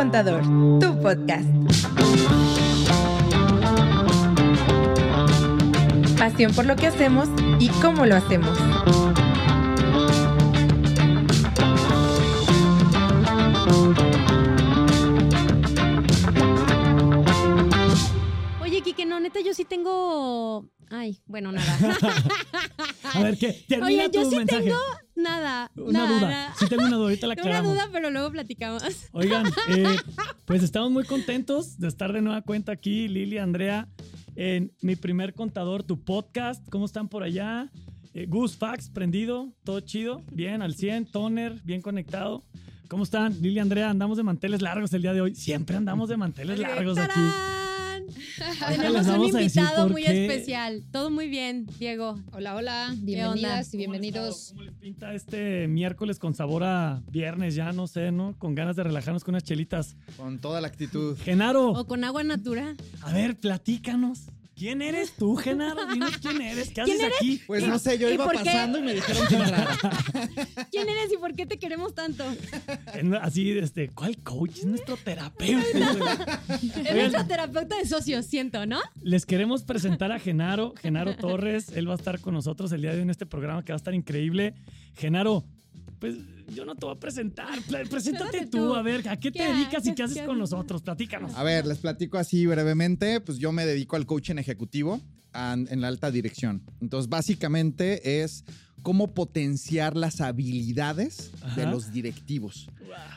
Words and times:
Contador, 0.00 0.42
tu 0.80 0.98
podcast. 1.02 1.44
Pasión 6.18 6.54
por 6.54 6.64
lo 6.64 6.74
que 6.74 6.86
hacemos 6.86 7.28
y 7.58 7.68
cómo 7.82 8.06
lo 8.06 8.16
hacemos. 8.16 8.58
Oye, 18.62 18.80
Kike, 18.82 19.04
no, 19.06 19.20
neta, 19.20 19.40
yo 19.40 19.52
sí 19.54 19.64
tengo. 19.64 20.64
Ay, 20.90 21.20
bueno, 21.26 21.52
nada. 21.52 21.76
A 23.14 23.22
ver, 23.22 23.36
¿qué? 23.36 23.64
Termina 23.68 24.04
Oye, 24.04 24.08
tu 24.08 24.22
yo 24.22 24.30
sí 24.30 24.36
mensaje. 24.36 24.62
tengo 24.62 24.78
nada. 25.20 25.70
Una 25.76 25.92
nada, 26.00 26.18
duda. 26.18 26.28
nada. 26.28 26.54
Sí 26.58 26.66
tengo 26.68 26.82
una 26.82 26.96
duda, 26.96 27.04
ahorita 27.04 27.26
la 27.26 27.34
Tengo 27.36 27.48
una 27.48 27.58
aclaramos. 27.58 27.74
duda, 27.86 27.88
pero 27.92 28.10
luego 28.10 28.30
platicamos. 28.30 28.82
Oigan, 29.12 29.46
eh, 29.68 29.96
pues 30.44 30.62
estamos 30.62 30.90
muy 30.90 31.04
contentos 31.04 31.78
de 31.78 31.88
estar 31.88 32.12
de 32.12 32.22
nueva 32.22 32.42
cuenta 32.42 32.72
aquí, 32.72 33.08
Lili, 33.08 33.38
Andrea, 33.38 33.88
en 34.36 34.72
mi 34.82 34.96
primer 34.96 35.34
contador, 35.34 35.82
tu 35.82 36.02
podcast. 36.02 36.66
¿Cómo 36.70 36.86
están 36.86 37.08
por 37.08 37.22
allá? 37.22 37.70
Eh, 38.14 38.26
Gus 38.28 38.56
Fax, 38.56 38.90
prendido, 38.90 39.52
todo 39.64 39.80
chido, 39.80 40.22
bien, 40.32 40.62
al 40.62 40.74
100, 40.74 41.06
toner, 41.06 41.60
bien 41.62 41.80
conectado. 41.82 42.44
¿Cómo 42.88 43.04
están? 43.04 43.40
Lili, 43.40 43.60
Andrea, 43.60 43.88
andamos 43.88 44.16
de 44.16 44.24
manteles 44.24 44.62
largos 44.62 44.92
el 44.94 45.02
día 45.02 45.12
de 45.12 45.20
hoy. 45.20 45.34
Siempre 45.36 45.76
andamos 45.76 46.08
de 46.08 46.16
manteles 46.16 46.58
largos 46.58 46.98
aquí. 46.98 47.20
Tenemos 48.68 49.06
un 49.06 49.24
invitado 49.24 49.88
muy 49.88 50.02
qué. 50.02 50.26
especial. 50.26 50.82
Todo 50.92 51.10
muy 51.10 51.28
bien, 51.28 51.66
Diego. 51.78 52.18
Hola, 52.32 52.54
hola, 52.56 52.94
bienvenidas 52.98 53.68
y 53.68 53.70
¿Cómo 53.72 53.78
bienvenidos. 53.92 54.48
¿Cómo 54.50 54.62
les 54.62 54.74
pinta 54.74 55.14
este 55.14 55.68
miércoles 55.68 56.18
con 56.18 56.34
sabor 56.34 56.64
a 56.64 57.02
viernes 57.10 57.54
ya? 57.54 57.72
No 57.72 57.86
sé, 57.86 58.12
¿no? 58.12 58.34
Con 58.38 58.54
ganas 58.54 58.76
de 58.76 58.84
relajarnos 58.84 59.24
con 59.24 59.34
unas 59.34 59.44
chelitas. 59.44 59.96
Con 60.16 60.38
toda 60.38 60.60
la 60.60 60.68
actitud. 60.68 61.16
Genaro, 61.18 61.70
O 61.70 61.86
con 61.86 62.04
agua 62.04 62.22
natural. 62.24 62.76
a 63.02 63.12
ver, 63.12 63.36
platícanos. 63.38 64.20
¿Quién 64.60 64.82
eres 64.82 65.12
tú, 65.12 65.36
Genaro? 65.36 65.86
Dinos 65.86 66.18
quién 66.18 66.38
eres. 66.42 66.68
¿Qué 66.68 66.82
haces 66.82 66.98
¿Quién 66.98 67.10
aquí? 67.16 67.40
Pues 67.46 67.66
no 67.66 67.78
sé, 67.78 67.96
yo 67.96 68.10
¿Y 68.10 68.12
iba 68.12 68.26
por 68.26 68.36
qué? 68.36 68.44
pasando 68.44 68.78
y 68.78 68.82
me 68.82 68.92
dijeron 68.92 69.26
que 69.26 69.34
entrara. 69.36 69.78
¿Quién 70.70 70.86
eres 70.86 71.10
y 71.10 71.16
por 71.16 71.34
qué 71.34 71.46
te 71.46 71.58
queremos 71.58 71.94
tanto? 71.94 72.26
En- 72.92 73.14
Así, 73.14 73.52
este, 73.52 73.88
¿cuál 73.88 74.18
coach? 74.18 74.58
Es 74.58 74.66
nuestro 74.66 74.98
terapeuta. 74.98 76.42
Eres 76.76 76.94
nuestra 76.94 77.26
terapeuta 77.26 77.78
de 77.78 77.86
socios, 77.86 78.26
siento, 78.26 78.66
¿no? 78.66 78.80
Les 79.00 79.24
queremos 79.24 79.62
presentar 79.62 80.12
a 80.12 80.18
Genaro, 80.18 80.74
Genaro 80.76 81.16
Torres. 81.16 81.70
Él 81.74 81.88
va 81.88 81.94
a 81.94 81.96
estar 81.96 82.20
con 82.20 82.34
nosotros 82.34 82.70
el 82.72 82.82
día 82.82 82.90
de 82.90 82.96
hoy 82.98 83.02
en 83.04 83.10
este 83.10 83.24
programa 83.24 83.64
que 83.64 83.72
va 83.72 83.76
a 83.76 83.78
estar 83.78 83.94
increíble. 83.94 84.52
Genaro, 84.94 85.42
pues 86.00 86.16
yo 86.54 86.64
no 86.64 86.74
te 86.74 86.86
voy 86.86 86.96
a 86.96 86.98
presentar. 86.98 87.60
Preséntate 87.88 88.46
tú, 88.46 88.58
tú. 88.68 88.74
a 88.74 88.82
ver, 88.82 89.08
¿a 89.08 89.20
qué 89.20 89.30
te 89.30 89.38
¿Qué 89.38 89.52
dedicas 89.52 89.86
y 89.86 89.94
qué 89.94 90.02
haces 90.02 90.18
¿Qué 90.18 90.24
con 90.24 90.38
nosotros? 90.38 90.82
Platícanos. 90.82 91.34
A 91.36 91.44
ver, 91.44 91.66
les 91.66 91.78
platico 91.78 92.18
así 92.18 92.46
brevemente. 92.46 93.20
Pues 93.20 93.38
yo 93.38 93.52
me 93.52 93.66
dedico 93.66 93.96
al 93.96 94.06
coaching 94.06 94.36
ejecutivo 94.36 95.00
en 95.34 95.80
la 95.80 95.88
alta 95.88 96.10
dirección. 96.10 96.62
Entonces, 96.80 97.08
básicamente 97.08 98.22
es 98.22 98.44
cómo 98.82 99.14
potenciar 99.14 99.96
las 99.96 100.20
habilidades 100.20 101.30
de 101.54 101.66
los 101.66 101.92
directivos. 101.92 102.68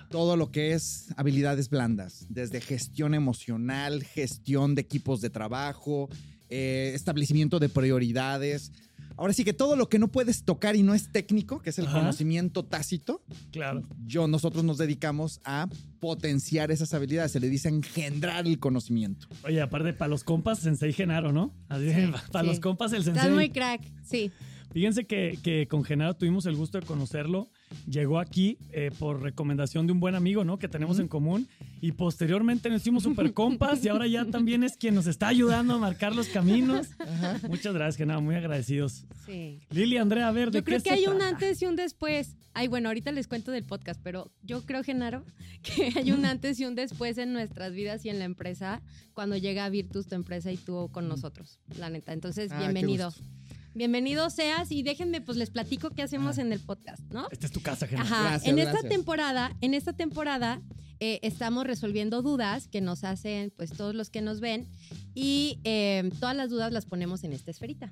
Todo 0.10 0.36
lo 0.38 0.52
que 0.52 0.74
es 0.74 1.08
habilidades 1.18 1.70
blandas, 1.70 2.28
desde 2.30 2.62
gestión 2.62 3.16
emocional, 3.16 4.04
gestión 4.04 4.76
de 4.76 4.82
equipos 4.82 5.22
de 5.22 5.30
trabajo, 5.32 6.10
eh, 6.50 6.92
establecimiento 6.96 7.60
de 7.60 7.70
prioridades. 7.70 8.72
Ahora 9.16 9.34
sí 9.34 9.44
que 9.44 9.54
todo 9.54 9.76
lo 9.76 9.90
que 9.90 10.00
no 10.00 10.08
puedes 10.08 10.44
tocar 10.44 10.76
y 10.76 10.82
no 10.82 10.96
es 10.96 11.12
técnico, 11.12 11.62
que 11.62 11.70
es 11.70 11.78
el 11.78 11.86
Ajá. 11.86 12.00
conocimiento 12.00 12.66
tácito, 12.66 13.22
Claro. 13.52 13.84
yo, 14.08 14.28
nosotros 14.28 14.64
nos 14.64 14.80
dedicamos 14.80 15.40
a 15.46 15.68
potenciar 16.00 16.72
esas 16.72 16.94
habilidades. 16.96 17.32
Se 17.32 17.40
le 17.40 17.48
dice 17.48 17.70
engendrar 17.70 18.48
el 18.48 18.58
conocimiento. 18.60 19.28
Oye, 19.44 19.62
aparte, 19.62 19.94
para 19.94 20.10
los 20.10 20.24
compas, 20.24 20.60
Sensei 20.60 20.94
Genaro, 20.94 21.32
¿no? 21.32 21.54
Así, 21.70 21.86
para 22.32 22.44
sí. 22.44 22.48
los 22.50 22.60
compas, 22.60 22.92
el 22.94 23.00
Estás 23.00 23.14
Sensei. 23.16 23.32
muy 23.34 23.50
crack, 23.52 23.82
sí. 24.04 24.32
Fíjense 24.74 25.06
que, 25.06 25.38
que 25.44 25.68
con 25.68 25.84
Genaro 25.84 26.16
tuvimos 26.16 26.48
el 26.48 26.56
gusto 26.56 26.80
de 26.80 26.86
conocerlo. 26.88 27.48
Llegó 27.90 28.20
aquí 28.20 28.58
eh, 28.72 28.92
por 29.00 29.22
recomendación 29.22 29.88
de 29.88 29.94
un 29.94 30.00
buen 30.00 30.16
amigo, 30.16 30.44
¿no? 30.44 30.58
Que 30.58 30.68
tenemos 30.68 31.00
en 31.00 31.08
común. 31.08 31.48
Y 31.82 31.92
posteriormente 31.92 32.70
nos 32.70 32.82
hicimos 32.82 33.04
super 33.04 33.34
compas 33.34 33.84
y 33.84 33.90
ahora 33.90 34.08
ya 34.08 34.26
también 34.32 34.64
es 34.64 34.78
quien 34.78 34.96
nos 34.96 35.08
está 35.08 35.28
ayudando 35.28 35.76
a 35.76 35.78
marcar 35.80 36.16
los 36.16 36.28
caminos. 36.30 36.88
Muchas 37.50 37.74
gracias, 37.74 37.98
Genaro. 37.98 38.22
Muy 38.22 38.36
agradecidos. 38.36 39.06
Sí. 39.26 39.60
Lili, 39.70 39.98
Andrea, 39.98 40.28
a 40.28 40.32
ver, 40.32 40.52
¿de 40.52 40.60
Yo 40.60 40.64
qué 40.64 40.72
creo 40.72 40.84
que 40.84 40.90
se 40.90 40.96
hay 40.96 41.08
un 41.08 41.22
antes 41.22 41.62
y 41.62 41.66
un 41.66 41.76
después. 41.76 42.36
Ay, 42.54 42.68
bueno, 42.68 42.90
ahorita 42.90 43.12
les 43.12 43.28
cuento 43.28 43.52
del 43.52 43.64
podcast, 43.64 44.00
pero 44.04 44.32
yo 44.44 44.62
creo, 44.62 44.84
Genaro, 44.84 45.24
que 45.64 45.92
hay 45.96 46.12
un 46.12 46.26
antes 46.26 46.60
y 46.60 46.66
un 46.66 46.76
después 46.76 47.18
en 47.18 47.34
nuestras 47.34 47.74
vidas 47.74 48.06
y 48.06 48.10
en 48.10 48.20
la 48.20 48.26
empresa 48.26 48.82
cuando 49.14 49.38
llega 49.38 49.68
Virtus, 49.70 50.08
tu 50.08 50.16
empresa, 50.16 50.52
y 50.52 50.58
tú 50.58 50.90
con 50.92 51.08
nosotros, 51.08 51.60
la 51.78 51.90
neta. 51.90 52.14
Entonces, 52.14 52.52
Ah, 52.52 52.58
qué 52.58 52.64
bienvenido. 52.64 53.14
Bienvenido 53.76 54.30
seas 54.30 54.72
y 54.72 54.84
déjenme, 54.84 55.22
pues 55.22 55.38
les 55.38 55.50
platico 55.50 55.90
qué 55.90 56.04
hacemos 56.04 56.38
Ah. 56.38 56.42
en 56.42 56.54
el 56.54 56.60
podcast, 56.60 57.02
¿no? 57.12 57.28
Esta 57.32 57.48
es 57.48 57.52
tu 57.52 57.62
casa, 57.62 57.88
Genaro. 57.88 58.08
Ajá. 58.08 58.22
Gracias, 58.30 58.48
en 58.52 58.60
esta 58.60 58.72
gracias. 58.74 58.92
temporada, 58.92 59.58
en 59.62 59.74
esta 59.74 59.94
temporada 59.94 60.62
eh, 61.00 61.20
estamos 61.24 61.66
resolviendo 61.66 62.22
dudas 62.22 62.68
que 62.68 62.82
nos 62.82 63.04
hacen, 63.04 63.52
pues 63.58 63.72
todos 63.74 63.96
los 63.96 64.10
que 64.12 64.22
nos 64.22 64.40
ven 64.40 64.68
y 65.16 65.60
eh, 65.64 66.10
todas 66.20 66.36
las 66.36 66.50
dudas 66.52 66.72
las 66.72 66.86
ponemos 66.86 67.24
en 67.24 67.34
esta 67.34 67.50
esferita. 67.52 67.90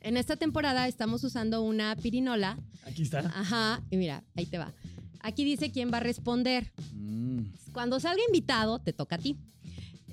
En 0.00 0.16
esta 0.16 0.36
temporada 0.36 0.88
estamos 0.88 1.22
usando 1.24 1.62
una 1.62 1.94
pirinola. 1.96 2.58
Aquí 2.84 3.02
está. 3.02 3.18
Ajá. 3.20 3.82
Y 3.90 3.96
mira, 3.98 4.24
ahí 4.34 4.46
te 4.46 4.56
va. 4.56 4.72
Aquí 5.20 5.44
dice 5.44 5.70
quién 5.70 5.92
va 5.92 5.98
a 5.98 6.00
responder. 6.00 6.72
Mm. 6.94 7.40
Cuando 7.72 8.00
salga 8.00 8.22
invitado, 8.26 8.78
te 8.78 8.94
toca 8.94 9.16
a 9.16 9.18
ti. 9.18 9.36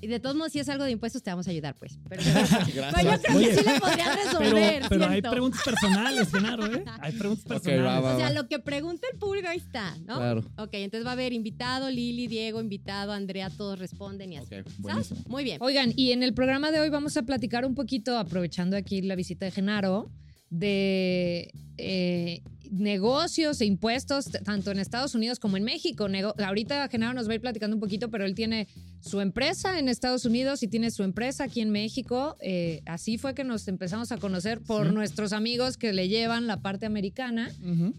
Y 0.00 0.06
de 0.06 0.20
todos 0.20 0.36
modos, 0.36 0.52
si 0.52 0.60
es 0.60 0.68
algo 0.68 0.84
de 0.84 0.92
impuestos, 0.92 1.22
te 1.22 1.30
vamos 1.30 1.46
a 1.48 1.50
ayudar, 1.50 1.74
pues. 1.74 1.98
Pero, 2.08 2.22
pero 2.24 2.66
yo 2.66 3.20
creo 3.20 3.36
Oye, 3.36 3.48
que 3.50 3.56
sí 3.56 3.64
le 3.64 3.80
podrían 3.80 4.16
resolver. 4.16 4.82
pero 4.88 5.06
hay 5.06 5.22
preguntas 5.22 5.60
personales, 5.64 6.30
Genaro, 6.30 6.66
¿eh? 6.66 6.84
Hay 7.00 7.12
preguntas 7.12 7.44
personales. 7.44 7.84
va, 7.84 8.00
va. 8.00 8.14
O 8.14 8.18
sea, 8.18 8.30
lo 8.30 8.48
que 8.48 8.58
pregunta 8.58 9.06
el 9.12 9.18
público 9.18 9.48
ahí 9.48 9.58
está, 9.58 9.96
¿no? 10.06 10.16
Claro. 10.16 10.44
Ok, 10.56 10.70
entonces 10.74 11.04
va 11.06 11.10
a 11.10 11.12
haber 11.14 11.32
invitado, 11.32 11.90
Lili, 11.90 12.26
Diego, 12.26 12.60
invitado, 12.60 13.12
Andrea, 13.12 13.50
todos 13.50 13.78
responden 13.78 14.32
y 14.32 14.36
así. 14.38 14.46
Ok, 14.46 14.50
¿Sabes? 14.52 14.78
buenísimo. 14.78 15.20
Muy 15.26 15.44
bien. 15.44 15.58
Oigan, 15.60 15.92
y 15.96 16.12
en 16.12 16.22
el 16.22 16.34
programa 16.34 16.70
de 16.70 16.80
hoy 16.80 16.90
vamos 16.90 17.16
a 17.16 17.22
platicar 17.22 17.64
un 17.64 17.74
poquito, 17.74 18.18
aprovechando 18.18 18.76
aquí 18.76 19.02
la 19.02 19.16
visita 19.16 19.44
de 19.44 19.50
Genaro, 19.50 20.10
de 20.50 21.50
eh, 21.76 22.42
negocios 22.70 23.60
e 23.60 23.64
impuestos, 23.66 24.26
tanto 24.44 24.70
en 24.70 24.78
Estados 24.78 25.14
Unidos 25.14 25.38
como 25.38 25.56
en 25.56 25.64
México. 25.64 26.08
Nego- 26.08 26.34
ahorita 26.42 26.88
Genaro 26.88 27.14
nos 27.14 27.28
va 27.28 27.32
a 27.32 27.34
ir 27.36 27.40
platicando 27.40 27.76
un 27.76 27.80
poquito, 27.80 28.10
pero 28.10 28.24
él 28.24 28.34
tiene 28.34 28.68
su 29.00 29.20
empresa 29.20 29.78
en 29.78 29.88
Estados 29.88 30.24
Unidos 30.24 30.62
y 30.62 30.68
tiene 30.68 30.90
su 30.90 31.02
empresa 31.02 31.44
aquí 31.44 31.60
en 31.60 31.70
México. 31.70 32.36
Eh, 32.40 32.82
así 32.86 33.16
fue 33.18 33.34
que 33.34 33.44
nos 33.44 33.68
empezamos 33.68 34.10
a 34.12 34.18
conocer 34.18 34.60
por 34.60 34.88
Sí. 34.88 34.94
nuestros 34.94 35.32
amigos 35.32 35.76
que 35.76 35.92
le 35.92 36.08
llevan 36.08 36.46
la 36.46 36.60
parte 36.60 36.86
americana. 36.86 37.50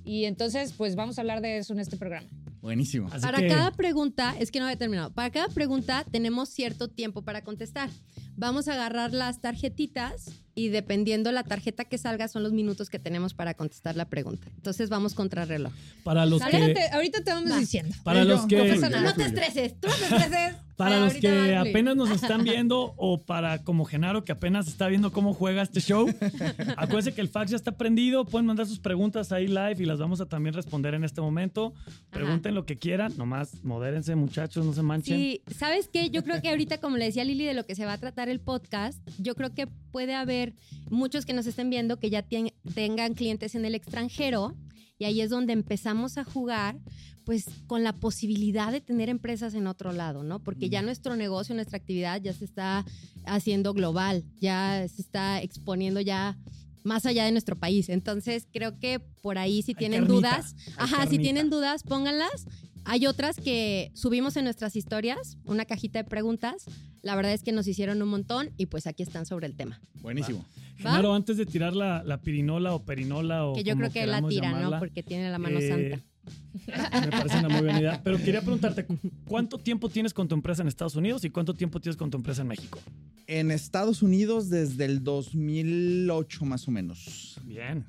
Y 0.03 0.25
entonces, 0.25 0.73
pues 0.77 0.95
vamos 0.95 1.17
a 1.17 1.21
hablar 1.21 1.41
de 1.41 1.57
eso 1.57 1.73
en 1.73 1.79
este 1.79 1.97
programa. 1.97 2.27
Buenísimo. 2.61 3.07
Así 3.11 3.21
Para 3.21 3.39
que- 3.39 3.47
cada 3.47 3.71
pregunta, 3.71 4.35
es 4.39 4.51
que 4.51 4.59
no 4.59 4.65
había 4.65 4.77
terminado, 4.77 5.11
para 5.11 5.29
cada 5.31 5.47
pregunta 5.47 6.05
tenemos 6.11 6.49
cierto 6.49 6.87
tiempo 6.89 7.21
para 7.21 7.43
contestar. 7.43 7.89
Vamos 8.35 8.67
a 8.67 8.73
agarrar 8.73 9.13
las 9.13 9.41
tarjetitas 9.41 10.25
y 10.55 10.69
dependiendo 10.69 11.31
la 11.31 11.43
tarjeta 11.43 11.85
que 11.85 11.97
salga 11.97 12.27
son 12.27 12.43
los 12.43 12.51
minutos 12.53 12.89
que 12.89 12.99
tenemos 12.99 13.33
para 13.33 13.53
contestar 13.53 13.95
la 13.95 14.05
pregunta. 14.09 14.47
Entonces 14.55 14.89
vamos 14.89 15.13
contra 15.13 15.45
reloj. 15.45 15.73
Para 16.03 16.25
los 16.25 16.41
que, 16.43 16.89
ahorita 16.91 17.23
te 17.23 17.31
vamos 17.31 17.51
Va. 17.51 17.57
diciendo. 17.59 17.95
para 18.03 18.23
los 18.25 18.45
que. 18.45 18.57
No 18.57 19.13
te 19.13 19.23
estreses, 19.25 19.79
tú 19.79 19.87
no 19.87 19.95
te 19.95 20.03
estreses. 20.25 20.55
Para 20.79 20.95
Ay, 20.95 21.01
los 21.03 21.13
que 21.15 21.57
apenas 21.57 21.97
nos 21.97 22.09
están 22.23 22.45
viendo 22.45 22.93
o 22.95 23.17
para 23.21 23.65
como 23.65 23.83
Genaro 23.83 24.23
que 24.23 24.31
apenas 24.31 24.69
está 24.69 24.87
viendo 24.87 25.11
cómo 25.11 25.33
juega 25.33 25.61
este 25.61 25.81
show, 25.81 26.07
acuérdense 26.77 27.13
que 27.13 27.19
el 27.19 27.27
fax 27.27 27.51
ya 27.51 27.57
está 27.57 27.73
prendido, 27.73 28.23
pueden 28.23 28.45
mandar 28.45 28.65
sus 28.65 28.79
preguntas 28.79 29.33
ahí 29.33 29.47
live 29.47 29.75
y 29.77 29.85
las 29.85 29.99
vamos 29.99 30.21
a 30.21 30.25
también 30.27 30.53
responder 30.55 30.93
en 30.93 31.03
este 31.03 31.19
momento. 31.19 31.73
Pregunten 32.11 32.55
lo 32.55 32.65
que 32.65 32.77
quieran, 32.77 33.11
nomás 33.17 33.61
modérense 33.63 34.15
muchachos, 34.15 34.65
no 34.65 34.71
se 34.71 34.81
manchen. 34.81 35.17
Sí, 35.17 35.41
¿sabes 35.53 35.89
qué? 35.91 36.09
Yo 36.11 36.23
creo 36.23 36.41
que 36.41 36.47
ahorita, 36.47 36.77
como 36.79 36.95
le 36.95 37.03
decía 37.05 37.25
Lili, 37.25 37.43
de 37.43 37.53
lo 37.55 37.65
que 37.65 37.75
se 37.75 37.85
va 37.85 37.91
a 37.93 37.97
tratar 37.97 38.29
el 38.29 38.39
podcast, 38.39 39.05
yo 39.19 39.35
creo 39.35 39.53
que 39.53 39.67
puede 39.91 40.15
haber 40.15 40.53
muchos 40.89 41.25
que 41.25 41.33
nos 41.33 41.45
estén 41.45 41.69
viendo 41.69 41.99
que 41.99 42.09
ya 42.09 42.25
tien- 42.25 42.53
tengan 42.73 43.15
clientes 43.15 43.53
en 43.53 43.65
el 43.65 43.75
extranjero 43.75 44.55
y 44.97 45.03
ahí 45.05 45.19
es 45.19 45.29
donde 45.29 45.51
empezamos 45.53 46.17
a 46.17 46.23
jugar 46.23 46.77
pues 47.29 47.45
con 47.67 47.83
la 47.83 47.93
posibilidad 47.93 48.71
de 48.71 48.81
tener 48.81 49.07
empresas 49.07 49.53
en 49.53 49.67
otro 49.67 49.91
lado, 49.91 50.23
¿no? 50.23 50.39
Porque 50.39 50.67
ya 50.67 50.81
nuestro 50.81 51.15
negocio, 51.15 51.53
nuestra 51.53 51.77
actividad 51.77 52.19
ya 52.19 52.33
se 52.33 52.43
está 52.43 52.83
haciendo 53.23 53.75
global, 53.75 54.23
ya 54.39 54.83
se 54.87 54.99
está 54.99 55.39
exponiendo 55.39 56.01
ya 56.01 56.39
más 56.83 57.05
allá 57.05 57.25
de 57.25 57.31
nuestro 57.31 57.55
país. 57.55 57.89
Entonces, 57.89 58.47
creo 58.51 58.79
que 58.79 58.99
por 59.21 59.37
ahí 59.37 59.61
si 59.61 59.73
Hay 59.73 59.75
tienen 59.75 60.07
carnita, 60.07 60.37
dudas, 60.37 60.55
ajá, 60.75 61.05
si 61.05 61.19
tienen 61.19 61.51
dudas, 61.51 61.83
pónganlas. 61.83 62.47
Hay 62.83 63.05
otras 63.05 63.35
que 63.35 63.91
subimos 63.93 64.35
en 64.35 64.45
nuestras 64.45 64.75
historias, 64.75 65.37
una 65.45 65.65
cajita 65.65 66.01
de 66.01 66.09
preguntas. 66.09 66.65
La 67.03 67.15
verdad 67.15 67.33
es 67.33 67.43
que 67.43 67.51
nos 67.51 67.67
hicieron 67.67 68.01
un 68.01 68.09
montón 68.09 68.49
y 68.57 68.65
pues 68.65 68.87
aquí 68.87 69.03
están 69.03 69.27
sobre 69.27 69.45
el 69.45 69.55
tema. 69.55 69.79
Buenísimo. 70.01 70.43
Genaro, 70.77 71.13
antes 71.13 71.37
de 71.37 71.45
tirar 71.45 71.75
la, 71.75 72.03
la 72.03 72.21
pirinola 72.21 72.73
o 72.73 72.83
perinola 72.83 73.45
o 73.45 73.53
Que 73.53 73.63
yo 73.63 73.73
como 73.73 73.91
creo 73.91 73.93
que 73.93 74.07
la 74.07 74.27
tira, 74.27 74.59
¿no? 74.59 74.79
Porque 74.79 75.03
tiene 75.03 75.29
la 75.29 75.37
mano 75.37 75.59
eh, 75.59 75.67
santa. 75.67 76.08
Me 76.67 77.11
parece 77.11 77.39
una 77.39 77.49
muy 77.49 77.61
buena 77.61 77.79
idea. 77.79 78.01
Pero 78.03 78.17
quería 78.17 78.41
preguntarte, 78.41 78.85
¿cuánto 79.25 79.57
tiempo 79.57 79.89
tienes 79.89 80.13
con 80.13 80.27
tu 80.27 80.35
empresa 80.35 80.61
en 80.61 80.67
Estados 80.67 80.95
Unidos 80.95 81.23
y 81.25 81.29
cuánto 81.29 81.53
tiempo 81.53 81.79
tienes 81.79 81.97
con 81.97 82.09
tu 82.09 82.17
empresa 82.17 82.41
en 82.41 82.47
México? 82.49 82.79
En 83.27 83.51
Estados 83.51 84.01
Unidos 84.01 84.49
desde 84.49 84.85
el 84.85 85.03
2008 85.03 86.45
más 86.45 86.67
o 86.67 86.71
menos. 86.71 87.39
Bien. 87.45 87.85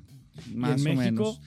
Más 0.54 0.80
en 0.80 0.92
o 0.92 0.94
México? 0.96 1.38
menos. 1.38 1.40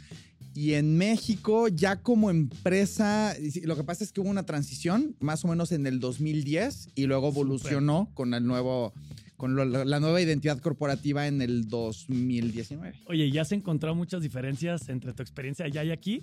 Y 0.55 0.73
en 0.73 0.97
México, 0.97 1.67
ya 1.67 1.95
como 1.95 2.29
empresa, 2.29 3.35
lo 3.63 3.75
que 3.75 3.83
pasa 3.83 4.03
es 4.03 4.11
que 4.11 4.21
hubo 4.21 4.29
una 4.29 4.43
transición 4.43 5.15
más 5.19 5.43
o 5.43 5.47
menos 5.47 5.71
en 5.71 5.87
el 5.87 5.99
2010 5.99 6.89
y 6.93 7.07
luego 7.07 7.29
evolucionó 7.29 8.11
con 8.13 8.35
el 8.35 8.45
nuevo, 8.45 8.93
con 9.35 9.55
lo- 9.55 9.65
la 9.65 9.99
nueva 9.99 10.21
identidad 10.21 10.59
corporativa 10.59 11.25
en 11.27 11.41
el 11.41 11.67
2019. 11.69 12.93
Oye, 13.07 13.31
¿ya 13.31 13.41
has 13.41 13.51
encontrado 13.51 13.95
muchas 13.95 14.21
diferencias 14.21 14.89
entre 14.89 15.13
tu 15.13 15.23
experiencia 15.23 15.65
allá 15.65 15.83
y 15.85 15.89
aquí? 15.91 16.21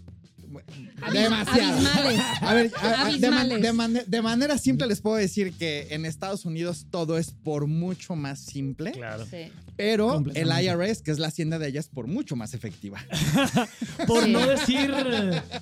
Demasiado. 1.13 1.73
Abismales. 1.79 2.21
A 2.43 2.55
ver, 2.55 2.73
a- 2.83 3.07
a- 3.07 3.13
de, 3.17 3.73
man- 3.73 3.93
de 3.95 4.05
de 4.07 4.23
manera 4.23 4.59
simple 4.59 4.87
les 4.87 5.01
puedo 5.01 5.17
decir 5.17 5.53
que 5.55 5.89
en 5.91 6.05
Estados 6.05 6.45
Unidos 6.45 6.87
todo 6.91 7.19
es 7.19 7.31
por 7.33 7.67
mucho 7.67 8.17
más 8.17 8.41
simple, 8.41 8.93
Claro. 8.93 9.25
Sí. 9.27 9.51
pero 9.77 10.23
el. 10.35 10.49
IRS, 10.51 11.03
que 11.03 11.11
es 11.11 11.19
la 11.19 11.29
hacienda 11.29 11.59
de 11.59 11.69
ellas, 11.69 11.89
por 11.89 12.07
mucho 12.07 12.37
más 12.37 12.55
efectiva. 12.55 12.99
Por 14.07 14.25
Sí. 14.25 14.33
no 14.33 14.47
decir 14.47 14.91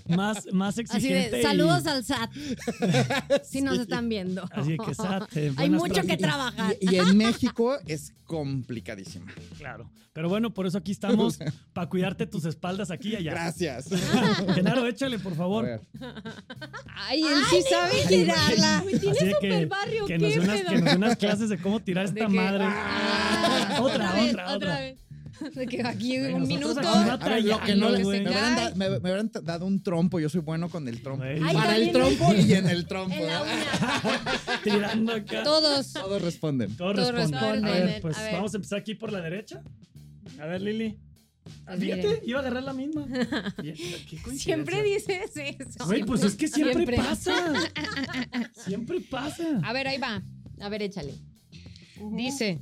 más, 0.09 0.47
más 0.53 0.75
Así 0.75 0.81
exigente. 0.83 1.31
de, 1.31 1.41
y- 1.41 1.43
saludos 1.43 1.87
al 1.87 2.05
SAT. 2.05 2.31
Si 3.45 3.61
nos 3.61 3.79
están 3.79 4.09
viendo. 4.09 4.45
Así 4.53 4.77
que, 4.79 4.95
SAT, 4.95 5.37
eh, 5.37 5.53
Hay 5.57 5.71
mucho 5.71 6.03
que 6.03 6.17
trabajar. 6.17 6.77
Y, 6.81 6.95
y 6.95 6.99
en 6.99 7.17
México 7.17 7.77
es 7.87 8.13
complicadísima. 8.25 9.33
Claro. 9.59 9.91
Pero 10.13 10.29
bueno, 10.29 10.53
por 10.53 10.67
eso 10.67 10.79
aquí 10.79 10.91
estamos, 10.93 11.39
para 11.73 11.89
cuidarte 11.89 12.27
tus 12.27 12.45
espaldas 12.45 12.91
aquí 12.91 13.11
y 13.11 13.17
allá. 13.17 13.31
Gracias. 13.31 13.87
Genaro, 14.55 14.78
échale, 14.87 15.19
por 15.19 15.33
A 15.33 15.37
favor. 15.37 15.65
ver. 15.65 15.81
Ay, 16.95 17.23
él 17.23 17.39
sí 17.51 17.63
sabe 17.69 17.93
tirarla. 18.09 18.85
Tiene 18.89 19.11
Así 19.11 19.25
de 19.27 19.33
super 19.35 19.67
barrio, 19.67 20.07
que 20.07 20.19
¿qué 20.19 20.19
nos, 20.19 20.35
dé 20.35 20.41
unas, 20.41 20.61
pedo? 20.61 20.71
que 20.71 20.77
nos 20.77 20.85
dé 20.91 20.97
unas 20.97 21.17
clases 21.17 21.49
de 21.49 21.59
cómo 21.59 21.81
tirar 21.81 22.05
esta 22.07 22.27
que- 22.27 22.29
madre. 22.29 22.65
Ah, 22.67 23.79
otra, 23.83 24.13
vez, 24.15 24.31
otra, 24.33 24.55
otra. 24.57 24.81
vez. 24.81 24.99
De 25.55 25.67
que 25.69 25.83
aquí 25.87 26.19
Güey, 26.19 26.33
un 26.33 26.41
nosotros 26.49 26.75
minuto. 26.77 26.81
aquí 27.13 27.25
A 27.25 27.29
ver, 27.29 27.45
lo 27.45 27.61
que 27.61 27.77
no 27.77 27.89
güey. 27.91 28.03
me, 28.03 28.07
hubieran 28.29 28.57
da- 28.57 28.75
me- 28.75 28.91
me 28.91 28.99
hubieran 28.99 29.31
dado 29.45 29.67
un 29.67 29.81
trompo. 29.85 30.19
Yo 30.19 30.29
soy 30.29 30.41
bueno 30.41 30.69
con 30.69 30.89
el 30.89 31.01
trompo. 31.01 31.23
Güey. 31.25 31.41
Ay, 31.45 31.55
Para 31.55 31.77
el 31.77 31.93
también. 31.93 32.17
trompo 32.19 32.35
y 32.35 32.53
en 32.55 32.69
el 32.69 32.87
trompo. 32.87 33.15
En 33.15 33.27
la 33.29 33.43
uña. 33.43 34.23
Tirando 34.65 35.13
acá. 35.15 35.45
Todos. 35.45 35.93
Todos 35.93 36.23
responden. 36.23 36.77
Todos 36.77 36.97
Todos 36.97 37.13
responden. 37.15 37.39
A 37.39 37.53
responden. 37.53 37.87
ver, 37.87 38.01
pues 38.03 38.19
A 38.19 38.23
ver. 38.25 38.33
vamos 38.33 38.53
a 38.55 38.57
empezar 38.57 38.79
aquí 38.81 38.95
por 38.97 39.13
la 39.13 39.21
derecha. 39.21 39.63
A 40.41 40.47
ver, 40.47 40.61
Lili. 40.61 40.99
Ah, 41.67 41.77
Fíjate, 41.77 42.23
iba 42.25 42.39
a 42.39 42.43
agarrar 42.43 42.63
la 42.63 42.73
misma. 42.73 43.07
Qué. 43.63 43.75
Siempre 44.37 44.83
dices 44.83 45.31
eso. 45.37 45.85
Güey, 45.87 46.05
pues 46.05 46.23
es 46.25 46.35
que 46.35 46.49
siempre, 46.49 46.75
Siempre. 46.75 46.97
pasa. 46.97 47.53
Siempre 48.67 49.01
pasa. 49.01 49.45
A 49.63 49.73
ver, 49.73 49.89
ahí 49.89 49.99
va. 49.99 50.23
A 50.61 50.69
ver, 50.69 50.83
échale. 50.83 51.15
Dice. 52.13 52.61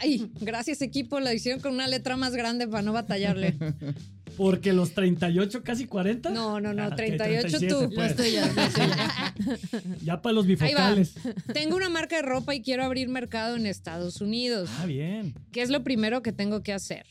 Ay, 0.00 0.30
gracias 0.40 0.82
equipo, 0.82 1.20
la 1.20 1.32
hicieron 1.32 1.60
con 1.60 1.72
una 1.72 1.86
letra 1.86 2.16
más 2.16 2.34
grande 2.34 2.66
para 2.66 2.82
no 2.82 2.92
batallarle. 2.92 3.54
Porque 4.36 4.72
los 4.72 4.92
38, 4.92 5.62
casi 5.64 5.86
40. 5.86 6.30
No, 6.30 6.60
no, 6.60 6.72
no, 6.72 6.84
Ah, 6.84 6.88
ok, 6.88 6.96
38 6.96 7.58
37, 7.58 7.66
tú. 7.74 7.94
pues. 7.94 7.96
Lo 7.96 8.04
estoy 8.04 8.32
yo, 8.32 8.40
lo 8.54 8.62
estoy 8.62 8.86
yo. 8.86 9.96
Ya 10.04 10.22
para 10.22 10.32
los 10.32 10.46
bifocales. 10.46 11.14
Tengo 11.52 11.74
una 11.76 11.88
marca 11.88 12.16
de 12.16 12.22
ropa 12.22 12.54
y 12.54 12.62
quiero 12.62 12.84
abrir 12.84 13.08
mercado 13.08 13.56
en 13.56 13.66
Estados 13.66 14.20
Unidos. 14.20 14.68
Ah, 14.80 14.86
bien. 14.86 15.34
¿Qué 15.50 15.62
es 15.62 15.70
lo 15.70 15.82
primero 15.82 16.22
que 16.22 16.32
tengo 16.32 16.62
que 16.62 16.72
hacer? 16.72 17.04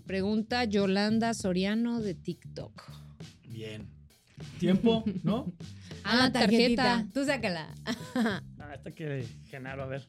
Pregunta 0.00 0.64
Yolanda 0.64 1.34
Soriano 1.34 2.00
de 2.00 2.14
TikTok. 2.14 2.82
Bien. 3.48 3.86
Tiempo, 4.58 5.04
¿no? 5.22 5.52
Ah, 6.04 6.16
la 6.16 6.32
tarjeta. 6.32 6.82
tarjeta. 6.82 7.08
Tú 7.14 7.24
sácala. 7.24 7.68
Ah, 8.58 8.74
esta 8.74 8.90
que 8.90 9.24
Genaro, 9.48 9.82
a 9.84 9.86
ver. 9.86 10.04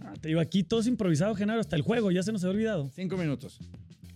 Ah, 0.00 0.12
te 0.20 0.28
digo, 0.28 0.40
aquí 0.40 0.62
todo 0.62 0.80
es 0.80 0.86
improvisado, 0.86 1.34
Genaro, 1.34 1.60
hasta 1.60 1.74
el 1.76 1.82
juego, 1.82 2.10
ya 2.10 2.22
se 2.22 2.32
nos 2.32 2.44
había 2.44 2.52
olvidado. 2.54 2.90
Cinco 2.94 3.16
minutos. 3.16 3.58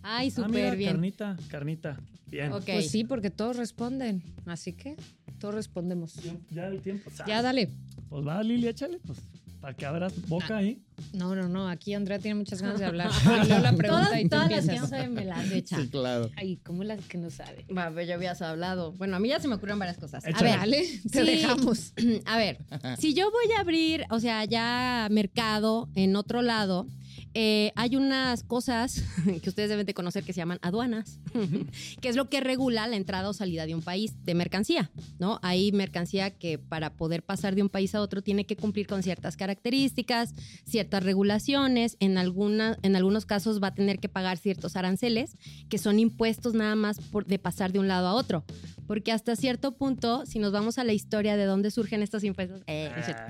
Ay, 0.02 0.28
ah, 0.36 0.48
mira, 0.48 0.48
súper 0.48 0.76
bien. 0.76 0.90
carnita, 0.92 1.36
carnita. 1.48 2.00
Bien. 2.26 2.52
Ok. 2.52 2.64
Pues 2.66 2.90
sí, 2.90 3.04
porque 3.04 3.30
todos 3.30 3.56
responden. 3.56 4.22
Así 4.46 4.72
que 4.72 4.96
todos 5.38 5.54
respondemos. 5.54 6.16
Ya 6.50 6.66
el 6.66 6.80
tiempo. 6.80 7.10
¿sabes? 7.10 7.28
Ya, 7.28 7.42
dale. 7.42 7.70
Pues 8.08 8.26
va, 8.26 8.42
Lili, 8.42 8.68
échale, 8.68 8.98
pues, 9.06 9.18
para 9.60 9.74
que 9.74 9.84
abras 9.86 10.14
boca 10.28 10.56
ahí. 10.56 10.80
No, 11.12 11.34
no, 11.34 11.48
no. 11.48 11.68
Aquí 11.68 11.94
Andrea 11.94 12.18
tiene 12.18 12.34
muchas 12.36 12.60
ganas 12.62 12.78
de 12.78 12.84
hablar. 12.86 13.10
La 13.48 13.72
pregunta 13.74 14.06
Todas, 14.06 14.20
y 14.20 14.22
tú 14.24 14.28
todas 14.30 14.50
las 14.50 14.66
que 14.66 14.76
no 14.80 14.86
saben 14.86 15.14
me 15.14 15.24
las 15.24 15.50
echa. 15.50 15.76
Sí, 15.76 15.88
claro. 15.88 16.30
Ay, 16.36 16.56
¿cómo 16.64 16.84
las 16.84 17.00
que 17.06 17.18
no 17.18 17.30
sabe? 17.30 17.64
Va, 17.76 17.88
pero 17.90 18.02
ya 18.02 18.14
habías 18.14 18.42
hablado. 18.42 18.92
Bueno, 18.92 19.16
a 19.16 19.20
mí 19.20 19.28
ya 19.28 19.40
se 19.40 19.48
me 19.48 19.54
ocurrieron 19.54 19.78
varias 19.78 19.98
cosas. 19.98 20.24
A 20.24 20.42
ver, 20.42 20.58
Dale, 20.58 20.78
te 21.10 21.20
Sí. 21.20 21.26
dejamos. 21.26 21.92
a 22.26 22.36
ver, 22.36 22.58
si 22.98 23.14
yo 23.14 23.30
voy 23.30 23.52
a 23.56 23.60
abrir, 23.60 24.04
o 24.10 24.20
sea, 24.20 24.44
ya 24.44 25.08
mercado 25.10 25.88
en 25.94 26.16
otro 26.16 26.42
lado, 26.42 26.86
eh, 27.34 27.72
hay 27.76 27.96
unas 27.96 28.42
cosas 28.42 29.04
que 29.42 29.48
ustedes 29.48 29.68
deben 29.68 29.86
de 29.86 29.94
conocer 29.94 30.24
que 30.24 30.32
se 30.32 30.38
llaman 30.38 30.58
aduanas, 30.62 31.20
que 32.00 32.08
es 32.08 32.16
lo 32.16 32.28
que 32.28 32.40
regula 32.40 32.86
la 32.88 32.96
entrada 32.96 33.28
o 33.28 33.32
salida 33.32 33.66
de 33.66 33.74
un 33.74 33.82
país 33.82 34.14
de 34.24 34.34
mercancía, 34.34 34.90
¿no? 35.18 35.38
Hay 35.42 35.70
mercancía 35.72 36.30
que 36.30 36.58
para 36.58 36.94
poder 36.94 37.22
pasar 37.22 37.54
de 37.54 37.62
un 37.62 37.68
país 37.68 37.94
a 37.94 38.00
otro 38.00 38.22
tiene 38.22 38.46
que 38.46 38.56
cumplir 38.56 38.86
con 38.86 39.02
ciertas 39.02 39.36
características, 39.36 40.34
ciertas 40.64 41.04
regulaciones, 41.04 41.96
en, 42.00 42.18
alguna, 42.18 42.78
en 42.82 42.96
algunos 42.96 43.26
casos 43.26 43.62
va 43.62 43.68
a 43.68 43.74
tener 43.74 44.00
que 44.00 44.08
pagar 44.08 44.38
ciertos 44.38 44.76
aranceles, 44.76 45.36
que 45.68 45.78
son 45.78 45.98
impuestos 45.98 46.54
nada 46.54 46.74
más 46.74 46.98
por, 47.00 47.26
de 47.26 47.38
pasar 47.38 47.72
de 47.72 47.78
un 47.78 47.88
lado 47.88 48.08
a 48.08 48.14
otro. 48.14 48.44
Porque 48.90 49.12
hasta 49.12 49.36
cierto 49.36 49.70
punto, 49.70 50.26
si 50.26 50.40
nos 50.40 50.50
vamos 50.50 50.76
a 50.78 50.82
la 50.82 50.92
historia 50.92 51.36
de 51.36 51.44
dónde 51.44 51.70
surgen 51.70 52.02
estos 52.02 52.24
impuestos, 52.24 52.62
eh, 52.66 52.90
es 52.98 53.04
cierto. 53.04 53.22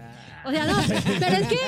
O 0.46 0.50
sea, 0.52 0.64
no, 0.64 0.78
pero 1.20 1.36
es 1.36 1.48
que, 1.48 1.58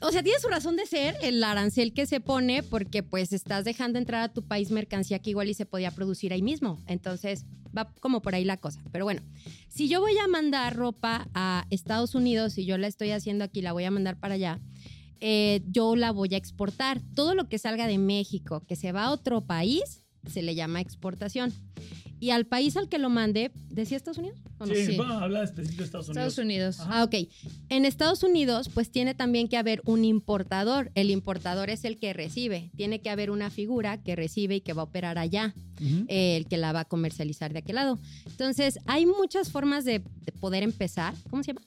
o 0.00 0.10
sea, 0.10 0.24
tiene 0.24 0.40
su 0.40 0.48
razón 0.48 0.74
de 0.74 0.86
ser 0.86 1.14
el 1.22 1.44
arancel 1.44 1.94
que 1.94 2.06
se 2.06 2.18
pone 2.18 2.64
porque 2.64 3.04
pues 3.04 3.32
estás 3.32 3.64
dejando 3.64 4.00
entrar 4.00 4.22
a 4.22 4.32
tu 4.32 4.42
país 4.42 4.72
mercancía 4.72 5.20
que 5.20 5.30
igual 5.30 5.48
y 5.48 5.54
se 5.54 5.66
podía 5.66 5.92
producir 5.92 6.32
ahí 6.32 6.42
mismo. 6.42 6.82
Entonces, 6.88 7.44
va 7.66 7.94
como 8.00 8.22
por 8.22 8.34
ahí 8.34 8.44
la 8.44 8.56
cosa. 8.56 8.82
Pero 8.90 9.04
bueno, 9.04 9.22
si 9.68 9.88
yo 9.88 10.00
voy 10.00 10.18
a 10.18 10.26
mandar 10.26 10.74
ropa 10.74 11.28
a 11.32 11.64
Estados 11.70 12.16
Unidos 12.16 12.58
y 12.58 12.64
yo 12.64 12.76
la 12.76 12.88
estoy 12.88 13.12
haciendo 13.12 13.44
aquí, 13.44 13.62
la 13.62 13.70
voy 13.70 13.84
a 13.84 13.92
mandar 13.92 14.18
para 14.18 14.34
allá, 14.34 14.58
eh, 15.20 15.62
yo 15.68 15.94
la 15.94 16.10
voy 16.10 16.34
a 16.34 16.38
exportar. 16.38 17.00
Todo 17.14 17.36
lo 17.36 17.48
que 17.48 17.58
salga 17.58 17.86
de 17.86 17.98
México, 17.98 18.64
que 18.66 18.74
se 18.74 18.90
va 18.90 19.04
a 19.04 19.12
otro 19.12 19.42
país, 19.42 20.07
se 20.28 20.42
le 20.42 20.54
llama 20.54 20.80
exportación. 20.80 21.52
Y 22.20 22.30
al 22.30 22.46
país 22.46 22.76
al 22.76 22.88
que 22.88 22.98
lo 22.98 23.10
mande, 23.10 23.52
¿decía 23.70 23.96
Estados 23.96 24.18
Unidos? 24.18 24.38
¿O 24.58 24.66
no? 24.66 24.74
Sí, 24.74 24.86
Sí. 24.86 24.96
bueno, 24.96 25.20
habla 25.20 25.44
específico 25.44 25.78
de 25.78 25.84
Estados 25.84 26.08
Unidos. 26.08 26.26
Estados 26.26 26.44
Unidos. 26.44 26.80
Ajá. 26.80 26.90
Ah, 27.00 27.04
ok. 27.04 27.14
En 27.68 27.84
Estados 27.84 28.24
Unidos, 28.24 28.68
pues 28.74 28.90
tiene 28.90 29.14
también 29.14 29.46
que 29.46 29.56
haber 29.56 29.82
un 29.84 30.04
importador. 30.04 30.90
El 30.96 31.10
importador 31.10 31.70
es 31.70 31.84
el 31.84 31.96
que 31.98 32.12
recibe. 32.12 32.72
Tiene 32.76 33.00
que 33.00 33.10
haber 33.10 33.30
una 33.30 33.50
figura 33.50 34.02
que 34.02 34.16
recibe 34.16 34.56
y 34.56 34.60
que 34.62 34.72
va 34.72 34.82
a 34.82 34.86
operar 34.86 35.16
allá, 35.16 35.54
eh, 36.08 36.36
el 36.36 36.46
que 36.48 36.56
la 36.56 36.72
va 36.72 36.80
a 36.80 36.84
comercializar 36.86 37.52
de 37.52 37.60
aquel 37.60 37.76
lado. 37.76 38.00
Entonces, 38.26 38.80
hay 38.86 39.06
muchas 39.06 39.52
formas 39.52 39.84
de, 39.84 40.00
de 40.00 40.32
poder 40.32 40.64
empezar. 40.64 41.14
¿Cómo 41.30 41.44
se 41.44 41.52
llama? 41.52 41.60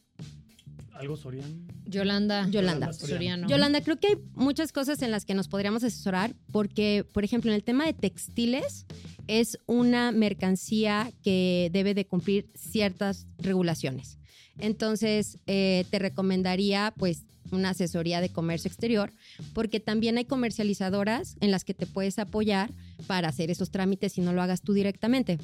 Algo 1.01 1.17
Soriano. 1.17 1.55
Yolanda. 1.85 2.47
Yolanda. 2.49 2.93
Soriano. 2.93 3.47
Yolanda, 3.47 3.81
creo 3.81 3.99
que 3.99 4.07
hay 4.07 4.15
muchas 4.35 4.71
cosas 4.71 5.01
en 5.01 5.09
las 5.09 5.25
que 5.25 5.33
nos 5.33 5.47
podríamos 5.47 5.83
asesorar 5.83 6.35
porque, 6.51 7.05
por 7.11 7.23
ejemplo, 7.23 7.49
en 7.51 7.55
el 7.55 7.63
tema 7.63 7.85
de 7.85 7.93
textiles 7.93 8.85
es 9.27 9.57
una 9.65 10.11
mercancía 10.11 11.11
que 11.23 11.69
debe 11.73 11.95
de 11.95 12.05
cumplir 12.05 12.49
ciertas 12.53 13.25
regulaciones. 13.39 14.19
Entonces, 14.59 15.39
eh, 15.47 15.85
te 15.89 15.97
recomendaría 15.97 16.93
pues 16.97 17.23
una 17.51 17.71
asesoría 17.71 18.21
de 18.21 18.29
comercio 18.29 18.67
exterior 18.67 19.11
porque 19.53 19.79
también 19.79 20.17
hay 20.17 20.25
comercializadoras 20.25 21.35
en 21.41 21.49
las 21.49 21.63
que 21.63 21.73
te 21.73 21.87
puedes 21.87 22.19
apoyar 22.19 22.71
para 23.01 23.29
hacer 23.29 23.51
esos 23.51 23.71
trámites 23.71 24.13
si 24.13 24.21
no 24.21 24.33
lo 24.33 24.41
hagas 24.41 24.61
tú 24.61 24.73
directamente. 24.73 25.37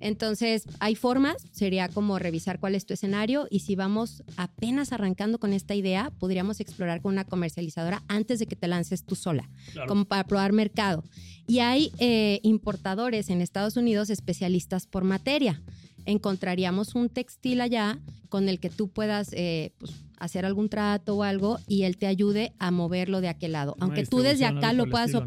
Entonces, 0.00 0.64
hay 0.78 0.94
formas, 0.94 1.36
sería 1.52 1.88
como 1.88 2.18
revisar 2.18 2.58
cuál 2.58 2.74
es 2.74 2.86
tu 2.86 2.94
escenario 2.94 3.46
y 3.50 3.60
si 3.60 3.76
vamos 3.76 4.22
apenas 4.36 4.92
arrancando 4.92 5.38
con 5.38 5.52
esta 5.52 5.74
idea, 5.74 6.10
podríamos 6.18 6.60
explorar 6.60 7.02
con 7.02 7.12
una 7.12 7.24
comercializadora 7.24 8.02
antes 8.08 8.38
de 8.38 8.46
que 8.46 8.56
te 8.56 8.68
lances 8.68 9.04
tú 9.04 9.14
sola, 9.14 9.48
Claro. 9.72 9.88
como 9.88 10.04
para 10.06 10.24
probar 10.24 10.52
mercado. 10.52 11.04
Y 11.46 11.58
hay 11.58 11.92
eh, 11.98 12.40
importadores 12.42 13.28
en 13.28 13.40
Estados 13.40 13.76
Unidos 13.76 14.08
especialistas 14.08 14.86
por 14.86 15.04
materia. 15.04 15.60
Encontraríamos 16.06 16.94
un 16.94 17.08
textil 17.08 17.60
allá 17.60 17.98
con 18.28 18.48
el 18.48 18.58
que 18.60 18.70
tú 18.70 18.88
puedas 18.88 19.32
eh, 19.32 19.72
pues, 19.78 19.92
hacer 20.18 20.44
algún 20.46 20.68
trato 20.68 21.16
o 21.16 21.22
algo 21.22 21.58
y 21.66 21.82
él 21.82 21.96
te 21.96 22.06
ayude 22.06 22.52
a 22.58 22.70
moverlo 22.70 23.20
de 23.20 23.28
aquel 23.28 23.52
lado, 23.52 23.76
aunque 23.80 24.06
tú 24.06 24.20
desde 24.20 24.44
acá 24.44 24.72
lo 24.72 24.88
puedas 24.88 25.08
estilo, 25.08 25.20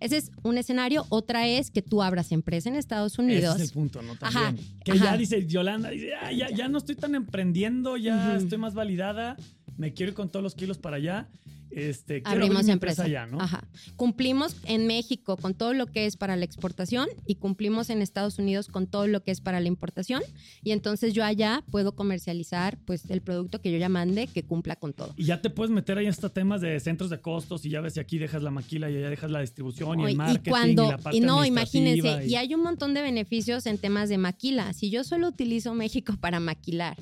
Ese 0.00 0.16
es 0.16 0.32
un 0.42 0.58
escenario. 0.58 1.04
Otra 1.10 1.46
es 1.46 1.70
que 1.70 1.82
tú 1.82 2.02
abras 2.02 2.32
empresa 2.32 2.68
en 2.68 2.76
Estados 2.76 3.18
Unidos. 3.18 3.54
Ese 3.54 3.64
es 3.64 3.68
el 3.70 3.74
punto, 3.74 4.02
¿no? 4.02 4.14
Ajá. 4.20 4.54
Que 4.84 4.92
ajá. 4.92 5.04
ya 5.04 5.16
dice 5.16 5.46
Yolanda, 5.46 5.90
dice, 5.90 6.10
"Ah, 6.20 6.32
ya, 6.32 6.48
ya 6.50 6.68
no 6.68 6.78
estoy 6.78 6.96
tan 6.96 7.14
emprendiendo, 7.14 7.96
ya 7.96 8.36
estoy 8.36 8.58
más 8.58 8.74
validada, 8.74 9.36
me 9.80 9.92
quiero 9.94 10.10
ir 10.10 10.14
con 10.14 10.28
todos 10.30 10.42
los 10.42 10.54
kilos 10.54 10.78
para 10.78 10.96
allá. 10.96 11.28
este, 11.72 12.20
Abrimos 12.24 12.66
empresa. 12.66 13.04
allá, 13.04 13.26
¿no? 13.26 13.40
Ajá. 13.40 13.62
Cumplimos 13.94 14.56
en 14.64 14.88
México 14.88 15.36
con 15.36 15.54
todo 15.54 15.72
lo 15.72 15.86
que 15.86 16.04
es 16.06 16.16
para 16.16 16.34
la 16.34 16.44
exportación 16.44 17.06
y 17.28 17.36
cumplimos 17.36 17.90
en 17.90 18.02
Estados 18.02 18.40
Unidos 18.40 18.66
con 18.66 18.88
todo 18.88 19.06
lo 19.06 19.22
que 19.22 19.30
es 19.30 19.40
para 19.40 19.60
la 19.60 19.68
importación. 19.68 20.20
Y 20.64 20.72
entonces 20.72 21.14
yo 21.14 21.24
allá 21.24 21.62
puedo 21.70 21.92
comercializar 21.94 22.76
pues 22.84 23.08
el 23.08 23.22
producto 23.22 23.60
que 23.60 23.70
yo 23.70 23.78
ya 23.78 23.88
mande 23.88 24.26
que 24.26 24.42
cumpla 24.42 24.74
con 24.74 24.92
todo. 24.92 25.14
Y 25.16 25.26
ya 25.26 25.40
te 25.40 25.48
puedes 25.48 25.70
meter 25.70 25.96
ahí 25.98 26.06
en 26.06 26.10
estos 26.10 26.32
temas 26.34 26.60
de 26.60 26.78
centros 26.80 27.08
de 27.08 27.20
costos 27.20 27.64
y 27.64 27.70
ya 27.70 27.80
ves 27.80 27.94
si 27.94 28.00
aquí 28.00 28.18
dejas 28.18 28.42
la 28.42 28.50
maquila 28.50 28.90
y 28.90 28.96
allá 28.96 29.08
dejas 29.08 29.30
la 29.30 29.40
distribución 29.40 30.00
y 30.00 30.04
el 30.06 30.16
marketing 30.16 30.40
y, 30.46 30.50
cuando 30.50 30.90
la 30.90 30.98
parte 30.98 31.16
y 31.18 31.20
no 31.20 31.44
imagínense 31.44 32.26
y- 32.26 32.32
y 32.32 32.34
hay 32.34 32.52
un 32.52 32.62
montón 32.64 32.94
de 32.94 33.02
beneficios 33.02 33.66
en 33.66 33.78
temas 33.78 34.08
de 34.08 34.18
maquila 34.18 34.72
si 34.72 34.90
yo 34.90 35.04
solo 35.04 35.28
utilizo 35.28 35.72
México 35.74 36.14
para 36.20 36.40
maquilar 36.40 36.96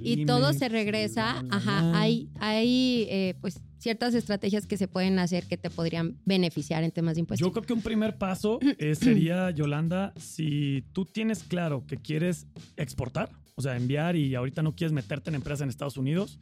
y 0.00 0.26
todo 0.26 0.52
se 0.52 0.68
regresa, 0.68 1.42
bla, 1.42 1.42
bla, 1.42 1.56
ajá, 1.56 2.00
hay 2.00 3.06
eh, 3.08 3.34
pues 3.40 3.60
ciertas 3.78 4.14
estrategias 4.14 4.66
que 4.66 4.76
se 4.76 4.88
pueden 4.88 5.18
hacer 5.18 5.46
que 5.46 5.56
te 5.56 5.70
podrían 5.70 6.16
beneficiar 6.24 6.82
en 6.82 6.90
temas 6.90 7.14
de 7.14 7.20
impuestos. 7.20 7.46
Yo 7.46 7.52
creo 7.52 7.64
que 7.64 7.72
un 7.72 7.82
primer 7.82 8.18
paso 8.18 8.58
eh, 8.78 8.94
sería, 9.00 9.50
Yolanda, 9.50 10.12
si 10.16 10.84
tú 10.92 11.04
tienes 11.04 11.42
claro 11.42 11.84
que 11.86 11.96
quieres 11.96 12.46
exportar, 12.76 13.30
o 13.54 13.62
sea, 13.62 13.76
enviar 13.76 14.16
y 14.16 14.34
ahorita 14.34 14.62
no 14.62 14.74
quieres 14.74 14.92
meterte 14.92 15.30
en 15.30 15.36
empresa 15.36 15.64
en 15.64 15.70
Estados 15.70 15.96
Unidos, 15.96 16.38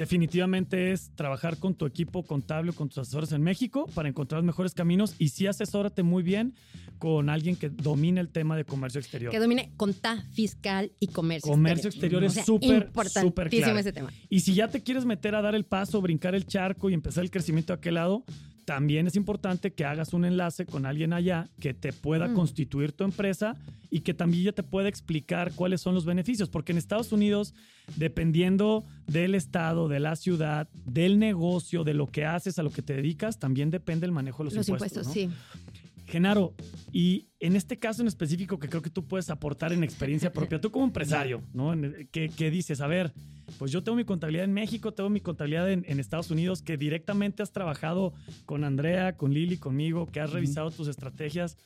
definitivamente 0.00 0.92
es 0.92 1.10
trabajar 1.14 1.58
con 1.58 1.74
tu 1.74 1.84
equipo 1.84 2.22
contable, 2.22 2.72
con 2.72 2.88
tus 2.88 2.96
asesores 2.96 3.32
en 3.32 3.42
México 3.42 3.84
para 3.94 4.08
encontrar 4.08 4.42
mejores 4.42 4.72
caminos 4.72 5.14
y 5.18 5.28
sí 5.28 5.46
asesórate 5.46 6.02
muy 6.02 6.22
bien 6.22 6.54
con 6.98 7.28
alguien 7.28 7.54
que 7.54 7.68
domine 7.68 8.22
el 8.22 8.30
tema 8.30 8.56
de 8.56 8.64
comercio 8.64 8.98
exterior. 8.98 9.30
que 9.30 9.38
domine 9.38 9.72
conta 9.76 10.24
fiscal 10.32 10.90
y 11.00 11.08
comercio. 11.08 11.52
Comercio 11.52 11.90
exterior 11.90 12.24
es 12.24 12.32
O 12.32 12.34
sea, 12.34 12.44
súper, 12.44 12.90
súper 13.20 13.54
ese 13.54 13.92
tema. 13.92 14.10
Y 14.30 14.40
si 14.40 14.54
ya 14.54 14.68
te 14.68 14.82
quieres 14.82 15.04
meter 15.04 15.34
a 15.34 15.42
dar 15.42 15.54
el 15.54 15.66
paso, 15.66 16.00
brincar 16.00 16.34
el 16.34 16.46
charco 16.46 16.88
y 16.88 16.94
empezar 16.94 17.22
el 17.22 17.30
crecimiento 17.30 17.74
de 17.74 17.78
aquel 17.78 17.96
lado, 17.96 18.24
también 18.64 19.06
es 19.06 19.16
importante 19.16 19.72
que 19.72 19.84
hagas 19.84 20.12
un 20.12 20.24
enlace 20.24 20.66
con 20.66 20.86
alguien 20.86 21.12
allá 21.12 21.48
que 21.60 21.74
te 21.74 21.92
pueda 21.92 22.28
Mm. 22.28 22.34
constituir 22.34 22.92
tu 22.92 23.04
empresa 23.04 23.56
y 23.90 24.00
que 24.00 24.14
también 24.14 24.44
ya 24.44 24.52
te 24.52 24.62
pueda 24.62 24.88
explicar 24.88 25.52
cuáles 25.54 25.80
son 25.80 25.94
los 25.94 26.04
beneficios. 26.04 26.48
Porque 26.48 26.72
en 26.72 26.78
Estados 26.78 27.10
Unidos, 27.12 27.54
dependiendo 27.96 28.84
del 29.06 29.34
estado, 29.34 29.88
de 29.88 30.00
la 30.00 30.16
ciudad, 30.16 30.68
del 30.86 31.18
negocio, 31.18 31.84
de 31.84 31.94
lo 31.94 32.06
que 32.06 32.24
haces, 32.24 32.58
a 32.58 32.62
lo 32.62 32.70
que 32.70 32.82
te 32.82 32.94
dedicas, 32.94 33.38
también 33.38 33.70
depende 33.70 34.06
el 34.06 34.12
manejo 34.12 34.38
de 34.42 34.44
los, 34.46 34.54
Los 34.54 34.68
impuestos. 34.68 35.06
impuestos, 35.06 35.28
¿no? 35.28 35.32
sí. 35.34 35.69
Genaro, 36.10 36.54
y 36.92 37.28
en 37.38 37.56
este 37.56 37.78
caso 37.78 38.02
en 38.02 38.08
específico 38.08 38.58
que 38.58 38.68
creo 38.68 38.82
que 38.82 38.90
tú 38.90 39.06
puedes 39.06 39.30
aportar 39.30 39.72
en 39.72 39.84
experiencia 39.84 40.32
propia, 40.32 40.60
tú 40.60 40.70
como 40.70 40.84
empresario, 40.84 41.42
¿no? 41.54 41.72
¿Qué, 42.10 42.30
qué 42.36 42.50
dices? 42.50 42.80
A 42.80 42.86
ver, 42.86 43.12
pues 43.58 43.70
yo 43.72 43.82
tengo 43.82 43.96
mi 43.96 44.04
contabilidad 44.04 44.44
en 44.44 44.52
México, 44.52 44.92
tengo 44.92 45.08
mi 45.08 45.20
contabilidad 45.20 45.70
en, 45.70 45.84
en 45.86 46.00
Estados 46.00 46.30
Unidos, 46.30 46.62
que 46.62 46.76
directamente 46.76 47.42
has 47.42 47.52
trabajado 47.52 48.12
con 48.44 48.64
Andrea, 48.64 49.16
con 49.16 49.32
Lili, 49.32 49.56
conmigo, 49.56 50.06
que 50.06 50.20
has 50.20 50.32
revisado 50.32 50.70
tus 50.70 50.88
estrategias. 50.88 51.56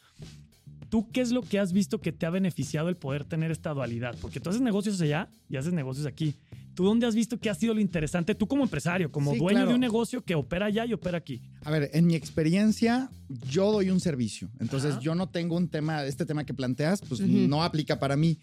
¿Tú 0.90 1.08
qué 1.10 1.22
es 1.22 1.32
lo 1.32 1.42
que 1.42 1.58
has 1.58 1.72
visto 1.72 2.00
que 2.00 2.12
te 2.12 2.26
ha 2.26 2.30
beneficiado 2.30 2.88
el 2.88 2.96
poder 2.96 3.24
tener 3.24 3.50
esta 3.50 3.72
dualidad? 3.74 4.14
Porque 4.20 4.40
tú 4.40 4.50
haces 4.50 4.62
negocios 4.62 5.00
allá 5.00 5.28
y 5.48 5.56
haces 5.56 5.72
negocios 5.72 6.06
aquí. 6.06 6.34
¿Tú 6.74 6.84
dónde 6.84 7.06
has 7.06 7.14
visto 7.14 7.38
que 7.38 7.48
ha 7.50 7.54
sido 7.54 7.72
lo 7.74 7.80
interesante? 7.80 8.34
Tú 8.34 8.46
como 8.48 8.64
empresario, 8.64 9.10
como 9.12 9.32
Sí, 9.32 9.38
dueño 9.38 9.58
claro. 9.58 9.68
de 9.70 9.74
un 9.74 9.80
negocio 9.80 10.22
que 10.24 10.34
opera 10.34 10.66
allá 10.66 10.84
y 10.86 10.92
opera 10.92 11.18
aquí. 11.18 11.40
A 11.62 11.70
ver, 11.70 11.90
en 11.94 12.06
mi 12.06 12.14
experiencia, 12.14 13.10
yo 13.50 13.70
doy 13.72 13.90
un 13.90 14.00
servicio. 14.00 14.50
Entonces, 14.60 14.92
Ajá. 14.92 15.00
yo 15.00 15.14
no 15.14 15.28
tengo 15.28 15.56
un 15.56 15.68
tema, 15.68 16.04
este 16.04 16.26
tema 16.26 16.44
que 16.44 16.52
planteas, 16.54 17.00
pues 17.00 17.20
no 17.20 17.62
aplica 17.62 17.98
para 17.98 18.16
mí. 18.16 18.38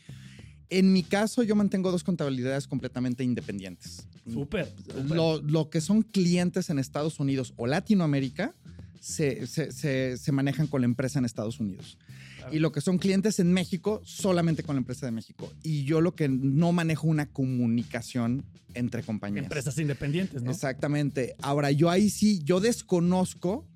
En 0.69 0.93
mi 0.93 1.03
caso, 1.03 1.43
yo 1.43 1.53
mantengo 1.55 1.91
dos 1.91 2.03
contabilidades 2.05 2.65
completamente 2.67 3.25
independientes. 3.25 4.07
Súper. 4.31 4.71
súper. 4.85 5.05
Lo, 5.15 5.41
lo 5.41 5.69
que 5.69 5.81
son 5.81 6.01
clientes 6.01 6.69
en 6.69 6.79
Estados 6.79 7.19
Unidos 7.19 7.53
o 7.57 7.67
Latinoamérica 7.67 8.53
se, 9.01 9.47
se- 9.47 9.71
se- 9.73 10.17
se 10.17 10.31
manejan 10.31 10.67
con 10.67 10.79
la 10.81 10.85
empresa 10.85 11.19
en 11.19 11.25
Estados 11.25 11.59
Unidos. 11.59 11.97
Claro. 12.41 12.55
Y 12.55 12.60
lo 12.60 12.71
que 12.71 12.81
son 12.81 12.98
clientes 12.98 13.39
en 13.39 13.53
México, 13.53 14.01
solamente 14.03 14.63
con 14.63 14.75
la 14.75 14.79
empresa 14.79 15.05
de 15.05 15.12
México. 15.12 15.51
Y 15.63 15.83
yo 15.83 16.01
lo 16.01 16.15
que 16.15 16.27
no 16.27 16.71
manejo 16.71 17.07
una 17.07 17.27
comunicación 17.27 18.43
entre 18.74 19.03
compañías. 19.03 19.43
Empresas 19.43 19.77
independientes, 19.77 20.41
¿no? 20.41 20.51
Exactamente. 20.51 21.36
Ahora, 21.41 21.71
yo 21.71 21.89
ahí 21.89 22.10
sí, 22.10 22.41
yo 22.43 22.60
desconozco, 22.60 23.67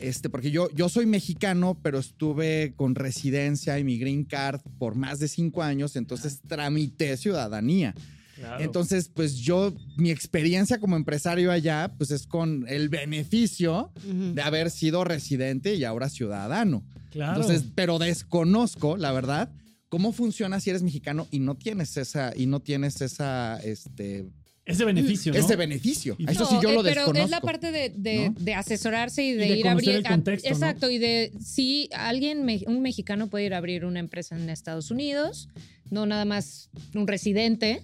este, 0.00 0.28
porque 0.28 0.50
yo, 0.50 0.70
yo 0.74 0.88
soy 0.88 1.06
mexicano, 1.06 1.78
pero 1.82 1.98
estuve 1.98 2.72
con 2.76 2.94
residencia 2.94 3.78
y 3.78 3.84
mi 3.84 3.98
green 3.98 4.24
card 4.24 4.60
por 4.78 4.94
más 4.94 5.18
de 5.18 5.28
cinco 5.28 5.62
años, 5.62 5.96
entonces 5.96 6.40
tramité 6.46 7.16
ciudadanía. 7.16 7.94
Claro. 8.38 8.62
Entonces, 8.62 9.10
pues 9.12 9.36
yo, 9.36 9.74
mi 9.96 10.10
experiencia 10.10 10.78
como 10.78 10.96
empresario 10.96 11.50
allá, 11.50 11.92
pues 11.98 12.10
es 12.12 12.26
con 12.26 12.64
el 12.68 12.88
beneficio 12.88 13.92
de 14.04 14.40
haber 14.42 14.70
sido 14.70 15.02
residente 15.04 15.74
y 15.74 15.84
ahora 15.84 16.08
ciudadano. 16.08 16.84
Claro. 17.10 17.40
Entonces, 17.40 17.64
pero 17.74 17.98
desconozco, 17.98 18.96
la 18.96 19.12
verdad, 19.12 19.50
cómo 19.88 20.12
funciona 20.12 20.60
si 20.60 20.70
eres 20.70 20.82
mexicano 20.82 21.26
y 21.30 21.40
no 21.40 21.56
tienes 21.56 21.96
esa, 21.96 22.32
y 22.36 22.46
no 22.46 22.60
tienes 22.60 23.00
esa, 23.00 23.58
este, 23.60 24.26
ese 24.66 24.84
beneficio, 24.84 25.32
¿no? 25.32 25.38
ese 25.38 25.56
beneficio. 25.56 26.14
Eso 26.28 26.44
sí 26.44 26.56
yo 26.62 26.68
eh, 26.68 26.74
lo 26.74 26.82
pero 26.82 27.00
desconozco. 27.00 27.24
es 27.24 27.30
la 27.30 27.40
parte 27.40 27.72
de, 27.72 27.88
de- 27.96 28.28
¿no? 28.30 28.34
de 28.38 28.54
asesorarse 28.54 29.24
y 29.24 29.30
Y 29.30 29.32
de, 29.32 29.38
de 29.48 29.56
ir 29.56 29.66
a 29.68 29.72
abrir. 29.72 29.90
el 29.96 30.02
contexto, 30.04 30.46
exacto, 30.48 30.90
y 30.90 30.98
de 30.98 31.32
si 31.42 31.88
alguien, 31.94 32.44
me- 32.44 32.62
un 32.66 32.82
mexicano 32.82 33.28
puede 33.28 33.46
ir 33.46 33.54
a 33.54 33.58
abrir 33.58 33.84
una 33.86 33.98
empresa 33.98 34.36
en 34.36 34.48
Estados 34.50 34.90
Unidos, 34.90 35.48
no 35.90 36.04
nada 36.04 36.26
más 36.26 36.68
un 36.94 37.06
residente. 37.08 37.82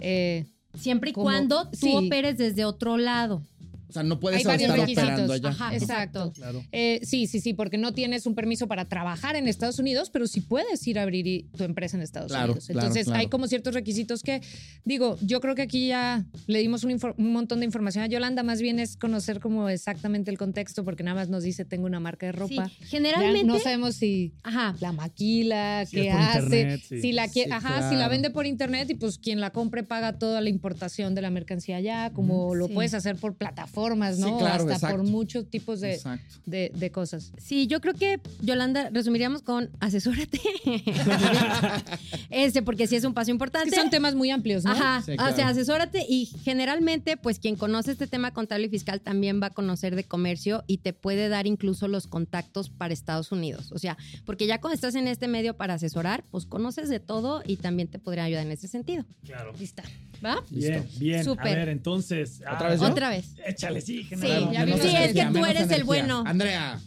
Eh, 0.00 0.44
Siempre 0.78 1.10
y 1.10 1.12
Como- 1.14 1.24
cuando 1.24 1.70
tú 1.70 1.76
sí. 1.86 1.92
operes 1.94 2.36
desde 2.36 2.64
otro 2.66 2.98
lado. 2.98 3.42
O 3.88 3.92
sea, 3.92 4.02
no 4.02 4.18
puedes 4.20 4.38
Hay 4.40 4.44
varios 4.44 4.62
estar 4.70 4.78
requisitos. 4.80 5.04
operando 5.04 5.32
allá. 5.32 5.48
Ajá, 5.50 5.74
Exacto. 5.74 6.32
Claro. 6.34 6.62
eh, 6.72 7.00
sí, 7.02 7.26
sí, 7.26 7.40
sí, 7.40 7.54
porque 7.54 7.78
no 7.78 7.92
tienes 7.92 8.26
un 8.26 8.34
permiso 8.34 8.66
para 8.66 8.86
trabajar 8.86 9.36
en 9.36 9.46
Estados 9.48 9.78
Unidos, 9.78 10.10
pero 10.10 10.26
sí 10.26 10.40
puedes 10.40 10.86
ir 10.86 10.98
a 10.98 11.02
abrir 11.02 11.46
tu 11.56 11.64
empresa 11.64 11.96
en 11.96 12.02
Estados 12.02 12.30
Claro, 12.32 12.52
Unidos. 12.52 12.66
claro, 12.66 12.80
Entonces 12.80 13.04
claro. 13.06 13.20
hay 13.20 13.26
como 13.28 13.46
ciertos 13.48 13.74
requisitos 13.74 14.22
que, 14.22 14.40
digo, 14.84 15.16
yo 15.22 15.40
creo 15.40 15.54
que 15.54 15.62
aquí 15.62 15.88
ya 15.88 16.24
le 16.46 16.58
dimos 16.58 16.84
un, 16.84 16.98
un 17.16 17.32
montón 17.32 17.60
de 17.60 17.66
información 17.66 18.04
a 18.04 18.06
Yolanda, 18.08 18.42
más 18.42 18.60
bien 18.60 18.78
es 18.80 18.96
conocer 18.96 19.40
como 19.40 19.68
exactamente 19.68 20.30
el 20.30 20.38
contexto, 20.38 20.84
porque 20.84 21.02
nada 21.02 21.14
más 21.14 21.28
nos 21.28 21.42
dice 21.42 21.64
tengo 21.64 21.86
una 21.86 22.00
marca 22.00 22.26
de 22.26 22.32
ropa. 22.32 22.68
Sí, 22.68 22.74
Ya 22.80 22.86
generalmente. 22.88 23.44
no 23.44 23.58
sabemos 23.58 23.96
si 23.96 24.32
Ajá. 24.42 24.74
la 24.80 24.92
maquila, 24.92 25.84
Si 25.86 25.96
qué 25.96 26.10
hace, 26.10 26.38
internet, 26.60 26.80
sí. 26.88 27.00
si 27.00 27.12
la 27.12 27.28
quiere, 27.28 27.50
Sí, 27.50 27.54
ajá, 27.54 27.88
si 27.90 27.96
la 27.96 28.08
vende 28.08 28.30
por 28.30 28.46
internet 28.46 28.90
y 28.90 28.94
pues 28.94 29.18
quien 29.18 29.40
la 29.40 29.50
compre 29.50 29.82
paga 29.82 30.18
toda 30.18 30.40
la 30.40 30.48
importación 30.48 31.14
de 31.14 31.22
la 31.22 31.30
mercancía 31.30 31.76
allá, 31.76 32.10
como 32.12 32.54
lo 32.54 32.66
Sí. 32.66 32.74
puedes 32.74 32.94
hacer 32.94 33.16
por 33.16 33.36
plataformas, 33.76 34.16
Sí, 34.16 34.22
¿no? 34.22 34.38
claro, 34.38 34.62
Hasta 34.62 34.74
exacto. 34.74 34.96
por 34.96 35.06
muchos 35.06 35.46
tipos 35.50 35.80
de, 35.80 36.00
de, 36.46 36.72
de 36.74 36.90
cosas. 36.90 37.32
Sí, 37.38 37.66
yo 37.66 37.80
creo 37.80 37.94
que, 37.94 38.20
Yolanda, 38.42 38.90
resumiríamos 38.90 39.42
con 39.42 39.68
asesórate. 39.80 40.40
este, 42.30 42.62
porque 42.62 42.86
sí 42.86 42.96
es 42.96 43.04
un 43.04 43.14
paso 43.14 43.30
Es 43.30 43.34
importante. 43.34 43.70
que 43.70 43.76
son 43.76 43.90
temas 43.90 44.14
muy 44.14 44.30
amplios, 44.30 44.64
¿no? 44.64 44.70
Ajá, 44.72 45.02
Sí, 45.04 45.12
o 45.12 45.34
sea, 45.36 45.48
asesórate 45.48 46.04
y 46.08 46.26
generalmente, 46.44 47.16
pues 47.16 47.38
quien 47.38 47.56
conoce 47.56 47.92
este 47.92 48.06
tema 48.06 48.32
contable 48.32 48.66
y 48.66 48.70
fiscal 48.70 49.00
también 49.00 49.40
va 49.42 49.46
a 49.48 49.50
conocer 49.50 49.94
de 49.96 50.04
comercio 50.04 50.64
y 50.66 50.78
te 50.78 50.92
puede 50.92 51.28
dar 51.28 51.46
incluso 51.46 51.88
los 51.88 52.06
contactos 52.06 52.70
para 52.70 52.94
Estados 52.94 53.32
Unidos. 53.32 53.70
O 53.72 53.78
sea, 53.78 53.96
porque 54.24 54.46
ya 54.46 54.60
cuando 54.60 54.74
estás 54.74 54.94
en 54.94 55.08
este 55.08 55.28
medio 55.28 55.54
para 55.56 55.74
asesorar, 55.74 56.24
pues 56.30 56.46
conoces 56.46 56.88
de 56.88 57.00
todo 57.00 57.42
y 57.46 57.56
también 57.56 57.88
te 57.88 57.98
podría 57.98 58.24
ayudar 58.24 58.44
en 58.46 58.52
ese 58.52 58.68
sentido. 58.68 59.04
Claro. 59.24 59.52
¿Lista? 59.58 59.82
¿Va? 60.26 60.42
Bien, 60.50 60.88
bien. 60.98 61.24
Súper. 61.24 61.46
A 61.46 61.54
ver, 61.54 61.68
entonces. 61.68 62.40
¿Otra 62.40 62.66
ah, 62.66 62.68
vez 62.70 62.80
yo? 62.80 62.86
Otra 62.86 63.08
vez. 63.10 63.34
Échale, 63.46 63.80
sí, 63.80 63.98
Sí, 63.98 64.04
general. 64.04 64.50
ya 64.52 64.64
Menos 64.64 64.80
vimos 64.80 64.80
Sí, 64.80 64.96
es 64.96 65.12
que 65.14 65.26
tú 65.26 65.44
eres 65.44 65.70
el 65.70 65.84
bueno. 65.84 66.24
Andrea, 66.26 66.80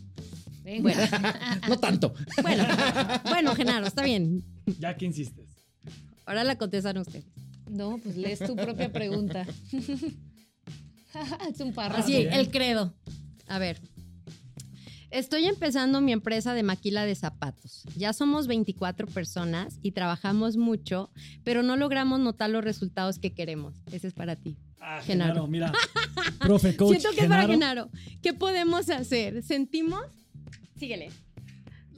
Venga. 0.63 0.81
Bueno, 0.81 1.01
no 1.69 1.79
tanto. 1.79 2.13
bueno, 2.41 2.63
bueno, 3.23 3.55
Genaro, 3.55 3.87
está 3.87 4.03
bien. 4.03 4.43
Ya 4.77 4.95
que 4.97 5.05
insistes. 5.05 5.47
Ahora 6.25 6.43
la 6.43 6.57
contestaron 6.57 7.01
ustedes. 7.01 7.25
No, 7.69 7.97
pues 8.03 8.17
lees 8.17 8.39
tu 8.39 8.55
propia 8.55 8.91
pregunta. 8.91 9.45
es 11.49 11.59
un 11.59 11.73
párrafo. 11.73 12.03
Así, 12.03 12.15
el 12.15 12.49
credo. 12.51 12.93
A 13.47 13.59
ver. 13.59 13.79
Estoy 15.11 15.45
empezando 15.45 16.01
mi 16.01 16.11
empresa 16.11 16.53
de 16.53 16.61
maquila 16.61 17.03
de 17.05 17.15
zapatos. 17.15 17.83
Ya 17.95 18.13
somos 18.13 18.45
24 18.45 19.07
personas 19.07 19.79
y 19.81 19.91
trabajamos 19.91 20.55
mucho, 20.55 21.09
pero 21.43 21.63
no 21.63 21.77
logramos 21.77 22.19
notar 22.19 22.51
los 22.51 22.63
resultados 22.63 23.17
que 23.17 23.33
queremos. 23.33 23.75
Ese 23.91 24.07
es 24.07 24.13
para 24.13 24.35
ti. 24.35 24.57
Ah, 24.79 25.01
Genaro. 25.03 25.33
Genaro, 25.33 25.47
mira. 25.47 25.73
Profe, 26.39 26.75
coach. 26.75 26.99
Siento 26.99 27.09
que 27.15 27.21
es 27.21 27.27
para. 27.27 27.47
Genaro. 27.47 27.89
¿Qué 28.21 28.33
podemos 28.33 28.89
hacer? 28.89 29.41
¿Sentimos? 29.41 30.03
Síguele. 30.77 31.09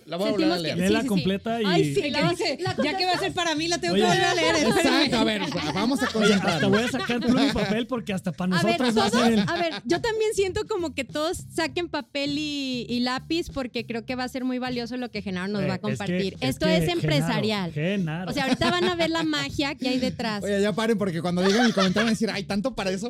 La 0.05 0.17
voy 0.17 0.29
a 0.29 0.31
volver 0.31 0.51
a 0.51 0.55
Sentimos 0.55 0.57
que- 0.57 0.63
leer. 0.63 0.77
Léela 0.77 0.99
sí, 0.99 1.03
sí. 1.03 1.07
completa 1.09 1.61
y. 1.61 1.65
Ay, 1.65 1.95
sí. 1.95 2.01
Que 2.01 2.11
la- 2.11 2.21
la 2.21 2.75
ya 2.83 2.97
que 2.97 3.05
va 3.05 3.11
a 3.13 3.19
ser 3.19 3.33
para 3.33 3.55
mí, 3.55 3.67
la 3.67 3.77
tengo 3.79 3.93
Oye. 3.93 4.03
que 4.03 4.07
volver 4.09 4.23
a 4.25 4.33
leer. 4.33 4.55
Exacto, 4.55 5.17
a 5.17 5.23
ver, 5.23 5.41
vamos 5.73 6.01
a 6.01 6.05
hasta 6.05 6.17
concentrarnos. 6.19 6.71
voy 6.71 6.83
a 6.83 6.87
sacar 6.89 7.19
pluma 7.19 7.45
y 7.45 7.51
papel 7.51 7.87
porque 7.87 8.13
hasta 8.13 8.31
para 8.31 8.57
A 8.57 8.63
ver, 8.63 8.79
nosotros 8.81 8.97
va 8.97 9.05
a 9.05 9.27
ser 9.27 9.39
a 9.47 9.53
ver, 9.55 9.73
yo 9.85 10.01
también 10.01 10.31
siento 10.33 10.65
como 10.67 10.93
que 10.95 11.03
todos 11.03 11.37
saquen 11.53 11.87
papel 11.89 12.37
y, 12.37 12.85
y 12.89 12.99
lápiz 13.01 13.49
porque 13.53 13.85
creo 13.85 14.05
que 14.05 14.15
va 14.15 14.23
a 14.23 14.27
ser 14.27 14.43
muy 14.43 14.57
valioso 14.59 14.97
lo 14.97 15.09
que 15.11 15.21
Genaro 15.21 15.47
nos 15.47 15.61
Eh, 15.63 15.67
va 15.67 15.73
a 15.73 15.75
es 15.75 15.81
que- 15.81 15.87
compartir. 15.89 16.37
es 16.41 16.49
Esto 16.49 16.65
que 16.65 16.73
es 16.77 16.79
Genaro, 16.85 16.99
empresarial. 17.01 17.71
Genaro. 17.73 18.31
O 18.31 18.33
sea, 18.33 18.43
ahorita 18.45 18.71
van 18.71 18.83
a 18.85 18.95
ver 18.95 19.09
la 19.11 19.23
magia 19.23 19.75
que 19.75 19.89
hay 19.89 19.99
detrás. 19.99 20.43
Oye, 20.43 20.61
ya 20.61 20.73
paren 20.73 20.97
porque 20.97 21.21
cuando 21.21 21.41
digan 21.43 21.65
mi 21.67 21.71
comentario 21.73 22.05
van 22.05 22.07
a 22.07 22.11
decir, 22.11 22.29
ay, 22.31 22.43
tanto 22.43 22.73
para 22.75 22.89
eso. 22.91 23.09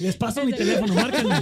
Les 0.00 0.16
paso 0.16 0.44
mi 0.44 0.52
teléfono, 0.52 0.94
márquenme. 0.94 1.34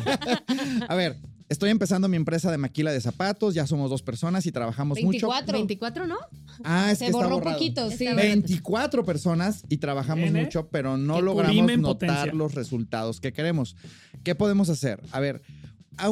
A 0.89 0.95
ver, 0.95 1.17
estoy 1.49 1.71
empezando 1.71 2.09
mi 2.09 2.17
empresa 2.17 2.51
de 2.51 2.59
maquila 2.59 2.93
de 2.93 3.01
zapatos, 3.01 3.55
ya 3.55 3.67
somos 3.67 3.91
dos 3.91 4.03
personas 4.03 4.47
y 4.47 4.53
trabajamos 4.53 4.97
mucho. 5.03 5.29
24. 5.29 5.53
24, 5.59 6.07
¿no? 6.07 6.17
Ah, 6.65 6.91
es 6.93 6.99
Se 6.99 7.05
que 7.05 7.11
está 7.11 7.19
borró 7.19 7.37
borrado. 7.37 7.57
poquito, 7.57 7.89
sí. 7.91 8.05
Está 8.07 8.15
24 8.15 9.05
personas 9.05 9.65
y 9.69 9.77
trabajamos 9.79 10.31
mucho, 10.33 10.69
pero 10.69 10.97
no 10.97 11.17
Que 11.17 11.23
logramos 11.23 11.79
notar 11.79 12.09
potencia. 12.09 12.33
los 12.35 12.55
resultados 12.55 13.21
que 13.21 13.33
queremos. 13.33 13.77
¿Qué 14.25 14.35
podemos 14.35 14.69
hacer? 14.71 15.01
A 15.13 15.21
ver, 15.21 15.43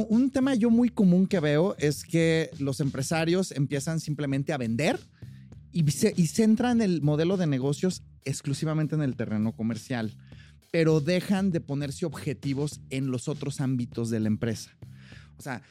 un 0.08 0.30
tema 0.30 0.54
yo 0.54 0.70
muy 0.70 0.88
común 0.88 1.26
que 1.26 1.40
veo 1.40 1.74
es 1.78 2.04
que 2.04 2.50
los 2.58 2.80
empresarios 2.80 3.52
empiezan 3.52 4.00
simplemente 4.00 4.52
a 4.52 4.56
vender 4.56 4.98
y, 5.72 5.90
se- 5.90 6.14
y 6.16 6.26
centran 6.28 6.80
el 6.80 7.02
modelo 7.02 7.36
de 7.36 7.46
negocios 7.46 8.02
exclusivamente 8.24 8.94
en 8.94 9.02
el 9.02 9.16
terreno 9.16 9.52
comercial, 9.52 10.14
pero 10.70 11.00
dejan 11.00 11.50
de 11.50 11.60
ponerse 11.60 12.06
objetivos 12.06 12.80
en 12.90 13.10
los 13.10 13.28
otros 13.28 13.60
ámbitos 13.60 14.08
de 14.10 14.20
la 14.20 14.28
empresa. 14.28 14.70
O 15.38 15.42
sea, 15.42 15.62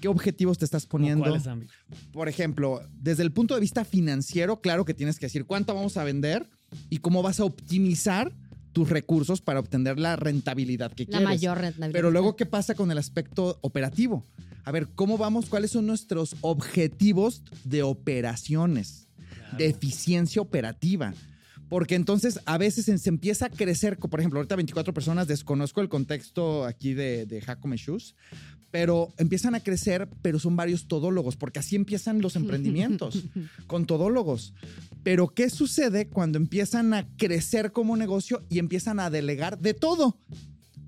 ¿qué 0.00 0.08
objetivos 0.08 0.58
te 0.58 0.64
estás 0.64 0.86
poniendo? 0.86 1.24
¿Cuáles 1.24 1.46
ámbitos? 1.46 1.76
por 2.12 2.28
ejemplo, 2.28 2.80
desde 3.00 3.22
el 3.22 3.32
punto 3.32 3.54
de 3.54 3.60
vista 3.60 3.84
financiero, 3.84 4.60
claro 4.60 4.84
que 4.84 4.94
tienes 4.94 5.18
que 5.18 5.26
decir 5.26 5.44
cuánto 5.44 5.74
vamos 5.74 5.96
a 5.96 6.04
vender 6.04 6.48
y 6.90 6.98
cómo 6.98 7.22
vas 7.22 7.40
a 7.40 7.44
optimizar 7.44 8.32
tus 8.72 8.88
recursos 8.90 9.40
para 9.40 9.60
obtener 9.60 9.98
la 10.00 10.16
rentabilidad 10.16 10.92
que 10.92 11.04
La 11.04 11.08
quieres. 11.10 11.24
mayor 11.24 11.58
rentabilidad. 11.58 11.92
Pero 11.92 12.10
luego, 12.10 12.34
¿qué 12.36 12.44
pasa 12.44 12.74
con 12.74 12.90
el 12.90 12.98
aspecto 12.98 13.58
operativo? 13.62 14.24
A 14.64 14.72
ver, 14.72 14.88
¿cómo 14.94 15.16
vamos? 15.16 15.46
¿Cuáles 15.48 15.70
son 15.70 15.86
nuestros 15.86 16.34
objetivos 16.40 17.42
de 17.64 17.82
operaciones, 17.84 19.06
de 19.56 19.66
eficiencia 19.66 20.42
operativa? 20.42 21.14
Porque 21.68 21.94
entonces 21.94 22.40
a 22.46 22.58
veces 22.58 22.84
se 23.00 23.08
empieza 23.08 23.46
a 23.46 23.48
crecer, 23.50 23.96
por 23.98 24.20
ejemplo, 24.20 24.38
ahorita 24.38 24.56
24 24.56 24.92
personas, 24.92 25.26
desconozco 25.28 25.80
el 25.80 25.88
contexto 25.88 26.64
aquí 26.64 26.94
de, 26.94 27.26
de 27.26 27.40
Jacome 27.40 27.76
Shoes, 27.76 28.14
pero 28.74 29.14
empiezan 29.18 29.54
a 29.54 29.60
crecer, 29.60 30.08
pero 30.20 30.40
son 30.40 30.56
varios 30.56 30.88
todólogos, 30.88 31.36
porque 31.36 31.60
así 31.60 31.76
empiezan 31.76 32.20
los 32.20 32.34
emprendimientos, 32.34 33.22
con 33.68 33.86
todólogos. 33.86 34.52
Pero 35.04 35.28
¿qué 35.28 35.48
sucede 35.48 36.08
cuando 36.08 36.38
empiezan 36.38 36.92
a 36.92 37.06
crecer 37.16 37.70
como 37.70 37.96
negocio 37.96 38.42
y 38.50 38.58
empiezan 38.58 38.98
a 38.98 39.10
delegar 39.10 39.60
de 39.60 39.74
todo? 39.74 40.18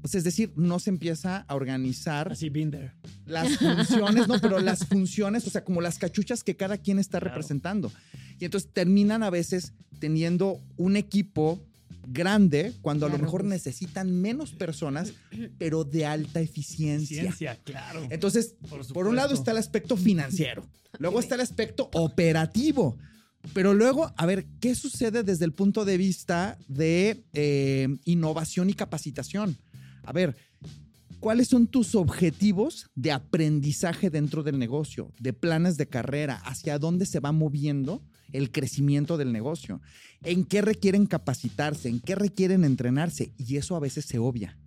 Pues, 0.00 0.16
es 0.16 0.24
decir, 0.24 0.52
no 0.56 0.80
se 0.80 0.90
empieza 0.90 1.44
a 1.46 1.54
organizar 1.54 2.32
Así, 2.32 2.48
been 2.48 2.72
there. 2.72 2.90
las 3.24 3.56
funciones, 3.56 4.26
no, 4.26 4.40
pero 4.40 4.58
las 4.58 4.84
funciones, 4.88 5.46
o 5.46 5.50
sea, 5.50 5.62
como 5.62 5.80
las 5.80 5.96
cachuchas 5.98 6.42
que 6.42 6.56
cada 6.56 6.78
quien 6.78 6.98
está 6.98 7.20
Claro. 7.20 7.34
representando. 7.36 7.92
Y 8.40 8.46
entonces 8.46 8.68
terminan 8.72 9.22
a 9.22 9.30
veces 9.30 9.74
teniendo 10.00 10.60
un 10.76 10.96
equipo 10.96 11.62
grande 12.06 12.72
cuando 12.82 13.06
a 13.06 13.08
lo 13.08 13.18
mejor 13.18 13.42
pues. 13.42 13.50
necesitan 13.50 14.10
menos 14.20 14.52
personas, 14.52 15.12
pero 15.58 15.84
de 15.84 16.06
alta 16.06 16.40
eficiencia. 16.40 17.22
Ciencia, 17.22 17.58
claro. 17.64 18.06
Entonces, 18.10 18.54
Por 18.68 18.86
por 18.92 19.06
un 19.06 19.16
lado 19.16 19.34
está 19.34 19.50
el 19.50 19.58
aspecto 19.58 19.96
financiero, 19.96 20.64
luego 20.98 21.20
está 21.20 21.34
el 21.34 21.40
aspecto 21.42 21.90
operativo, 21.92 22.96
pero 23.52 23.74
luego, 23.74 24.12
a 24.16 24.26
ver, 24.26 24.46
¿qué 24.60 24.74
sucede 24.74 25.22
desde 25.22 25.44
el 25.44 25.52
punto 25.52 25.84
de 25.84 25.96
vista 25.96 26.58
de 26.68 27.24
eh, 27.32 27.88
innovación 28.04 28.70
y 28.70 28.74
capacitación? 28.74 29.56
A 30.02 30.12
ver, 30.12 30.36
¿cuáles 31.20 31.48
son 31.48 31.66
tus 31.66 31.94
objetivos 31.94 32.88
de 32.94 33.12
aprendizaje 33.12 34.10
dentro 34.10 34.42
del 34.42 34.58
negocio, 34.58 35.12
de 35.18 35.32
planes 35.32 35.76
de 35.76 35.86
carrera, 35.88 36.36
hacia 36.44 36.78
dónde 36.78 37.06
se 37.06 37.20
va 37.20 37.32
moviendo 37.32 38.02
el 38.32 38.50
crecimiento 38.50 39.16
del 39.16 39.32
negocio? 39.32 39.80
¿En 40.22 40.44
qué 40.44 40.62
requieren 40.62 41.06
capacitarse? 41.06 41.88
¿En 41.88 42.00
qué 42.00 42.14
requieren 42.14 42.64
entrenarse? 42.64 43.32
Y 43.38 43.56
eso 43.56 43.76
a 43.76 43.80
veces 43.80 44.04
se 44.04 44.18
obvia. 44.18 44.58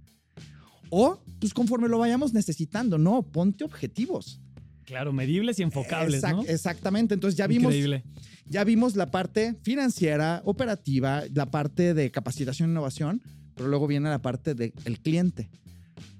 O, 0.89 1.20
pues 1.39 1.53
conforme 1.53 1.88
lo 1.88 2.00
vayamos 2.00 2.34
necesitando, 2.34 2.98
no, 2.98 3.22
ponte 3.24 3.63
objetivos. 3.63 4.41
Claro, 4.86 5.13
medibles 5.13 5.60
y 5.60 5.63
enfocables, 5.63 6.24
Exact- 6.24 6.36
¿no? 6.36 6.44
Exactamente. 6.44 7.13
Entonces 7.13 7.38
ya 7.38 7.46
vimos, 7.46 7.65
Increíble. 7.75 8.03
ya 8.48 8.63
vimos 8.63 8.96
la 8.96 9.12
parte 9.12 9.56
financiera, 9.62 10.41
operativa, 10.46 11.24
la 11.32 11.51
parte 11.51 11.94
de 11.94 12.10
capacitación 12.10 12.70
e 12.70 12.72
innovación, 12.72 13.22
pero 13.53 13.70
luego 13.70 13.86
viene 13.86 14.10
la 14.10 14.22
parte 14.22 14.56
del 14.56 14.74
cliente. 15.04 15.52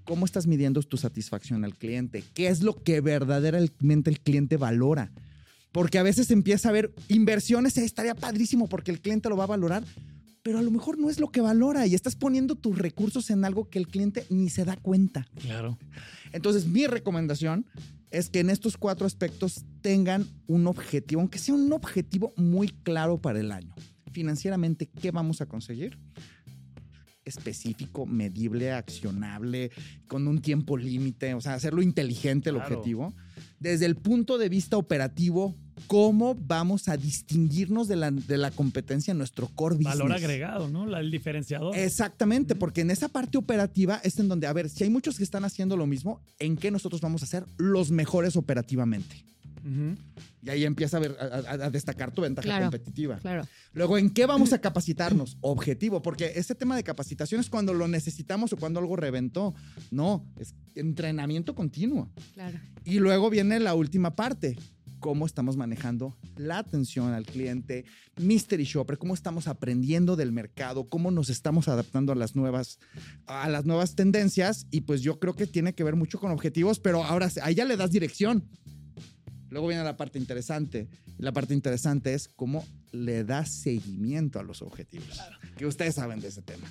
¿Cómo 0.10 0.26
estás 0.26 0.48
midiendo 0.48 0.82
tu 0.82 0.98
satisfacción 0.98 1.64
al 1.64 1.76
cliente? 1.76 2.24
¿Qué 2.34 2.48
es 2.48 2.64
lo 2.64 2.82
que 2.82 3.00
verdaderamente 3.00 4.10
el 4.10 4.20
cliente 4.20 4.58
valora? 4.58 5.12
Porque 5.72 6.00
a 6.00 6.04
veces 6.04 6.32
empieza 6.32 6.68
a 6.68 6.72
haber 6.72 6.92
inversiones, 7.10 7.78
eh, 7.78 7.86
estaría 7.86 8.16
padrísimo 8.16 8.68
porque 8.68 8.90
el 8.90 9.02
cliente 9.02 9.30
lo 9.30 9.38
va 9.38 9.44
a 9.44 9.48
valorar, 9.48 9.84
pero 10.42 10.58
a 10.58 10.64
lo 10.64 10.72
mejor 10.72 10.98
no 10.98 11.12
es 11.12 11.20
lo 11.20 11.30
que 11.30 11.42
valora 11.42 11.86
y 11.86 11.94
estás 11.94 12.16
poniendo 12.16 12.56
tus 12.56 12.76
recursos 12.76 13.30
en 13.30 13.46
algo 13.46 13.70
que 13.70 13.78
el 13.78 13.88
cliente 13.88 14.26
ni 14.32 14.50
se 14.50 14.66
da 14.66 14.78
cuenta. 14.78 15.28
Claro. 15.42 15.78
Entonces, 16.34 16.66
mi 16.66 16.88
recomendación 16.88 17.68
es 18.10 18.32
que 18.32 18.40
en 18.40 18.50
estos 18.50 18.78
cuatro 18.78 19.06
aspectos 19.06 19.64
tengan 19.82 20.26
un 20.48 20.66
objetivo, 20.66 21.22
aunque 21.22 21.38
sea 21.38 21.54
un 21.54 21.72
objetivo 21.72 22.34
muy 22.36 22.70
claro 22.70 23.22
para 23.22 23.40
el 23.40 23.52
año. 23.52 23.76
Financieramente, 24.12 24.88
¿qué 24.88 25.12
vamos 25.12 25.40
a 25.42 25.46
conseguir? 25.46 26.00
Específico, 27.30 28.06
medible, 28.06 28.72
accionable, 28.72 29.72
con 30.08 30.28
un 30.28 30.42
tiempo 30.42 30.78
límite, 30.78 31.34
o 31.34 31.42
sea, 31.42 31.54
hacerlo 31.54 31.82
inteligente 31.82 32.50
el 32.50 32.56
Claro. 32.58 32.76
objetivo. 32.76 33.14
Desde 33.60 33.86
el 33.86 33.96
punto 33.96 34.38
de 34.38 34.50
vista 34.50 34.78
operativo, 34.78 35.56
¿cómo 35.88 36.36
vamos 36.36 36.88
a 36.90 36.98
distinguirnos 36.98 37.88
de 37.88 37.96
la, 37.96 38.12
de 38.12 38.38
la 38.38 38.52
competencia 38.52 39.12
en 39.12 39.18
nuestro 39.18 39.48
core 39.56 39.76
business? 39.76 39.98
Valor 40.00 40.12
agregado, 40.14 40.70
¿no? 40.70 40.86
La- 40.86 41.00
el 41.00 41.12
diferenciador. 41.12 41.76
Exactamente, 41.78 42.56
porque 42.56 42.82
en 42.82 42.92
esa 42.92 43.08
parte 43.10 43.38
operativa 43.38 44.00
es 44.04 44.18
en 44.20 44.28
donde, 44.28 44.48
a 44.48 44.54
ver, 44.54 44.70
si 44.70 44.84
hay 44.84 44.90
muchos 44.90 45.18
que 45.18 45.24
están 45.24 45.46
haciendo 45.46 45.78
lo 45.78 45.88
mismo, 45.88 46.22
¿en 46.40 46.58
qué 46.58 46.72
nosotros 46.72 47.00
vamos 47.02 47.24
a 47.24 47.26
ser 47.26 47.46
los 47.58 47.92
mejores 47.92 48.36
operativamente? 48.36 49.24
Y 50.42 50.50
ahí 50.50 50.64
empieza 50.66 50.98
a, 50.98 51.00
ver, 51.00 51.16
a, 51.20 51.70
destacar 51.70 52.12
tu 52.12 52.22
ventaja 52.22 52.46
Claro. 52.46 52.66
competitiva. 52.66 53.18
Claro. 53.18 53.48
Luego, 53.74 53.98
¿en 53.98 54.10
qué 54.10 54.26
vamos 54.26 54.54
a 54.54 54.60
capacitarnos? 54.60 55.38
Objetivo, 55.42 56.02
porque 56.02 56.34
ese 56.36 56.56
tema 56.56 56.76
de 56.76 56.84
capacitación 56.84 57.42
es 57.42 57.50
cuando 57.50 57.74
lo 57.74 57.88
necesitamos 57.88 58.54
o 58.54 58.58
cuando 58.58 58.80
algo 58.80 58.96
reventó. 58.96 59.54
No, 59.92 60.26
es 60.40 60.56
entrenamiento 60.76 61.56
continuo. 61.56 62.10
Claro. 62.34 62.60
Y 62.86 63.00
luego 63.00 63.30
viene 63.30 63.60
la 63.60 63.74
última 63.76 64.16
parte. 64.16 64.58
Cómo 65.00 65.26
estamos 65.26 65.56
manejando 65.56 66.18
la 66.36 66.58
atención 66.58 67.14
al 67.14 67.26
cliente, 67.26 67.86
mystery 68.18 68.66
shopper, 68.66 68.98
cómo 68.98 69.14
estamos 69.14 69.48
aprendiendo 69.48 70.18
del 70.18 70.34
mercado, 70.34 70.90
cómo 70.90 71.10
nos 71.10 71.30
estamos 71.30 71.70
adaptando 71.70 72.12
a 72.12 72.16
las 72.16 72.36
nuevas, 72.36 72.80
a 73.26 73.48
las 73.48 73.64
nuevas 73.66 73.96
tendencias. 73.96 74.68
Y 74.72 74.82
pues 74.82 75.02
yo 75.02 75.18
creo 75.18 75.36
que 75.36 75.48
tiene 75.48 75.74
que 75.74 75.86
ver 75.86 75.96
mucho 75.96 76.20
con 76.20 76.32
objetivos, 76.32 76.82
pero 76.82 77.02
ahora 77.06 77.30
ahí 77.44 77.56
ya 77.56 77.64
le 77.64 77.78
das 77.78 77.92
dirección. 77.92 78.44
Luego 79.50 79.68
viene 79.68 79.84
la 79.84 79.98
parte 79.98 80.20
interesante. 80.20 80.88
La 81.18 81.32
parte 81.32 81.54
interesante 81.54 82.14
es 82.14 82.28
cómo 82.28 82.66
le 82.92 83.24
das 83.24 83.50
seguimiento 83.52 84.40
a 84.40 84.44
los 84.44 84.62
objetivos. 84.62 85.20
Que 85.58 85.66
ustedes 85.66 85.96
saben 85.96 86.20
de 86.22 86.28
ese 86.30 86.42
tema. 86.42 86.68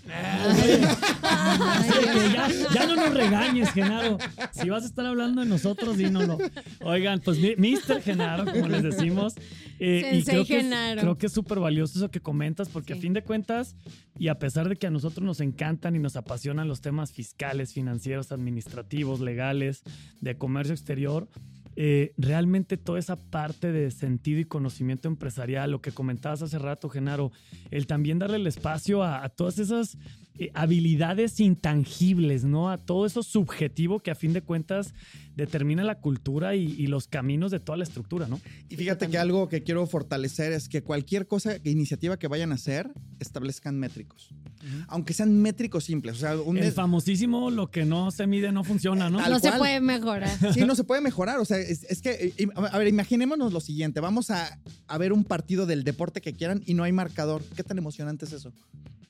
Ya, 2.32 2.48
ya 2.74 2.86
no 2.86 2.96
nos 2.96 3.14
regañes, 3.14 3.70
Genaro. 3.72 4.18
Si 4.52 4.68
vas 4.68 4.84
a 4.84 4.86
estar 4.86 5.06
hablando 5.06 5.42
de 5.42 5.48
nosotros, 5.48 5.96
dínoslo. 5.96 6.38
Oigan, 6.80 7.20
pues 7.20 7.38
Mr. 7.38 8.02
Genaro, 8.02 8.44
como 8.50 8.68
les 8.68 8.82
decimos. 8.82 9.34
eh, 9.78 10.18
y 10.20 10.24
creo 10.24 10.44
que, 10.44 10.56
es, 10.58 10.62
Genaro. 10.64 11.00
creo 11.00 11.18
que 11.18 11.26
es 11.26 11.32
súper 11.32 11.58
valioso 11.60 11.98
eso 11.98 12.10
que 12.10 12.20
comentas, 12.20 12.68
porque 12.68 12.94
Sí. 12.94 12.98
a 12.98 13.02
fin 13.02 13.12
de 13.12 13.22
cuentas, 13.22 13.76
y 14.18 14.28
a 14.28 14.38
pesar 14.38 14.68
de 14.68 14.76
que 14.76 14.86
a 14.86 14.90
nosotros 14.90 15.24
nos 15.24 15.40
encantan 15.40 15.94
y 15.94 15.98
nos 15.98 16.16
apasionan 16.16 16.66
los 16.68 16.80
temas 16.80 17.12
fiscales, 17.12 17.72
financieros, 17.72 18.32
administrativos, 18.32 19.20
legales, 19.20 19.82
de 20.20 20.36
comercio 20.36 20.74
exterior, 20.74 21.28
eh, 21.76 22.12
realmente 22.16 22.76
toda 22.76 22.98
esa 22.98 23.16
parte 23.16 23.72
de 23.72 23.90
sentido 23.90 24.40
y 24.40 24.44
conocimiento 24.44 25.09
empresarial, 25.09 25.70
lo 25.70 25.81
que 25.81 25.92
comentabas 25.92 26.42
hace 26.42 26.59
rato, 26.59 26.88
Genaro, 26.88 27.33
el 27.70 27.87
también 27.87 28.18
darle 28.18 28.37
el 28.37 28.46
espacio 28.46 29.02
a, 29.02 29.24
a 29.24 29.28
todas 29.28 29.59
esas 29.59 29.96
eh, 30.40 30.52
habilidades 30.54 31.40
intangibles, 31.40 32.44
¿no? 32.44 32.70
A 32.70 32.78
todo 32.78 33.07
eso 33.07 33.24
subjetivo 33.24 33.98
que 33.98 34.12
a 34.12 34.14
fin 34.14 34.33
de 34.33 34.40
cuentas 34.40 34.94
determina 35.35 35.83
la 35.83 36.00
cultura 36.00 36.54
y, 36.54 36.64
y 36.78 36.87
los 36.87 37.09
caminos 37.09 37.50
de 37.50 37.59
toda 37.59 37.76
la 37.76 37.83
estructura, 37.83 38.28
¿no? 38.28 38.40
Y 38.68 38.76
fíjate 38.76 39.09
que 39.09 39.18
algo 39.18 39.48
que 39.48 39.64
quiero 39.64 39.85
fortalecer 39.87 40.52
es 40.52 40.68
que 40.68 40.83
cualquier 40.83 41.26
cosa, 41.26 41.57
iniciativa 41.64 42.20
que 42.20 42.28
vayan 42.28 42.52
a 42.52 42.54
hacer, 42.54 42.88
establezcan 43.18 43.81
métricos. 43.81 44.33
Aunque 44.88 45.14
sean 45.14 45.40
métricos 45.40 45.85
simples. 45.85 46.16
O 46.16 46.18
sea, 46.18 46.37
un 46.37 46.59
El 46.59 46.73
famosísimo, 46.73 47.51
lo 47.51 47.71
que 47.71 47.85
no 47.85 48.11
se 48.11 48.27
mide 48.27 48.53
no 48.53 48.64
funciona, 48.64 49.11
¿no? 49.11 49.18
Tal 49.18 49.33
no 49.33 49.38
se 49.38 49.53
puede 49.53 49.81
mejorar. 49.81 50.31
Sí, 50.53 50.61
no 50.61 50.75
se 50.75 50.85
puede 50.85 51.01
mejorar. 51.01 51.38
O 51.38 51.44
sea, 51.44 51.59
es, 51.59 51.85
es 51.85 52.03
que, 52.03 52.33
eh, 52.37 52.49
a 52.55 52.79
ver, 52.79 52.88
imaginémonos 52.88 53.53
lo 53.53 53.61
siguiente. 53.61 54.01
Vamos 54.01 54.31
a, 54.31 54.59
a 54.87 54.99
ver 54.99 55.12
un 55.12 55.25
partido 55.25 55.66
del 55.66 55.85
deporte 55.85 56.21
que 56.21 56.33
quieran 56.33 56.62
y 56.66 56.75
no 56.75 56.85
hay 56.85 56.92
marcador. 56.92 57.42
¿Qué 57.57 57.62
tan 57.62 57.79
emocionante 57.79 58.25
es 58.25 58.33
eso? 58.33 58.53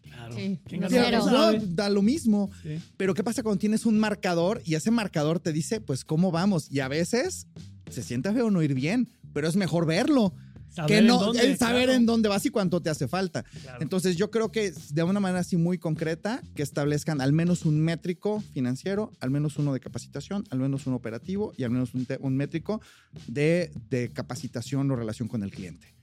Claro. 0.03 0.35
Sí. 0.35 0.59
¿Quién 0.67 0.83
No, 0.83 1.53
da 1.75 1.89
lo 1.89 2.03
mismo. 2.03 2.51
Sí. 2.63 2.81
Pero 2.97 3.15
¿qué 3.15 3.25
pasa 3.25 3.43
cuando 3.43 3.59
tienes 3.59 3.87
un 3.87 3.99
marcador 3.99 4.63
y 4.65 4.75
ese 4.75 4.91
marcador 4.91 5.41
te 5.41 5.53
dice, 5.53 5.81
pues, 5.81 6.05
cómo 6.05 6.31
vamos? 6.31 6.71
Y 6.71 6.81
a 6.81 6.89
veces 6.89 7.47
se 7.91 8.03
siente 8.03 8.33
feo 8.33 8.51
no 8.51 8.63
ir 8.63 8.75
bien, 8.75 9.09
pero 9.33 9.49
es 9.49 9.57
mejor 9.57 9.87
verlo. 9.87 10.35
Saber 10.71 10.89
que 10.89 10.99
en 10.99 11.07
no, 11.07 11.19
dónde, 11.19 11.41
el 11.51 11.57
saber 11.59 11.85
claro. 11.85 11.93
en 11.99 12.07
dónde 12.07 12.29
vas 12.29 12.45
y 12.47 12.51
cuánto 12.51 12.81
te 12.81 12.91
hace 12.91 13.09
falta. 13.09 13.43
Claro. 13.63 13.79
Entonces 13.83 14.17
yo 14.17 14.31
creo 14.31 14.53
que 14.53 14.73
de 14.91 15.03
una 15.03 15.19
manera 15.21 15.41
así 15.41 15.57
muy 15.57 15.79
concreta, 15.79 16.43
que 16.55 16.63
establezcan 16.63 17.21
al 17.21 17.33
menos 17.33 17.65
un 17.65 17.81
métrico 17.81 18.43
financiero, 18.53 19.11
al 19.21 19.31
menos 19.31 19.57
uno 19.59 19.73
de 19.73 19.81
capacitación, 19.81 20.45
al 20.51 20.59
menos 20.59 20.87
uno 20.87 20.97
operativo 20.97 21.53
y 21.57 21.65
al 21.65 21.71
menos 21.71 21.95
un, 21.95 22.05
te- 22.07 22.19
un 22.21 22.37
métrico 22.37 22.81
de, 23.27 23.71
de 23.91 24.11
capacitación 24.11 24.91
o 24.91 24.97
relación 24.97 25.27
con 25.29 25.43
el 25.43 25.51
cliente. 25.51 25.95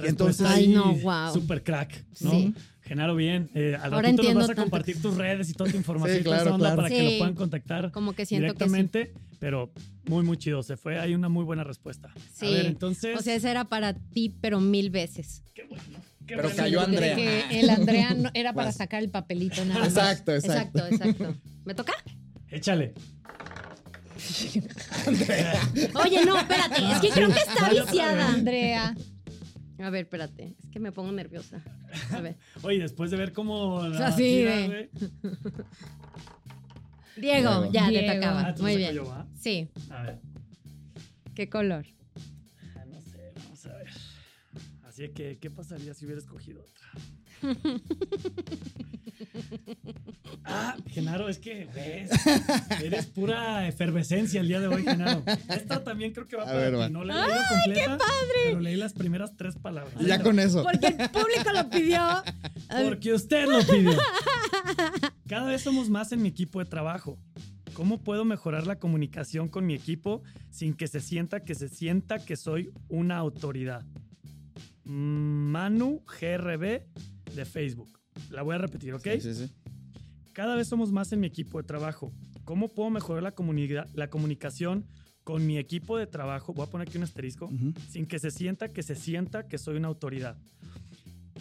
Y 0.00 0.06
entonces 0.06 0.38
Respuesta 0.40 0.54
Ay, 0.54 0.64
ahí, 0.66 0.72
no, 0.74 0.94
wow. 0.94 1.34
Super 1.34 1.62
crack, 1.64 2.04
¿no? 2.20 2.30
Sí. 2.30 2.54
Genaro, 2.82 3.16
bien. 3.16 3.50
Eh, 3.54 3.74
al 3.76 3.92
Ahora 3.92 4.08
ratito 4.08 4.10
nos 4.12 4.18
entiendo 4.20 4.40
vas 4.40 4.44
a 4.44 4.46
tanto. 4.54 4.62
compartir 4.62 5.02
tus 5.02 5.16
redes 5.16 5.50
y 5.50 5.54
toda 5.54 5.70
tu 5.70 5.76
información 5.76 6.18
Sí, 6.18 6.24
claro, 6.24 6.56
claro. 6.56 6.76
para 6.76 6.88
que 6.88 7.02
lo 7.02 7.18
puedan 7.18 7.34
contactar 7.34 7.90
Como 7.92 8.12
que 8.14 8.24
siento 8.24 8.54
que. 8.54 8.64
Pero 9.38 9.72
muy, 10.06 10.24
muy 10.24 10.36
chido. 10.36 10.62
Se 10.62 10.76
fue 10.76 10.98
ahí 10.98 11.14
una 11.14 11.28
muy 11.28 11.44
buena 11.44 11.62
respuesta. 11.64 12.12
Sí. 12.32 12.46
A 12.46 12.50
ver, 12.50 12.66
entonces. 12.66 13.16
O 13.18 13.22
sea, 13.22 13.34
ese 13.34 13.50
era 13.50 13.64
para 13.64 13.94
ti, 13.94 14.34
pero 14.40 14.60
mil 14.60 14.90
veces. 14.90 15.42
qué 15.54 15.64
bueno. 15.64 15.82
Qué 16.26 16.36
Pero 16.36 16.48
bueno. 16.48 16.56
cayó 16.62 16.80
Andrea. 16.82 17.16
que 17.16 17.60
el 17.60 17.70
Andrea 17.70 18.12
no- 18.16 18.30
era 18.34 18.52
para 18.52 18.70
sacar 18.72 19.02
el 19.02 19.08
papelito 19.10 19.64
nada 19.64 19.80
más. 19.80 19.88
Exacto, 19.88 20.34
exacto. 20.34 20.78
Exacto, 20.86 21.06
exacto. 21.14 21.40
¿Me 21.64 21.74
toca? 21.74 21.94
Échale. 22.50 22.92
Oye, 25.94 26.24
no, 26.26 26.38
espérate. 26.38 26.82
Es 26.92 27.00
que 27.00 27.08
creo 27.10 27.28
que 27.32 27.38
está 27.38 27.70
viciada. 27.70 28.28
Andrea. 28.28 28.94
A 29.80 29.90
ver, 29.90 30.02
espérate. 30.04 30.56
Es 30.62 30.70
que 30.70 30.80
me 30.80 30.92
pongo 30.92 31.12
nerviosa. 31.12 31.62
A 32.12 32.20
ver. 32.20 32.36
Oye, 32.62 32.80
después 32.80 33.10
de 33.10 33.16
ver 33.16 33.32
cómo. 33.32 33.86
la 33.88 34.08
Así 34.08 34.22
gira, 34.24 34.56
de- 34.56 34.66
güey. 34.66 34.90
Diego, 37.20 37.50
Diego. 37.62 37.72
ya 37.72 37.86
te 37.86 37.90
Diego. 37.92 38.14
tocaba. 38.14 38.40
Ah, 38.48 38.54
Muy 38.60 38.76
bien. 38.76 38.94
yo, 38.94 39.04
¿va? 39.06 39.26
Sí. 39.38 39.68
A 39.90 40.02
ver. 40.02 40.18
¿Qué 41.34 41.48
color? 41.48 41.86
Ah, 42.76 42.84
No 42.86 43.00
sé, 43.00 43.32
vamos 43.36 43.66
a 43.66 43.76
ver. 43.76 43.88
Así 44.86 45.08
que, 45.10 45.38
¿qué 45.38 45.50
pasaría 45.50 45.94
si 45.94 46.04
hubiera 46.06 46.20
escogido 46.20 46.60
otra? 46.62 46.88
Ah, 50.44 50.76
Genaro, 50.88 51.28
es 51.28 51.38
que 51.38 51.68
ves, 51.74 52.10
eres 52.82 53.06
pura 53.06 53.68
efervescencia 53.68 54.40
el 54.40 54.48
día 54.48 54.60
de 54.60 54.68
hoy, 54.68 54.82
Genaro. 54.84 55.22
Esta 55.48 55.84
también 55.84 56.12
creo 56.12 56.26
que 56.26 56.36
va 56.36 56.44
A 56.44 56.46
para 56.46 56.58
ver, 56.58 56.86
ti. 56.86 56.92
No 56.92 57.04
la 57.04 57.14
he 57.14 57.28
leído 57.28 57.42
completa, 57.48 57.98
pero 58.44 58.60
leí 58.60 58.76
las 58.76 58.92
primeras 58.92 59.36
tres 59.36 59.56
palabras. 59.56 59.94
Y 60.00 60.06
ya 60.06 60.22
con 60.22 60.38
eso. 60.38 60.62
Porque 60.62 60.86
el 60.86 61.10
público 61.10 61.52
lo 61.52 61.68
pidió. 61.68 62.22
Porque 62.84 63.12
usted 63.12 63.46
lo 63.46 63.60
pidió. 63.64 63.98
Cada 65.28 65.50
vez 65.50 65.62
somos 65.62 65.90
más 65.90 66.12
en 66.12 66.22
mi 66.22 66.28
equipo 66.28 66.58
de 66.58 66.64
trabajo. 66.64 67.18
¿Cómo 67.74 67.98
puedo 68.02 68.24
mejorar 68.24 68.66
la 68.66 68.78
comunicación 68.78 69.48
con 69.48 69.66
mi 69.66 69.74
equipo 69.74 70.22
sin 70.50 70.74
que 70.74 70.88
se 70.88 71.00
sienta 71.00 71.44
que 71.44 71.54
se 71.54 71.68
sienta 71.68 72.18
que 72.18 72.36
soy 72.36 72.70
una 72.88 73.18
autoridad? 73.18 73.84
Manu 74.84 76.02
GRB 76.06 76.82
de 77.34 77.44
Facebook. 77.44 77.97
La 78.30 78.42
voy 78.42 78.54
a 78.54 78.58
repetir, 78.58 78.94
¿ok? 78.94 79.06
Sí, 79.14 79.20
sí, 79.20 79.34
sí. 79.34 79.50
Cada 80.32 80.54
vez 80.54 80.68
somos 80.68 80.92
más 80.92 81.12
en 81.12 81.20
mi 81.20 81.26
equipo 81.26 81.58
de 81.60 81.64
trabajo. 81.66 82.12
¿Cómo 82.44 82.68
puedo 82.68 82.90
mejorar 82.90 83.22
la, 83.22 83.32
comunica- 83.34 83.86
la 83.94 84.08
comunicación 84.08 84.84
con 85.24 85.46
mi 85.46 85.58
equipo 85.58 85.98
de 85.98 86.06
trabajo? 86.06 86.52
Voy 86.54 86.66
a 86.66 86.70
poner 86.70 86.88
aquí 86.88 86.96
un 86.96 87.04
asterisco 87.04 87.46
Ujú. 87.46 87.74
sin 87.90 88.06
que 88.06 88.18
se 88.18 88.30
sienta 88.30 88.68
que 88.68 88.82
se 88.82 88.94
sienta 88.94 89.46
que 89.48 89.58
soy 89.58 89.76
una 89.76 89.88
autoridad. 89.88 90.36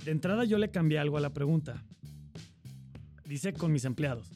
De 0.03 0.11
entrada 0.11 0.43
yo 0.45 0.57
le 0.57 0.69
cambié 0.71 0.99
algo 0.99 1.17
a 1.17 1.21
la 1.21 1.31
pregunta. 1.31 1.83
Dice 3.25 3.53
con 3.53 3.71
mis 3.71 3.85
empleados. 3.85 4.27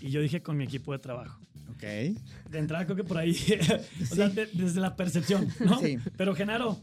Y 0.00 0.10
yo 0.10 0.20
dije 0.20 0.40
con 0.42 0.56
mi 0.56 0.64
equipo 0.64 0.92
de 0.92 0.98
trabajo. 1.00 1.40
Ok. 1.70 1.82
De 1.82 2.58
entrada 2.58 2.84
creo 2.84 2.96
que 2.96 3.04
por 3.04 3.18
ahí, 3.18 3.36
o 4.02 4.14
sea, 4.14 4.28
de- 4.28 4.46
desde 4.46 4.80
la 4.80 4.96
percepción, 4.96 5.46
¿no? 5.64 5.78
Sí. 5.80 5.98
Pero 6.16 6.34
Genaro, 6.34 6.80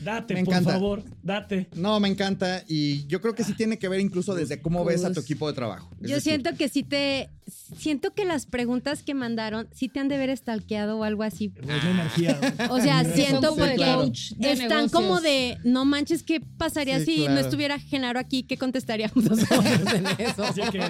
date, 0.00 0.34
Me 0.34 0.44
por 0.44 0.54
encanta. 0.54 0.72
favor, 0.72 1.02
date. 1.22 1.68
No, 1.74 1.98
me 2.00 2.08
encanta 2.08 2.62
y 2.68 3.06
yo 3.06 3.20
creo 3.20 3.34
que 3.34 3.44
sí 3.44 3.54
tiene 3.54 3.78
que 3.78 3.88
ver 3.88 4.00
incluso 4.00 4.34
desde 4.34 4.60
cómo 4.60 4.84
ves 4.84 5.04
a 5.04 5.12
tu 5.12 5.20
equipo 5.20 5.46
de 5.48 5.54
trabajo. 5.54 5.90
Es 6.02 6.08
Yo 6.10 6.14
decir, 6.16 6.32
siento 6.34 6.56
que 6.56 6.68
sí 6.68 6.82
te. 6.82 7.30
Siento 7.76 8.14
que 8.14 8.24
las 8.24 8.46
preguntas 8.46 9.02
que 9.02 9.12
mandaron 9.12 9.68
sí 9.74 9.88
te 9.90 10.00
han 10.00 10.08
de 10.08 10.16
ver 10.16 10.30
estalqueado 10.30 10.98
o 10.98 11.04
algo 11.04 11.22
así. 11.24 11.52
Energía. 11.62 12.40
O 12.70 12.80
sea, 12.80 13.04
siento 13.04 13.50
sí, 13.52 13.56
porque 13.58 13.74
claro. 13.74 14.04
Están 14.04 14.58
negocios. 14.58 14.92
como 14.92 15.20
de, 15.20 15.58
no 15.64 15.84
manches, 15.84 16.22
¿qué 16.22 16.40
pasaría 16.40 16.98
Sí, 17.04 17.16
si 17.16 17.28
no 17.28 17.38
estuviera 17.38 17.78
Genaro 17.78 18.18
aquí? 18.18 18.44
¿Qué 18.44 18.56
contestaríamos 18.56 19.16
nosotros 19.24 19.64
en 19.94 20.06
eso? 20.18 20.42
Así 20.44 20.62
que, 20.72 20.80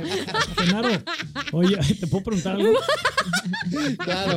Genaro, 0.64 0.88
oye, 1.52 1.76
¿te 1.98 2.06
puedo 2.06 2.22
preguntar 2.22 2.54
algo? 2.54 2.72
Claro. 3.98 4.36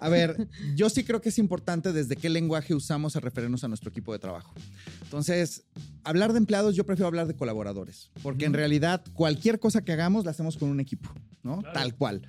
A 0.00 0.08
ver, 0.08 0.48
yo 0.74 0.90
sí 0.90 1.04
creo 1.04 1.20
que 1.20 1.30
es 1.30 1.38
importante 1.38 1.92
desde 1.92 2.16
qué 2.16 2.28
lenguaje 2.28 2.74
usamos 2.74 3.16
al 3.16 3.22
referirnos 3.22 3.64
a 3.64 3.68
nuestro 3.68 3.90
equipo 3.90 3.97
de 4.12 4.18
trabajo. 4.18 4.54
Entonces, 5.02 5.64
hablar 6.04 6.32
de 6.32 6.38
empleados, 6.38 6.74
yo 6.74 6.84
prefiero 6.84 7.06
hablar 7.06 7.26
de 7.26 7.34
colaboradores, 7.34 8.10
porque 8.22 8.44
en 8.44 8.52
realidad 8.52 9.02
cualquier 9.12 9.58
cosa 9.58 9.82
que 9.82 9.92
hagamos 9.92 10.24
la 10.24 10.30
hacemos 10.32 10.56
con 10.56 10.68
un 10.68 10.80
equipo, 10.80 11.10
¿no? 11.42 11.58
Claro. 11.58 11.74
Tal 11.74 11.94
cual. 11.94 12.22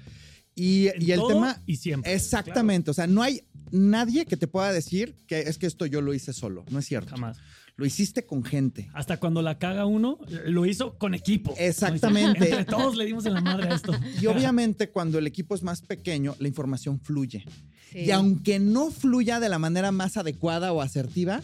Y, 0.55 0.87
el 0.87 1.21
tema... 1.27 1.61
Y 1.65 1.77
siempre. 1.77 2.13
Exactamente, 2.13 2.91
o 2.91 2.93
sea, 2.93 3.07
no 3.07 3.21
hay 3.21 3.43
nadie 3.71 4.25
que 4.25 4.37
te 4.37 4.47
pueda 4.47 4.71
decir 4.71 5.15
que 5.27 5.41
es 5.41 5.57
que 5.57 5.67
esto 5.67 5.85
yo 5.85 6.01
lo 6.01 6.13
hice 6.13 6.33
solo, 6.33 6.65
no 6.69 6.79
es 6.79 6.85
cierto. 6.85 7.11
Jamás. 7.11 7.37
Lo 7.79 7.85
hiciste 7.85 8.25
con 8.25 8.43
gente. 8.43 8.89
Hasta 8.93 9.15
cuando 9.21 9.41
la 9.41 9.57
caga 9.57 9.85
uno, 9.85 10.19
lo 10.45 10.65
hizo 10.65 10.97
con 10.97 11.13
equipo. 11.13 11.55
Exactamente. 11.57 12.43
Entre 12.49 12.65
todos 12.65 12.97
le 12.97 13.05
dimos 13.05 13.25
en 13.25 13.33
la 13.35 13.39
madre 13.41 13.69
a 13.69 13.75
esto. 13.75 13.93
Y 14.21 14.25
obviamente 14.25 14.89
cuando 14.89 15.17
el 15.17 15.25
equipo 15.27 15.55
es 15.55 15.63
más 15.63 15.81
pequeño, 15.81 16.35
la 16.39 16.49
información 16.49 16.99
fluye. 16.99 17.45
Sí. 17.93 17.99
Y 17.99 18.11
aunque 18.11 18.59
no 18.59 18.91
fluya 18.91 19.39
de 19.39 19.47
la 19.47 19.59
manera 19.59 19.93
más 19.93 20.17
adecuada 20.17 20.73
o 20.73 20.81
asertiva, 20.81 21.41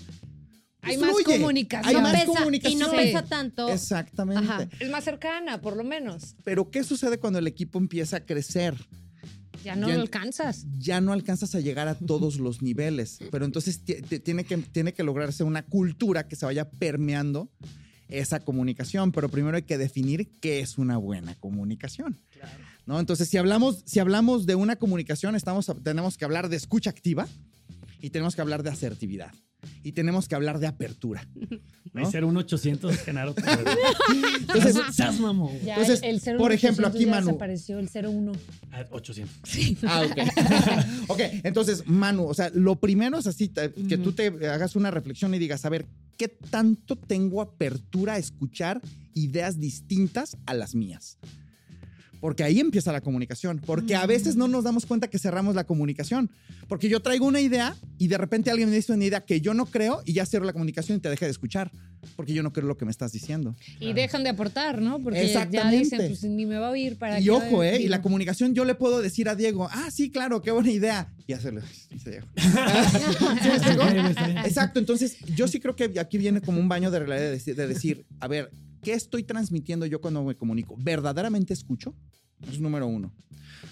Hay 0.81 0.97
pues 0.97 0.99
más 0.99 1.11
fluye. 1.23 1.37
comunicación. 1.39 1.87
Hay 1.87 1.95
no 1.95 2.01
más 2.01 2.11
pesa, 2.11 2.23
y 2.25 2.35
comunicación. 2.35 2.79
no 2.81 2.89
Sí. 2.89 2.95
pesa 2.97 3.23
tanto. 3.23 3.69
Exactamente. 3.69 4.43
Ajá. 4.51 4.67
Es 4.81 4.89
más 4.89 5.05
cercana, 5.05 5.61
por 5.61 5.77
lo 5.77 5.85
menos. 5.85 6.35
Pero 6.43 6.69
¿qué 6.69 6.83
sucede 6.83 7.17
cuando 7.17 7.39
el 7.39 7.47
equipo 7.47 7.79
empieza 7.79 8.17
a 8.17 8.19
crecer? 8.25 8.75
Ya 9.65 9.75
no 9.75 9.87
Ya- 9.89 9.95
lo 9.95 10.01
alcanzas. 10.01 10.65
Ya 10.79 11.01
no 11.01 11.11
alcanzas 11.11 11.55
a 11.55 11.59
llegar 11.59 11.87
a 11.89 11.95
todos 11.99 12.37
los 12.39 12.61
niveles, 12.61 13.19
pero 13.31 13.43
entonces 13.45 13.79
ti- 13.83 14.01
ti- 14.07 14.19
tiene 14.19 14.45
que, 14.45 14.57
tiene 14.57 14.93
que 14.93 15.03
lograrse 15.03 15.43
una 15.43 15.63
cultura 15.63 16.27
que 16.27 16.35
se 16.37 16.45
vaya 16.45 16.69
permeando 16.69 17.49
esa 18.07 18.39
comunicación, 18.39 19.11
pero 19.11 19.27
primero 19.29 19.57
hay 19.57 19.63
que 19.63 19.77
definir 19.79 20.29
qué 20.39 20.59
es 20.59 20.77
una 20.77 20.97
buena 20.97 21.33
comunicación. 21.35 22.19
Claro. 22.31 22.51
¿no? 22.85 22.99
Entonces, 22.99 23.27
si 23.27 23.37
hablamos, 23.37 23.81
si 23.85 23.99
hablamos 23.99 24.45
de 24.45 24.53
una 24.53 24.75
comunicación, 24.75 25.35
estamos, 25.35 25.71
tenemos 25.83 26.15
que 26.17 26.23
hablar 26.25 26.47
de 26.49 26.55
escucha 26.55 26.91
activa 26.91 27.27
y 27.99 28.11
tenemos 28.11 28.35
que 28.35 28.41
hablar 28.41 28.61
de 28.61 28.69
asertividad 28.69 29.33
y 29.83 29.91
tenemos 29.93 30.27
que 30.27 30.35
hablar 30.35 30.59
de 30.59 30.67
apertura. 30.67 31.27
Va 31.95 32.01
¿no? 32.01 32.07
a 32.07 32.11
ser 32.11 32.25
un 32.25 32.35
800, 32.35 32.97
Genaro. 32.99 33.33
Entonces, 34.39 34.75
güey. 34.75 34.85
Ya 35.65 35.75
Entonces, 35.75 36.01
el, 36.03 36.15
el 36.15 36.21
0 36.21 36.37
por 36.37 36.51
ejemplo, 36.51 36.87
aquí, 36.87 37.05
Manu. 37.05 37.27
desapareció 37.27 37.79
el 37.79 37.89
01. 37.93 38.31
Ah, 38.71 38.85
800. 38.91 39.83
Ah, 39.83 40.03
ok. 40.05 40.17
ok, 41.09 41.19
entonces, 41.43 41.83
Manu, 41.87 42.25
o 42.25 42.33
sea, 42.33 42.49
lo 42.53 42.75
primero 42.77 43.17
es 43.17 43.27
así, 43.27 43.49
que 43.49 43.97
tú 43.97 44.11
te 44.11 44.27
hagas 44.47 44.75
una 44.75 44.91
reflexión 44.91 45.33
y 45.33 45.39
digas, 45.39 45.65
a 45.65 45.69
ver, 45.69 45.85
¿qué 46.17 46.27
tanto 46.27 46.95
tengo 46.95 47.41
apertura 47.41 48.13
a 48.13 48.17
escuchar 48.17 48.81
ideas 49.13 49.59
distintas 49.59 50.37
a 50.45 50.53
las 50.53 50.75
mías? 50.75 51.17
Porque 52.25 52.43
ahí 52.43 52.59
empieza 52.59 52.91
la 52.91 53.01
comunicación. 53.01 53.61
Porque 53.63 53.93
a 53.93 54.03
veces 54.07 54.35
no 54.35 54.47
nos 54.47 54.63
damos 54.63 54.87
cuenta 54.87 55.07
que 55.07 55.19
cerramos 55.19 55.53
la 55.53 55.63
comunicación. 55.63 56.31
Porque 56.67 56.89
yo 56.89 56.99
traigo 56.99 57.27
una 57.27 57.39
idea 57.39 57.75
y 57.99 58.07
de 58.07 58.17
repente 58.17 58.49
alguien 58.49 58.67
me 58.67 58.75
dice 58.75 58.93
una 58.93 59.05
idea 59.05 59.21
que 59.21 59.41
yo 59.41 59.53
no 59.53 59.67
creo 59.67 60.01
y 60.05 60.13
ya 60.13 60.25
cierro 60.25 60.43
la 60.43 60.51
comunicación 60.51 60.97
y 60.97 61.01
te 61.01 61.09
deja 61.11 61.25
de 61.25 61.31
escuchar. 61.31 61.69
Porque 62.15 62.33
yo 62.33 62.41
no 62.41 62.51
creo 62.51 62.65
lo 62.65 62.77
que 62.77 62.85
me 62.85 62.89
estás 62.89 63.11
diciendo. 63.11 63.55
Y 63.79 63.93
dejan 63.93 64.23
de 64.23 64.31
aportar, 64.31 64.81
¿no? 64.81 64.99
Porque 65.03 65.19
ya 65.19 65.43
Exactamente. 65.43 65.77
dicen, 65.77 65.99
pues 66.07 66.23
ni 66.23 66.47
me 66.47 66.57
va 66.57 66.69
a 66.69 66.71
oír 66.71 66.97
para 66.97 67.19
Y 67.19 67.29
ojo, 67.29 67.63
¿eh? 67.63 67.79
Y 67.79 67.89
la 67.89 68.01
comunicación 68.01 68.55
yo 68.55 68.65
le 68.65 68.73
puedo 68.73 69.03
decir 69.03 69.29
a 69.29 69.35
Diego, 69.35 69.69
ah, 69.71 69.91
sí, 69.91 70.09
claro, 70.09 70.41
qué 70.41 70.49
buena 70.49 70.71
idea. 70.71 71.13
Y 71.27 71.33
hacerle, 71.33 71.61
dice. 71.91 72.23
Exacto, 74.45 74.79
entonces 74.79 75.17
yo 75.35 75.47
sí 75.47 75.59
creo 75.59 75.75
que 75.75 75.99
aquí 75.99 76.17
viene 76.17 76.41
como 76.41 76.59
un 76.59 76.69
baño 76.69 76.89
de 76.89 77.01
realidad 77.01 77.19
de 77.19 77.29
decir, 77.29 77.55
de 77.55 77.67
decir, 77.67 78.03
a 78.19 78.27
ver, 78.27 78.49
¿qué 78.85 78.93
estoy 78.93 79.23
transmitiendo 79.23 79.87
yo 79.87 79.99
cuando 79.99 80.23
me 80.23 80.35
comunico? 80.35 80.75
¿Verdaderamente 80.77 81.53
escucho? 81.53 81.95
Es 82.47 82.59
número 82.59 82.85
uno. 82.85 83.11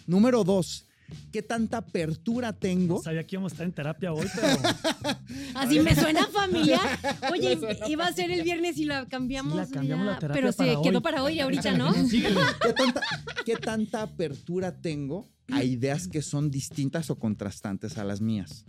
Número 0.08 0.44
dos, 0.44 0.88
qué 1.32 1.44
tanta 1.44 1.78
apertura 1.78 2.52
tengo. 2.52 2.96
No 2.96 3.02
sabía 3.04 3.24
que 3.24 3.36
íbamos 3.36 3.52
a 3.52 3.54
estar 3.54 3.68
en 3.68 3.74
terapia 3.74 4.12
hoy, 4.12 4.26
pero 4.34 4.48
Así 5.54 5.80
me 5.82 5.94
suena 5.94 6.26
familiar. 6.30 6.82
Oye, 7.32 7.60
suena 7.60 7.88
iba 7.88 8.08
a 8.08 8.14
ser 8.14 8.32
el 8.32 8.42
viernes 8.42 8.80
y 8.80 8.86
la 8.86 9.08
cambiamos. 9.08 9.54
Sí, 9.54 9.60
la 9.60 9.68
cambiamos 9.68 10.06
ya, 10.08 10.12
la 10.14 10.20
terapia 10.20 10.42
pero 10.42 10.52
se 10.52 10.58
para 10.58 10.82
quedó 10.82 10.98
hoy. 10.98 11.04
para 11.04 11.24
hoy 11.24 11.40
ahorita, 11.40 11.78
¿no? 11.78 11.94
síguele. 12.10 12.40
¿Qué 12.60 12.74
tanta, 12.74 13.02
qué 13.46 13.56
tanta 13.58 14.02
apertura 14.02 14.82
tengo 14.82 15.30
a 15.52 15.64
ideas 15.64 16.08
que 16.08 16.24
son 16.24 16.50
distintas 16.50 17.12
o 17.12 17.20
contrastantes 17.20 18.00
a 18.00 18.04
las 18.04 18.20
mías? 18.20 18.66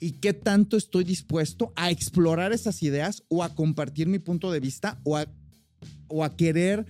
¿Y 0.00 0.12
qué 0.12 0.32
tanto 0.32 0.78
estoy 0.78 1.04
dispuesto 1.04 1.74
a 1.76 1.90
explorar 1.90 2.54
esas 2.54 2.82
ideas 2.82 3.22
o 3.28 3.42
a 3.42 3.54
compartir 3.54 4.06
mi 4.06 4.18
punto 4.18 4.50
de 4.50 4.60
vista 4.60 4.98
o 5.04 5.18
a, 5.18 5.26
o 6.08 6.24
a 6.24 6.36
querer 6.36 6.86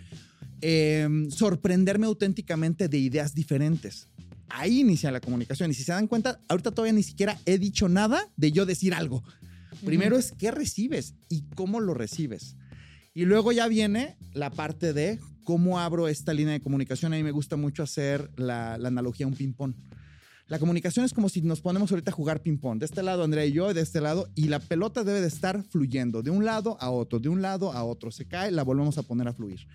eh, 0.61 1.09
sorprenderme 1.31 2.07
auténticamente 2.07 2.88
de 2.88 2.98
ideas 2.98 3.35
diferentes? 3.35 4.09
Ahí 4.48 4.81
inicia 4.81 5.11
la 5.11 5.20
comunicación. 5.20 5.70
Y 5.70 5.74
si 5.74 5.83
se 5.83 5.92
dan 5.92 6.07
cuenta, 6.07 6.40
ahorita 6.48 6.70
todavía 6.70 6.92
ni 6.92 7.03
siquiera 7.03 7.38
he 7.44 7.59
dicho 7.59 7.88
nada 7.88 8.29
de 8.37 8.53
yo 8.53 8.66
decir 8.66 8.94
algo. 8.94 9.24
Primero 9.85 10.16
es 10.16 10.33
qué 10.33 10.50
recibes 10.50 11.14
y 11.29 11.42
cómo 11.55 11.81
lo 11.81 11.94
recibes. 11.94 12.57
Y 13.14 13.24
luego 13.24 13.53
ya 13.53 13.68
viene 13.68 14.16
la 14.33 14.50
parte 14.50 14.92
de 14.92 15.18
cómo 15.44 15.81
abro 15.81 16.09
esta 16.09 16.33
línea 16.33 16.53
de 16.53 16.61
comunicación. 16.61 17.12
A 17.12 17.16
mí 17.16 17.22
me 17.22 17.31
gusta 17.31 17.57
mucho 17.57 17.83
hacer 17.83 18.31
la, 18.37 18.79
la 18.79 18.88
analogía 18.88 19.27
a 19.27 19.29
un 19.29 19.35
ping-pong. 19.35 19.74
La 20.46 20.59
comunicación 20.59 21.07
es 21.07 21.14
como 21.14 21.30
si 21.30 21.40
nos 21.40 21.62
ponemos 21.62 21.90
ahorita 21.90 22.11
a 22.11 22.14
jugar 22.14 22.42
ping-pong. 22.42 22.78
De 22.78 22.85
este 22.85 23.02
lado 23.02 23.24
Andrea 23.24 23.46
y 23.46 23.52
yo, 23.52 23.72
de 23.72 23.80
este 23.80 24.02
lado, 24.02 24.28
y 24.35 24.48
la 24.48 24.59
pelota 24.59 25.02
debe 25.02 25.22
de 25.22 25.28
estar 25.28 25.62
fluyendo 25.62 26.22
de 26.22 26.30
un 26.30 26.44
lado 26.44 26.76
a 26.80 26.90
otro, 26.90 27.18
de 27.18 27.30
un 27.30 27.40
lado 27.40 27.72
a 27.72 27.83
otro. 27.83 28.11
Se 28.11 28.26
cae, 28.26 28.50
la 28.50 28.62
volvemos 28.62 28.98
a 28.98 29.02
poner 29.02 29.26
a 29.26 29.33
fluir. 29.33 29.66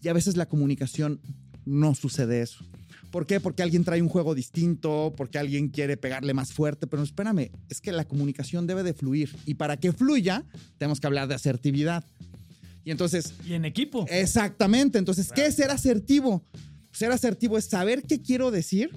Y 0.00 0.08
a 0.08 0.12
veces 0.12 0.36
la 0.36 0.46
comunicación 0.46 1.20
no 1.64 1.96
sucede 1.96 2.40
eso. 2.40 2.64
¿Por 3.10 3.26
qué? 3.26 3.40
Porque 3.40 3.64
alguien 3.64 3.82
trae 3.82 4.00
un 4.00 4.08
juego 4.08 4.34
distinto, 4.34 5.12
porque 5.16 5.38
alguien 5.38 5.68
quiere 5.68 5.96
pegarle 5.96 6.34
más 6.34 6.52
fuerte, 6.52 6.86
pero 6.86 7.02
espérame, 7.02 7.50
es 7.68 7.80
que 7.80 7.90
la 7.90 8.04
comunicación 8.04 8.66
debe 8.66 8.84
de 8.84 8.94
fluir. 8.94 9.34
Y 9.44 9.54
para 9.54 9.76
que 9.76 9.92
fluya, 9.92 10.44
tenemos 10.78 11.00
que 11.00 11.06
hablar 11.08 11.26
de 11.26 11.34
asertividad. 11.34 12.04
Y 12.84 12.92
entonces, 12.92 13.34
Y 13.44 13.54
en 13.54 13.64
equipo. 13.64 14.06
Exactamente. 14.08 14.98
Entonces, 14.98 15.32
¿qué 15.32 15.46
es 15.46 15.56
ser 15.56 15.70
asertivo? 15.72 16.44
Ser 16.92 17.10
asertivo 17.10 17.58
es 17.58 17.64
saber 17.64 18.04
qué 18.04 18.22
quiero 18.22 18.52
decir, 18.52 18.90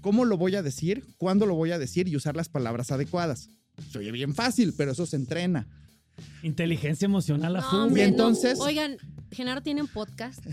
cómo 0.00 0.24
lo 0.24 0.36
voy 0.36 0.54
a 0.56 0.62
decir, 0.62 1.04
cuándo 1.18 1.46
lo 1.46 1.54
voy 1.54 1.70
a 1.72 1.78
decir 1.78 2.08
y 2.08 2.16
usar 2.16 2.36
las 2.36 2.48
palabras 2.48 2.90
adecuadas. 2.90 3.48
Se 3.92 3.98
oye 3.98 4.12
bien 4.12 4.34
fácil, 4.34 4.74
pero 4.76 4.92
eso 4.92 5.06
se 5.06 5.16
entrena. 5.16 5.66
Inteligencia 6.42 7.06
emocional 7.06 7.56
a 7.56 7.60
No, 7.60 7.70
full. 7.70 7.78
hombre, 7.80 8.02
Y 8.02 8.04
entonces- 8.06 8.58
no. 8.58 8.64
Oigan, 8.64 8.96
Genaro 9.32 9.62
tiene 9.62 9.80
un 9.82 9.88
podcast 9.88 10.44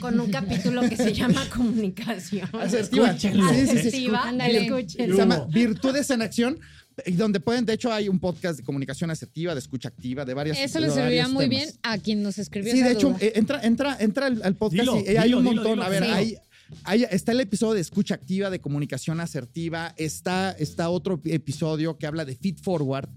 con 0.00 0.18
un 0.18 0.30
capítulo 0.30 0.82
que 0.88 0.96
se 0.96 1.12
llama 1.12 1.44
Comunicación. 1.54 2.48
Asertiva. 2.52 3.08
Escúchenlo. 3.10 3.48
Sí, 3.50 3.54
sí, 3.54 3.66
sí. 3.66 3.78
Asertiva. 3.78 4.28
Ándale. 4.28 4.64
Escúchenlo. 4.66 5.14
Se 5.16 5.20
llama 5.22 5.46
Virtudes 5.50 6.10
en 6.10 6.22
Acción, 6.22 6.58
y 7.06 7.12
donde 7.12 7.40
pueden, 7.40 7.64
de 7.66 7.72
hecho, 7.74 7.92
hay 7.92 8.08
un 8.08 8.18
podcast 8.20 8.58
de 8.58 8.64
comunicación 8.64 9.10
asertiva, 9.10 9.52
de 9.54 9.58
escucha 9.60 9.88
activa, 9.88 10.24
de 10.24 10.32
varias 10.34 10.58
Eso 10.58 10.78
le 10.80 10.90
serviría 10.90 11.26
muy 11.28 11.48
temas. 11.48 11.64
bien 11.66 11.70
a 11.82 11.98
quien 11.98 12.22
nos 12.22 12.38
escribió 12.38 12.72
Sí, 12.72 12.78
esa 12.78 12.88
de 12.88 12.94
hecho, 12.94 13.08
duda. 13.08 13.18
eh, 13.20 13.32
entra, 13.34 13.60
entra, 13.64 13.96
entra 13.98 14.26
al, 14.26 14.40
al 14.42 14.54
podcast 14.56 14.80
Dilo, 14.80 15.00
y 15.00 15.08
eh, 15.12 15.18
hay 15.18 15.24
dilo, 15.28 15.38
un 15.38 15.44
dilo, 15.44 15.54
montón. 15.56 15.72
dilo. 15.74 15.82
A 15.84 15.88
ver, 15.88 16.04
Sí. 16.04 16.10
hay, 16.10 16.36
hay- 16.84 17.04
está 17.10 17.32
el 17.32 17.40
episodio 17.40 17.74
de 17.74 17.80
escucha 17.80 18.14
activa, 18.14 18.50
de 18.50 18.60
comunicación 18.60 19.20
asertiva, 19.20 19.94
está, 19.96 20.50
está 20.52 20.88
otro 20.90 21.20
episodio 21.24 21.96
que 21.98 22.06
habla 22.06 22.24
de 22.24 22.34
feed 22.36 22.58
forward, 22.62 23.08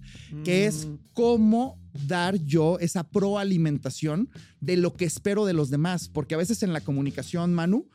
que 0.43 0.65
es 0.67 0.85
Mm. 0.85 0.97
cómo 1.13 1.79
dar 2.07 2.35
yo 2.43 2.77
esa 2.79 3.03
proalimentación 3.09 4.29
de 4.61 4.77
lo 4.77 4.93
que 4.95 5.05
espero 5.05 5.45
de 5.45 5.53
los 5.53 5.69
demás, 5.69 6.09
porque 6.09 6.35
a 6.35 6.37
veces 6.37 6.61
en 6.63 6.73
la 6.73 6.81
comunicación, 6.81 7.53
Manu, 7.53 7.87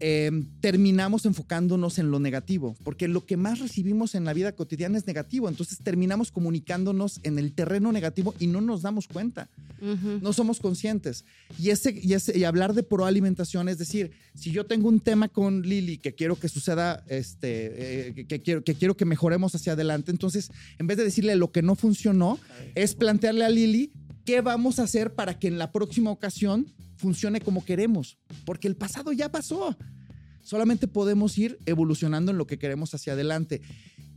eh, 0.00 0.30
terminamos 0.60 1.26
enfocándonos 1.26 1.98
en 1.98 2.10
lo 2.10 2.18
negativo, 2.18 2.76
porque 2.82 3.08
lo 3.08 3.24
que 3.24 3.36
más 3.36 3.60
recibimos 3.60 4.14
en 4.14 4.24
la 4.24 4.32
vida 4.32 4.52
cotidiana 4.52 4.98
es 4.98 5.06
negativo, 5.06 5.48
entonces 5.48 5.78
terminamos 5.78 6.32
comunicándonos 6.32 7.20
en 7.22 7.38
el 7.38 7.52
terreno 7.52 7.92
negativo 7.92 8.34
y 8.38 8.46
no 8.46 8.60
nos 8.60 8.82
damos 8.82 9.06
cuenta. 9.06 9.48
No 10.20 10.32
somos 10.32 10.60
conscientes. 10.60 11.24
Y, 11.58 11.70
ese, 11.70 11.98
y, 12.00 12.12
ese, 12.14 12.38
y 12.38 12.44
hablar 12.44 12.72
de 12.72 12.84
proalimentación 12.84 13.68
es 13.68 13.78
decir, 13.78 14.12
si 14.32 14.52
yo 14.52 14.64
tengo 14.64 14.88
un 14.88 15.00
tema 15.00 15.28
con 15.28 15.62
Lili 15.62 15.98
que 15.98 16.14
quiero 16.14 16.38
que 16.38 16.48
suceda, 16.48 17.02
este, 17.08 18.08
eh, 18.08 18.14
que, 18.14 18.26
que 18.26 18.40
quiero, 18.40 18.62
que 18.62 18.76
quiero 18.76 18.96
que 18.96 19.04
mejoremos 19.04 19.56
hacia 19.56 19.72
adelante, 19.72 20.12
entonces 20.12 20.52
en 20.78 20.86
vez 20.86 20.98
de 20.98 21.04
decirle 21.04 21.34
lo 21.34 21.50
que 21.50 21.62
no 21.62 21.74
funcionó, 21.74 22.38
es 22.76 22.94
plantearle 22.94 23.44
a 23.44 23.50
Lili 23.50 23.90
qué 24.24 24.40
vamos 24.40 24.78
a 24.78 24.84
hacer 24.84 25.14
para 25.14 25.38
que 25.38 25.48
en 25.48 25.58
la 25.58 25.72
próxima 25.72 26.10
ocasión 26.10 26.66
funcione 26.96 27.40
como 27.40 27.64
queremos, 27.64 28.18
porque 28.44 28.68
el 28.68 28.76
pasado 28.76 29.12
ya 29.12 29.30
pasó. 29.30 29.76
Solamente 30.42 30.88
podemos 30.88 31.36
ir 31.38 31.58
evolucionando 31.66 32.32
en 32.32 32.38
lo 32.38 32.46
que 32.46 32.58
queremos 32.58 32.94
hacia 32.94 33.12
adelante. 33.12 33.62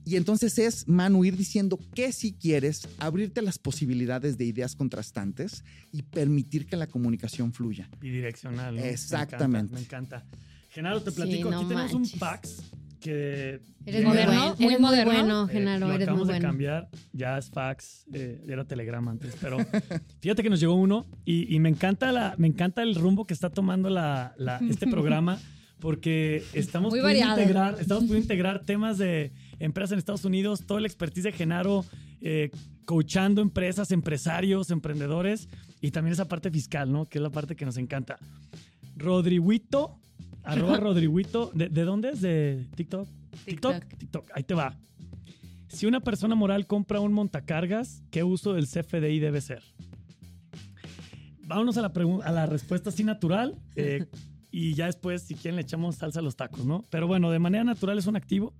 Y 0.07 0.17
entonces 0.17 0.59
es, 0.59 0.87
Manu, 0.87 1.25
ir 1.25 1.35
diciendo 1.35 1.79
que 1.95 2.11
si 2.11 2.33
quieres, 2.33 2.87
abrirte 2.99 3.41
las 3.41 3.57
posibilidades 3.57 4.37
de 4.37 4.45
ideas 4.45 4.75
contrastantes 4.75 5.63
y 5.91 6.03
permitir 6.03 6.67
que 6.67 6.75
la 6.75 6.85
comunicación 6.87 7.53
fluya. 7.53 7.89
Bidireccional. 7.99 8.75
¿no? 8.75 8.81
Me 8.81 8.89
Exactamente. 8.89 9.75
encanta, 9.79 10.19
Me 10.19 10.21
encanta. 10.21 10.39
Genaro, 10.69 11.01
te 11.01 11.09
Sí, 11.09 11.15
platico. 11.15 11.49
no 11.49 11.57
Aquí 11.59 11.67
tenemos 11.69 11.93
un 11.93 12.01
manches. 12.01 12.19
Que. 13.09 13.61
Eres 13.85 14.01
muy 14.03 14.09
Moderno, 14.13 14.55
muy 14.57 14.65
eres 14.67 14.79
moderno. 14.79 15.11
muy 15.11 15.21
bueno, 15.21 15.45
Eh, 15.49 15.53
Genaro, 15.53 15.87
lo 15.87 15.93
eres 15.93 15.97
muy 15.99 16.03
acabamos 16.03 16.27
de 16.27 16.33
bueno. 16.33 16.47
cambiar, 16.47 16.89
ya 17.13 17.37
es 17.37 17.49
fax, 17.49 18.05
eh, 18.13 18.43
era 18.47 18.65
telegrama 18.65 19.11
antes, 19.11 19.35
pero 19.39 19.57
fíjate 20.21 20.41
que 20.43 20.49
nos 20.49 20.59
llegó 20.59 20.73
uno 20.75 21.05
y, 21.23 21.53
y 21.55 21.59
me, 21.59 21.69
encanta 21.69 22.11
la, 22.11 22.33
me 22.37 22.47
encanta 22.47 22.81
el 22.83 22.95
rumbo 22.95 23.25
que 23.25 23.33
está 23.33 23.49
tomando 23.49 23.89
la, 23.89 24.33
la- 24.37 24.59
este 24.69 24.87
programa 24.87 25.39
porque 25.79 26.43
estamos 26.53 26.91
Muy 26.91 27.01
pudiendo, 27.01 27.25
variado. 27.27 27.41
integrar, 27.41 27.77
estamos 27.79 28.05
pudiendo 28.05 28.23
integrar 28.23 28.63
temas 28.65 28.97
de 28.97 29.33
empresas 29.59 29.91
en 29.91 29.99
Estados 29.99 30.25
Unidos, 30.25 30.63
todo 30.65 30.77
el 30.79 30.85
expertise 30.85 31.25
de 31.25 31.31
Genaro, 31.33 31.85
eh, 32.21 32.49
coachando 32.85 33.41
empresas, 33.41 33.91
empresarios, 33.91 34.71
emprendedores 34.71 35.47
y 35.81 35.91
también 35.91 36.13
esa 36.13 36.27
parte 36.27 36.49
fiscal, 36.49 36.91
¿no? 36.91 37.05
Que 37.05 37.19
es 37.19 37.21
la 37.21 37.29
parte 37.29 37.55
que 37.55 37.65
nos 37.65 37.77
encanta. 37.77 38.17
Rodriguito, 38.97 39.99
arroba 40.45 40.77
Rodriguito, 40.77 41.51
¿de, 41.53 41.69
de 41.69 41.83
dónde 41.83 42.09
es? 42.11 42.21
¿De 42.21 42.65
TikTok? 42.75 43.07
TikTok. 43.45 43.83
TikTok, 43.97 44.29
ahí 44.33 44.43
te 44.43 44.53
va. 44.53 44.75
Si 45.67 45.85
una 45.85 45.99
persona 45.99 46.35
moral 46.35 46.67
compra 46.67 46.99
un 47.01 47.11
montacargas, 47.13 48.01
¿qué 48.11 48.23
uso 48.23 48.53
del 48.53 48.65
CFDI 48.67 49.19
debe 49.19 49.41
ser? 49.41 49.61
Vámonos 51.47 51.77
a 51.77 51.81
la, 51.81 51.91
a 52.23 52.31
la 52.31 52.45
respuesta 52.45 52.89
así 52.89 53.03
natural 53.03 53.55
eh, 53.75 54.05
y 54.51 54.73
ya 54.73 54.85
después, 54.85 55.21
si 55.23 55.35
quieren, 55.35 55.57
le 55.57 55.63
echamos 55.63 55.95
salsa 55.97 56.19
a 56.19 56.23
los 56.23 56.35
tacos, 56.35 56.65
¿no? 56.65 56.85
Pero 56.89 57.07
bueno, 57.07 57.29
de 57.29 57.39
manera 57.39 57.63
natural 57.63 57.97
es 57.97 58.07
un 58.07 58.15
activo. 58.15 58.53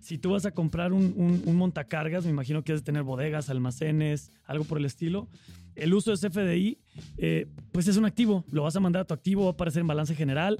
Si 0.00 0.18
tú 0.18 0.30
vas 0.32 0.44
a 0.44 0.50
comprar 0.50 0.92
un, 0.92 1.14
un- 1.16 1.42
un 1.46 1.56
montacargas, 1.56 2.24
me 2.24 2.30
imagino 2.30 2.62
que 2.62 2.72
es 2.74 2.80
de 2.80 2.84
tener 2.84 3.04
bodegas, 3.04 3.48
almacenes, 3.48 4.30
algo 4.44 4.64
por 4.64 4.76
el 4.78 4.84
estilo. 4.84 5.28
El 5.76 5.94
uso 5.94 6.14
de 6.14 6.18
CFDI, 6.28 6.78
eh, 7.16 7.46
pues 7.72 7.88
es 7.88 7.96
un 7.96 8.04
activo. 8.04 8.44
Lo 8.50 8.64
vas 8.64 8.76
a 8.76 8.80
mandar 8.80 9.02
a 9.02 9.04
tu 9.06 9.14
activo, 9.14 9.44
va 9.44 9.48
a 9.48 9.52
aparecer 9.52 9.80
en 9.80 9.86
balance 9.86 10.14
general 10.14 10.58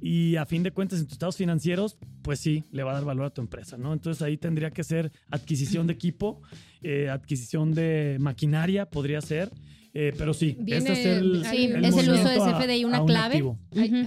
y 0.00 0.36
a 0.36 0.44
fin 0.46 0.62
de 0.62 0.70
cuentas 0.70 0.98
en 1.00 1.06
tus 1.06 1.14
estados 1.14 1.36
financieros, 1.36 1.96
pues 2.22 2.40
sí, 2.40 2.64
le 2.72 2.82
va 2.82 2.92
a 2.92 2.94
dar 2.94 3.04
valor 3.04 3.26
a 3.26 3.30
tu 3.30 3.40
empresa, 3.40 3.76
¿no? 3.76 3.92
Entonces 3.92 4.22
ahí 4.22 4.36
tendría 4.36 4.70
que 4.70 4.84
ser 4.84 5.12
adquisición 5.30 5.86
de 5.86 5.92
equipo, 5.94 6.42
eh, 6.82 7.08
adquisición 7.08 7.72
de 7.74 8.16
maquinaria, 8.20 8.86
podría 8.90 9.20
ser. 9.20 9.50
eh, 9.96 10.12
pero 10.18 10.34
sí, 10.34 10.56
Viene- 10.58 10.78
este 10.78 10.92
es 10.92 11.06
el, 11.18 11.44
Sí, 11.46 11.66
es 11.66 11.96
el 11.96 12.10
uso 12.10 12.28
de 12.28 12.38
CFDI 12.40 12.84
una 12.84 12.98
a 12.98 13.04
clave. 13.06 13.42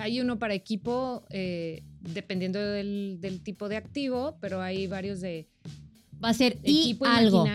Hay, 0.02 0.20
uno 0.20 0.38
para 0.38 0.54
equipo, 0.54 1.26
eh, 1.30 1.82
dependiendo 2.02 2.60
del, 2.60 3.20
del 3.22 3.42
tipo 3.42 3.70
de 3.70 3.78
activo, 3.78 4.38
pero 4.42 4.62
hay 4.62 4.88
varios 4.88 5.22
de 5.22 5.48
Va 6.24 6.30
a 6.30 6.34
ser 6.34 6.58
y 6.64 6.98
algo. 7.06 7.46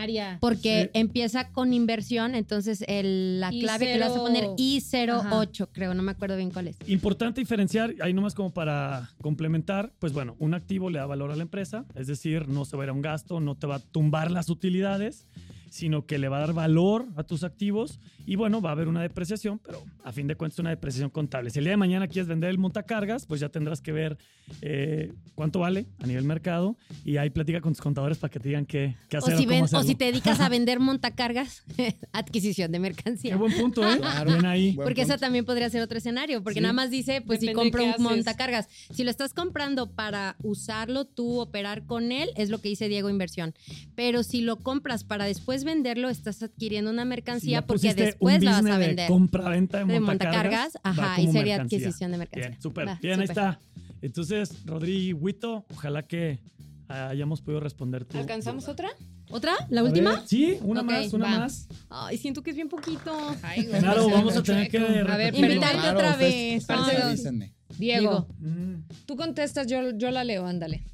Porque 0.41 0.91
Sí. 0.93 0.99
empieza 0.99 1.49
con 1.51 1.73
inversión, 1.73 2.35
entonces 2.35 2.85
el- 2.87 3.41
la 3.41 3.53
I 3.53 3.61
clave 3.61 3.87
que 3.87 3.95
le 3.99 4.01
vas 4.01 4.17
a 4.17 4.21
poner 4.21 4.45
cero- 4.81 5.23
I08, 5.31 5.69
creo, 5.73 5.95
no 5.95 6.03
me 6.03 6.13
acuerdo 6.13 6.37
bien 6.37 6.51
cuál 6.51 6.69
es. 6.69 6.77
Importante 6.87 7.41
diferenciar, 7.41 7.95
ahí 8.01 8.13
nomás 8.13 8.35
como 8.35 8.51
para 8.53 9.11
complementar, 9.21 9.93
pues 9.99 10.13
bueno, 10.13 10.37
un 10.39 10.55
activo 10.55 10.91
le 10.91 10.99
da 10.99 11.07
valor 11.07 11.33
a 11.33 11.37
la 11.37 11.43
empresa, 11.43 11.85
es 11.95 12.07
decir, 12.07 12.49
no 12.49 12.65
se 12.65 12.77
va 12.77 12.85
a 12.85 12.87
ir 12.87 12.91
a 12.91 12.93
un 12.93 13.03
gasto, 13.03 13.41
no 13.41 13.57
te 13.57 13.67
va 13.67 13.77
a 13.77 13.81
tumbar 13.81 14.31
las 14.31 14.49
utilidades, 14.49 15.27
sino 15.73 16.05
que 16.05 16.19
le 16.19 16.29
va 16.29 16.37
a 16.37 16.41
dar 16.41 16.53
valor 16.53 17.07
a 17.17 17.23
tus 17.25 17.45
activos 17.45 17.99
y 18.27 18.37
bueno, 18.37 18.61
va 18.61 18.69
a 18.69 18.73
haber 18.73 18.89
una 18.89 19.01
depreciación, 19.01 19.59
pero 19.59 19.83
a 20.05 20.13
fin 20.13 20.27
de 20.27 20.37
cuentas 20.37 20.59
una 20.59 20.69
depreciación 20.71 21.09
contable. 21.09 21.49
Si 21.49 21.59
el 21.61 21.65
día 21.65 21.73
de 21.73 21.77
mañana 21.79 22.07
quieres 22.09 22.29
vender 22.29 22.51
el 22.51 22.59
montacargas, 22.59 23.25
pues 23.27 23.41
ya 23.41 23.49
tendrás 23.49 23.81
que 23.81 23.91
ver 23.93 24.19
eh, 24.61 25.13
cuánto 25.35 25.61
vale 25.61 25.87
a 25.99 26.07
nivel 26.07 26.25
mercado 26.25 26.77
y 27.07 27.17
ahí 27.17 27.31
platica 27.31 27.61
con 27.63 27.73
tus 27.73 27.81
contadores 27.81 28.19
para 28.19 28.31
que 28.31 28.39
te 28.39 28.49
digan 28.51 28.67
qué, 28.67 28.97
qué 29.09 29.17
O 29.17 29.21
hacer 29.21 29.39
si, 29.39 29.45
o 29.45 29.49
cómo 29.49 29.63
ven- 29.65 29.75
o 29.75 29.83
si 29.83 29.95
te 29.95 30.05
dedicas 30.05 30.41
a 30.41 30.49
vender 30.51 30.79
montacargas, 30.79 31.65
adquisición 32.13 32.71
de 32.71 32.77
Qué 32.77 32.81
mercancía. 32.81 33.37
buen 33.37 33.53
punto, 33.57 33.83
¿eh? 33.91 33.97
Claro. 33.99 34.31
Bien 34.33 34.45
ahí. 34.47 34.73
Buen 34.75 34.85
Porque 34.87 35.03
punto. 35.03 35.15
esa 35.15 35.21
también 35.21 35.45
podría 35.45 35.71
ser 35.71 35.81
otro 35.83 35.97
escenario, 35.99 36.43
porque 36.43 36.59
Sí. 36.59 36.63
nada 36.63 36.75
más 36.75 36.91
dice, 36.91 37.23
pues 37.23 37.41
si 37.41 37.47
Depende 37.47 37.65
de 37.65 37.71
compro 37.71 37.81
qué 37.81 37.87
un 37.87 37.95
haces. 37.95 38.03
montacargas. 38.05 38.69
Si 38.93 39.05
lo 39.05 39.11
estás 39.11 39.33
comprando 39.33 39.91
para 39.91 40.37
usarlo 40.43 41.07
tú, 41.07 41.41
operar 41.41 41.87
con 41.87 42.13
él, 42.13 42.29
es 42.37 42.51
lo 42.51 42.59
que 42.61 42.69
dice 42.69 42.89
Diego 42.89 43.09
Inversión. 43.09 43.55
Pero 43.95 44.23
si 44.23 44.43
lo 44.43 44.57
compras 44.59 45.05
para 45.05 45.25
después 45.25 45.62
venderlo, 45.65 46.09
estás 46.09 46.43
adquiriendo 46.43 46.91
una 46.91 47.05
mercancía 47.05 47.63
porque 47.67 47.95
después 47.95 48.43
la 48.43 48.61
vas 48.61 48.67
a 48.67 48.79
de 48.79 48.87
vender. 48.87 49.09
compra-venta 49.09 49.85
de 49.85 49.93
De 49.93 50.01
montacargas, 50.01 50.79
ajá, 50.83 51.21
y 51.21 51.27
sería 51.27 51.57
mercancía. 51.59 51.79
adquisición 51.79 52.13
de 52.13 52.19
mercancía. 52.19 52.49
Bien, 52.51 52.63
súper. 52.63 52.89
Bien, 53.01 53.21
ahí 53.21 53.27
está. 53.27 53.61
Entonces, 54.01 54.65
Rodri 54.67 55.13
Huito, 55.13 55.65
ojalá 55.73 56.03
que 56.03 56.41
hayamos 56.89 57.41
podido 57.41 57.61
responder 57.61 58.05
tu. 58.05 58.19
¿Alcanzamos 58.19 58.65
duda. 58.65 58.73
otra? 58.73 58.89
¿Otra? 59.31 59.55
¿La 59.71 59.81
A 59.81 59.85
última? 59.85 60.11
ver, 60.17 60.21
sí, 60.27 60.59
una 60.63 60.83
más, 60.83 61.13
una 61.15 61.25
va. 61.25 61.39
más. 61.39 61.69
Ay, 61.89 62.19
siento 62.19 62.43
que 62.43 62.51
es 62.51 62.57
bien 62.57 62.69
poquito. 62.69 63.17
Ay, 63.43 63.65
güey, 63.67 63.81
Claro, 63.81 64.09
vamos 64.11 64.37
a 64.37 64.43
tener 64.43 64.69
que. 64.69 64.79
A 64.79 65.17
ver. 65.17 65.35
Invitarte 65.35 65.89
otra 65.89 66.17
vez. 66.17 66.63
ustedes 66.69 67.03
avísenme. 67.05 67.55
Diego, 67.79 68.27
Mm, 68.39 68.83
tú 69.07 69.17
contestas, 69.17 69.67
yo, 69.67 69.97
yo 69.97 70.11
la 70.11 70.25
leo, 70.25 70.45
ándale. 70.47 70.85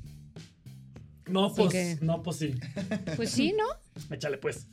No, 1.30 1.52
pues, 1.54 1.70
que- 1.70 1.98
no, 2.00 2.22
pues 2.22 2.36
sí. 2.38 2.54
Pues 3.16 3.30
sí, 3.30 3.52
¿no? 3.56 3.64
Échale, 4.14 4.38
pues. 4.38 4.66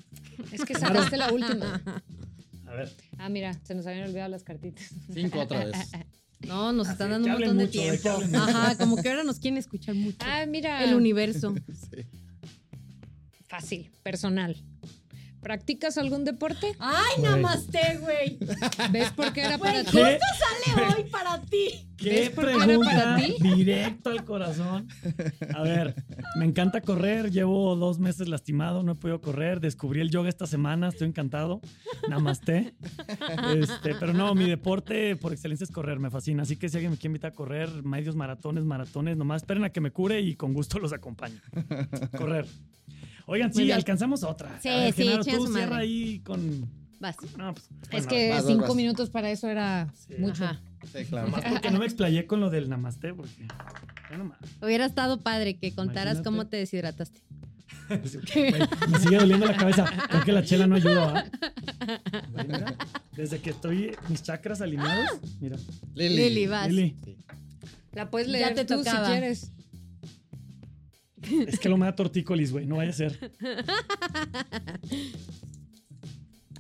Es 0.52 0.64
que 0.66 0.74
sacaste 0.76 1.18
la 1.18 1.32
última. 1.32 1.82
A 2.68 2.72
ver. 2.74 2.94
Ah, 3.18 3.30
mira, 3.30 3.54
se 3.64 3.76
nos 3.76 3.86
habían 3.88 4.08
olvidado 4.08 4.30
las 4.30 4.44
cartitas. 4.44 4.90
Cinco 5.14 5.42
otra 5.42 5.66
vez. 5.66 5.76
No, 6.42 6.74
nos 6.74 6.90
están 6.90 7.12
Así, 7.12 7.24
dando 7.24 7.28
un 7.28 7.34
montón 7.34 7.58
de 7.58 7.66
mucho, 7.66 7.80
de 7.82 7.92
que 7.92 7.98
tiempo. 7.98 8.38
Ajá, 8.38 8.78
como 8.78 8.98
que 9.02 9.10
ahora 9.10 9.24
nos 9.24 9.40
quieren 9.40 9.58
escuchar 9.58 9.96
mucho. 9.96 10.18
Ah, 10.20 10.46
mira. 10.46 10.84
El 10.84 10.94
universo. 10.94 11.56
Sí. 11.90 12.06
Fácil, 13.48 13.90
personal. 14.04 14.56
¿Practicas 15.46 16.00
algún 16.00 16.26
deporte? 16.26 16.76
Ay, 16.80 17.22
namaste, 17.22 18.00
güey. 18.02 18.40
¿Ves 18.92 19.12
por 19.12 19.32
qué 19.32 19.42
era 19.42 19.60
para 19.60 19.84
ti? 19.84 19.92
¿Qué, 19.92 20.18
Sale 20.74 20.96
hoy 20.98 21.04
para 21.12 21.40
ti. 21.40 21.88
qué 21.98 22.10
¿Ves 22.10 22.30
por 22.32 22.46
qué 22.46 22.56
era 22.56 22.66
pregunta 22.66 22.92
para 22.92 23.18
ti? 23.18 23.36
directo 23.40 24.10
al 24.10 24.26
corazón? 24.26 24.88
A 25.54 25.62
ver, 25.62 26.04
me 26.40 26.46
encanta 26.46 26.82
correr. 26.82 27.30
Llevo 27.30 27.76
dos 27.76 28.00
meses 28.00 28.28
lastimado, 28.28 28.82
no 28.82 28.94
he 28.94 28.96
podido 28.96 29.22
correr. 29.22 29.60
Descubrí 29.60 30.02
el 30.02 30.10
yoga 30.10 30.30
esta 30.30 30.48
semana, 30.48 30.88
estoy 30.88 31.10
encantado. 31.10 31.62
Namaste. 32.10 32.74
Este, 33.56 33.94
pero 34.00 34.14
no, 34.14 34.34
mi 34.34 34.50
deporte 34.50 35.16
por 35.16 35.32
excelencia 35.32 35.64
es 35.64 35.70
correr, 35.72 36.00
me 36.00 36.10
fascina. 36.10 36.42
Así 36.42 36.56
que 36.56 36.70
si 36.70 36.78
alguien 36.78 36.94
me 36.94 36.98
quiere 36.98 37.10
invitar 37.10 37.34
a 37.34 37.36
correr, 37.36 37.70
medios 37.84 38.16
maratones, 38.16 38.64
maratones, 38.64 39.16
nomás 39.16 39.44
esperen 39.44 39.64
a 39.64 39.70
que 39.70 39.80
me 39.80 39.92
cure 39.92 40.22
y 40.22 40.36
con 40.36 40.54
gusto 40.54 40.80
los 40.80 40.92
acompaño. 40.92 41.40
Correr. 42.18 42.48
Oigan, 43.28 43.54
sí, 43.54 43.72
alcanzamos 43.72 44.24
otra. 44.24 44.60
Sí, 44.62 44.70
ver, 44.70 44.94
sí, 44.94 45.04
Genaro, 45.04 45.24
tú 45.26 45.48
cierra 45.54 45.78
ahí 45.78 46.20
con. 46.20 46.70
Vas. 47.00 47.16
No, 47.38 47.54
pues, 47.54 47.68
Es 47.92 48.08
que 48.08 48.30
vas, 48.30 48.38
vas, 48.44 48.48
cinco 48.48 48.68
vas. 48.68 48.76
minutos 48.76 49.10
para 49.10 49.30
eso 49.32 49.50
era 49.50 49.92
Sí. 50.08 50.16
mucho. 50.20 50.46
Ajá. 50.46 50.62
Sí, 50.94 51.06
claro. 51.06 51.28
Nomás 51.30 51.44
porque 51.50 51.72
no 51.72 51.80
me 51.80 51.86
explayé 51.86 52.26
con 52.28 52.40
lo 52.40 52.50
del 52.50 52.70
namaste, 52.70 53.14
porque. 53.14 53.48
ya 54.12 54.18
nomás. 54.18 54.38
Hubiera 54.62 54.86
estado 54.86 55.20
padre 55.22 55.58
que 55.58 55.74
contaras 55.74 56.16
Imagínate. 56.18 56.24
cómo 56.24 56.48
te 56.48 56.58
deshidrataste. 56.58 57.20
Me 57.90 59.00
sigue 59.00 59.18
doliendo 59.18 59.46
la 59.46 59.56
cabeza. 59.58 59.86
Creo 60.10 60.24
que 60.24 60.32
la 60.32 60.44
chela 60.44 60.66
no 60.68 60.76
ayuda, 60.76 61.14
¿ah? 61.20 61.26
Mira, 62.48 62.76
Desde 63.16 63.40
que 63.40 63.52
estoy 63.52 63.96
mis 64.10 64.24
chakras 64.24 64.62
alineados, 64.62 65.20
mira. 65.40 65.58
Lili. 65.94 66.16
Lili, 66.16 66.48
vas. 66.48 66.70
Lili, 66.72 66.96
Sí. 67.04 67.18
La 67.94 68.10
puedes 68.10 68.28
Ya 68.28 68.34
leer 68.34 68.56
te 68.56 68.66
tú 68.66 68.78
tocaba. 68.78 69.06
si 69.06 69.12
quieres. 69.12 69.52
Es 71.48 71.60
que 71.60 71.70
lo 71.70 71.78
me 71.78 71.86
da 71.86 71.96
tortícolis, 71.96 72.52
güey, 72.52 72.66
no 72.66 72.78
vaya 72.78 72.92
a 72.92 72.94
ser. 72.94 73.32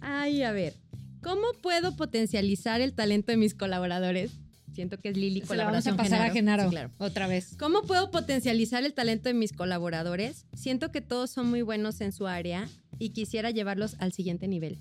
Ay, 0.01 0.43
a 0.43 0.51
ver. 0.51 0.73
¿Cómo 1.21 1.47
puedo 1.62 1.95
potencializar 1.95 2.82
el 2.82 2.93
talento 2.93 3.32
de 3.32 3.38
mis 3.38 3.56
colaboradores? 3.56 4.32
Siento 4.75 4.99
que 4.99 5.10
es 5.10 5.17
Lili 5.17 5.41
Se 5.41 5.56
la 5.56 5.63
vamos 5.63 5.88
a 5.88 5.91
colaboración 5.91 5.97
pasar 5.97 6.21
a 6.21 6.34
Genaro. 6.34 6.63
Sí, 6.63 6.69
claro. 6.69 6.91
Otra 6.97 7.28
vez. 7.28 7.56
¿Cómo 7.58 7.84
puedo 7.84 8.12
potencializar 8.12 8.84
el 8.84 8.93
talento 8.93 9.30
de 9.30 9.34
mis 9.34 9.54
colaboradores? 9.54 10.45
Siento 10.54 10.91
que 10.91 10.99
todos 10.99 11.32
son 11.32 11.49
muy 11.49 11.62
buenos 11.62 12.01
en 12.01 12.12
su 12.12 12.28
área 12.28 12.67
y 12.99 13.10
quisiera 13.12 13.51
llevarlos 13.51 13.95
al 13.99 14.12
siguiente 14.12 14.49
nivel. 14.49 14.78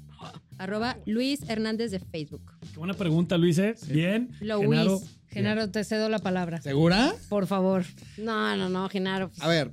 Arroba 0.58 0.98
Luis 1.06 1.48
Hernández 1.48 1.92
de 1.92 2.00
Facebook. 2.00 2.42
Qué 2.72 2.78
buena 2.78 2.94
pregunta, 2.94 3.38
Luis, 3.38 3.56
¿eh? 3.58 3.76
Bien. 3.86 4.30
Luis. 4.40 4.68
Genaro, 4.68 5.00
Genaro, 5.34 5.70
te 5.70 5.84
cedo 5.84 6.08
la 6.08 6.18
palabra. 6.20 6.62
¿Segura? 6.62 7.12
Por 7.28 7.46
favor. 7.46 7.84
No, 8.16 8.56
no, 8.56 8.68
no, 8.68 8.88
Genaro. 8.88 9.28
pues, 9.28 9.42
A 9.42 9.48
ver, 9.48 9.70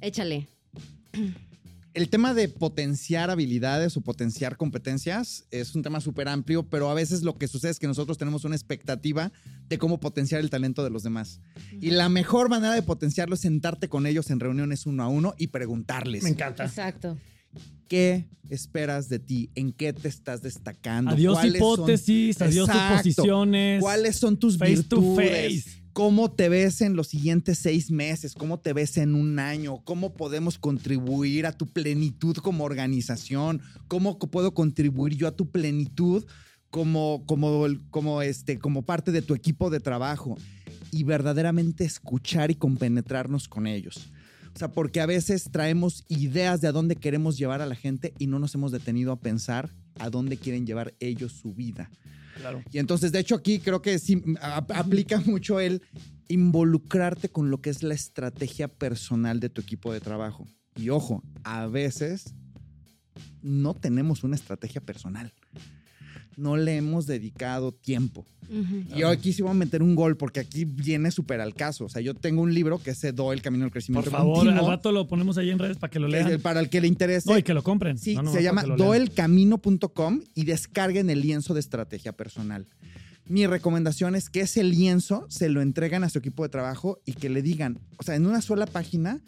échale. 0.00 0.46
el 1.94 2.08
tema 2.10 2.34
de 2.34 2.48
potenciar 2.48 3.30
habilidades 3.30 3.96
o 3.96 4.00
potenciar 4.02 4.56
competencias 4.56 5.46
es 5.50 5.74
un 5.74 5.82
tema 5.82 6.00
súper 6.00 6.28
amplio, 6.28 6.62
pero 6.68 6.90
a 6.90 6.94
veces 6.94 7.22
lo 7.22 7.36
que 7.38 7.48
sucede 7.48 7.72
es 7.72 7.78
que 7.80 7.86
nosotros 7.88 8.18
tenemos 8.18 8.44
una 8.44 8.54
expectativa 8.54 9.32
de 9.68 9.78
cómo 9.78 9.98
potenciar 9.98 10.40
el 10.40 10.50
talento 10.50 10.84
de 10.84 10.90
los 10.90 11.02
demás. 11.02 11.40
Y 11.80 11.90
la 11.90 12.08
mejor 12.08 12.48
manera 12.48 12.74
de 12.74 12.82
potenciarlo 12.82 13.34
es 13.34 13.40
sentarte 13.40 13.88
con 13.88 14.06
ellos 14.06 14.30
en 14.30 14.38
reuniones 14.40 14.86
uno 14.86 15.02
a 15.02 15.08
uno 15.08 15.34
y 15.38 15.48
preguntarles. 15.48 16.22
Me 16.22 16.30
encanta. 16.30 16.64
Exacto. 16.64 17.18
¿Qué 17.88 18.28
esperas 18.50 19.08
de 19.08 19.18
ti? 19.18 19.50
¿En 19.54 19.72
qué 19.72 19.92
te 19.92 20.08
estás 20.08 20.42
destacando? 20.42 21.12
Adiós 21.12 21.34
¿Cuáles 21.34 21.58
son- 21.58 21.72
hipótesis, 21.74 22.42
adiós 22.42 22.68
Exacto. 22.68 22.96
suposiciones. 22.98 23.80
¿Cuáles 23.80 24.16
son 24.16 24.36
tus 24.38 24.58
Face 24.58 24.82
to 24.84 25.00
virtudes? 25.00 25.64
face. 25.64 25.82
¿Cómo 25.94 26.30
te 26.30 26.48
ves 26.48 26.80
en 26.80 26.94
los 26.94 27.08
siguientes 27.08 27.58
seis 27.58 27.90
meses? 27.90 28.34
¿Cómo 28.34 28.60
te 28.60 28.72
ves 28.72 28.98
en 28.98 29.14
un 29.14 29.38
año? 29.38 29.82
¿Cómo 29.84 30.14
podemos 30.14 30.58
contribuir 30.58 31.44
a 31.46 31.52
tu 31.52 31.66
plenitud 31.66 32.36
como 32.36 32.64
organización? 32.64 33.60
¿Cómo 33.88 34.18
puedo 34.18 34.54
contribuir 34.54 35.16
yo 35.16 35.26
a 35.26 35.34
tu 35.34 35.50
plenitud 35.50 36.24
como, 36.70 37.24
como, 37.26 37.66
como, 37.90 38.22
este, 38.22 38.58
como 38.58 38.82
parte 38.82 39.10
de 39.10 39.22
tu 39.22 39.34
equipo 39.34 39.70
de 39.70 39.80
trabajo? 39.80 40.36
Y 40.92 41.02
verdaderamente 41.04 41.84
escuchar 41.84 42.50
y 42.50 42.54
compenetrarnos 42.54 43.48
con 43.48 43.66
ellos. 43.66 44.10
O 44.58 44.62
sea, 44.66 44.72
porque 44.72 45.00
a 45.00 45.06
veces 45.06 45.44
traemos 45.52 46.02
ideas 46.08 46.60
de 46.60 46.66
a 46.66 46.72
dónde 46.72 46.96
queremos 46.96 47.38
llevar 47.38 47.62
a 47.62 47.66
la 47.66 47.76
gente 47.76 48.12
y 48.18 48.26
no 48.26 48.40
nos 48.40 48.56
hemos 48.56 48.72
detenido 48.72 49.12
a 49.12 49.20
pensar 49.20 49.70
a 50.00 50.10
dónde 50.10 50.36
quieren 50.36 50.66
llevar 50.66 50.94
ellos 50.98 51.30
su 51.30 51.54
vida. 51.54 51.88
Claro. 52.40 52.64
Y 52.72 52.78
entonces, 52.78 53.12
de 53.12 53.20
hecho, 53.20 53.36
aquí 53.36 53.60
creo 53.60 53.82
que 53.82 54.00
sí 54.00 54.20
a- 54.40 54.56
aplica 54.74 55.20
mucho 55.26 55.60
el 55.60 55.80
involucrarte 56.26 57.28
con 57.28 57.52
lo 57.52 57.60
que 57.60 57.70
es 57.70 57.84
la 57.84 57.94
estrategia 57.94 58.66
personal 58.66 59.38
de 59.38 59.48
tu 59.48 59.60
equipo 59.60 59.92
de 59.92 60.00
trabajo. 60.00 60.48
Y 60.74 60.88
ojo, 60.88 61.22
a 61.44 61.68
veces 61.68 62.34
no 63.40 63.74
tenemos 63.74 64.24
una 64.24 64.34
estrategia 64.34 64.80
personal. 64.80 65.32
No 66.38 66.56
le 66.56 66.76
hemos 66.76 67.06
dedicado 67.06 67.72
tiempo. 67.72 68.24
Y 68.50 69.00
yo 69.00 69.08
aquí 69.08 69.32
sí 69.32 69.42
voy 69.42 69.50
a 69.50 69.54
meter 69.54 69.82
un 69.82 69.94
gol 69.94 70.16
porque 70.16 70.40
aquí 70.40 70.64
viene 70.64 71.10
súper 71.10 71.40
al 71.40 71.52
caso. 71.54 71.84
O 71.84 71.88
sea, 71.90 72.00
yo 72.00 72.14
tengo 72.14 72.40
un 72.40 72.54
libro 72.54 72.78
que 72.78 72.94
se 72.94 73.12
Do 73.12 73.32
el 73.32 73.42
Camino 73.42 73.64
al 73.64 73.70
Por 73.70 73.74
Crecimiento 73.74 74.10
favor, 74.10 74.48
al 74.48 74.66
rato 74.66 74.90
lo 74.92 75.06
ponemos 75.08 75.36
ahí 75.36 75.50
en 75.50 75.58
redes 75.58 75.76
para 75.76 75.90
que 75.90 75.98
lo 75.98 76.08
lean. 76.08 76.30
el- 76.30 76.40
para 76.40 76.60
el 76.60 76.70
que 76.70 76.80
le 76.80 76.86
interese. 76.88 77.28
No, 77.30 77.36
y 77.36 77.42
que 77.42 77.52
lo 77.52 77.62
compren. 77.62 77.98
Sí, 77.98 78.14
No, 78.14 78.22
no, 78.22 78.32
se 78.32 78.42
llama 78.42 78.62
doelcamino.com 78.62 80.20
y 80.34 80.44
descarguen 80.44 81.10
el 81.10 81.20
lienzo 81.20 81.54
de 81.54 81.60
estrategia 81.60 82.12
personal. 82.12 82.66
Mi 83.26 83.46
recomendación 83.46 84.14
es 84.14 84.30
que 84.30 84.40
ese 84.40 84.64
lienzo 84.64 85.26
se 85.28 85.50
lo 85.50 85.60
entregan 85.60 86.02
a 86.04 86.08
su 86.08 86.18
equipo 86.18 86.42
de 86.44 86.48
trabajo 86.48 87.00
y 87.04 87.12
que 87.12 87.28
le 87.28 87.42
digan, 87.42 87.78
o 87.98 88.02
sea, 88.02 88.14
en 88.14 88.24
una 88.26 88.40
sola 88.40 88.64
página, 88.66 89.20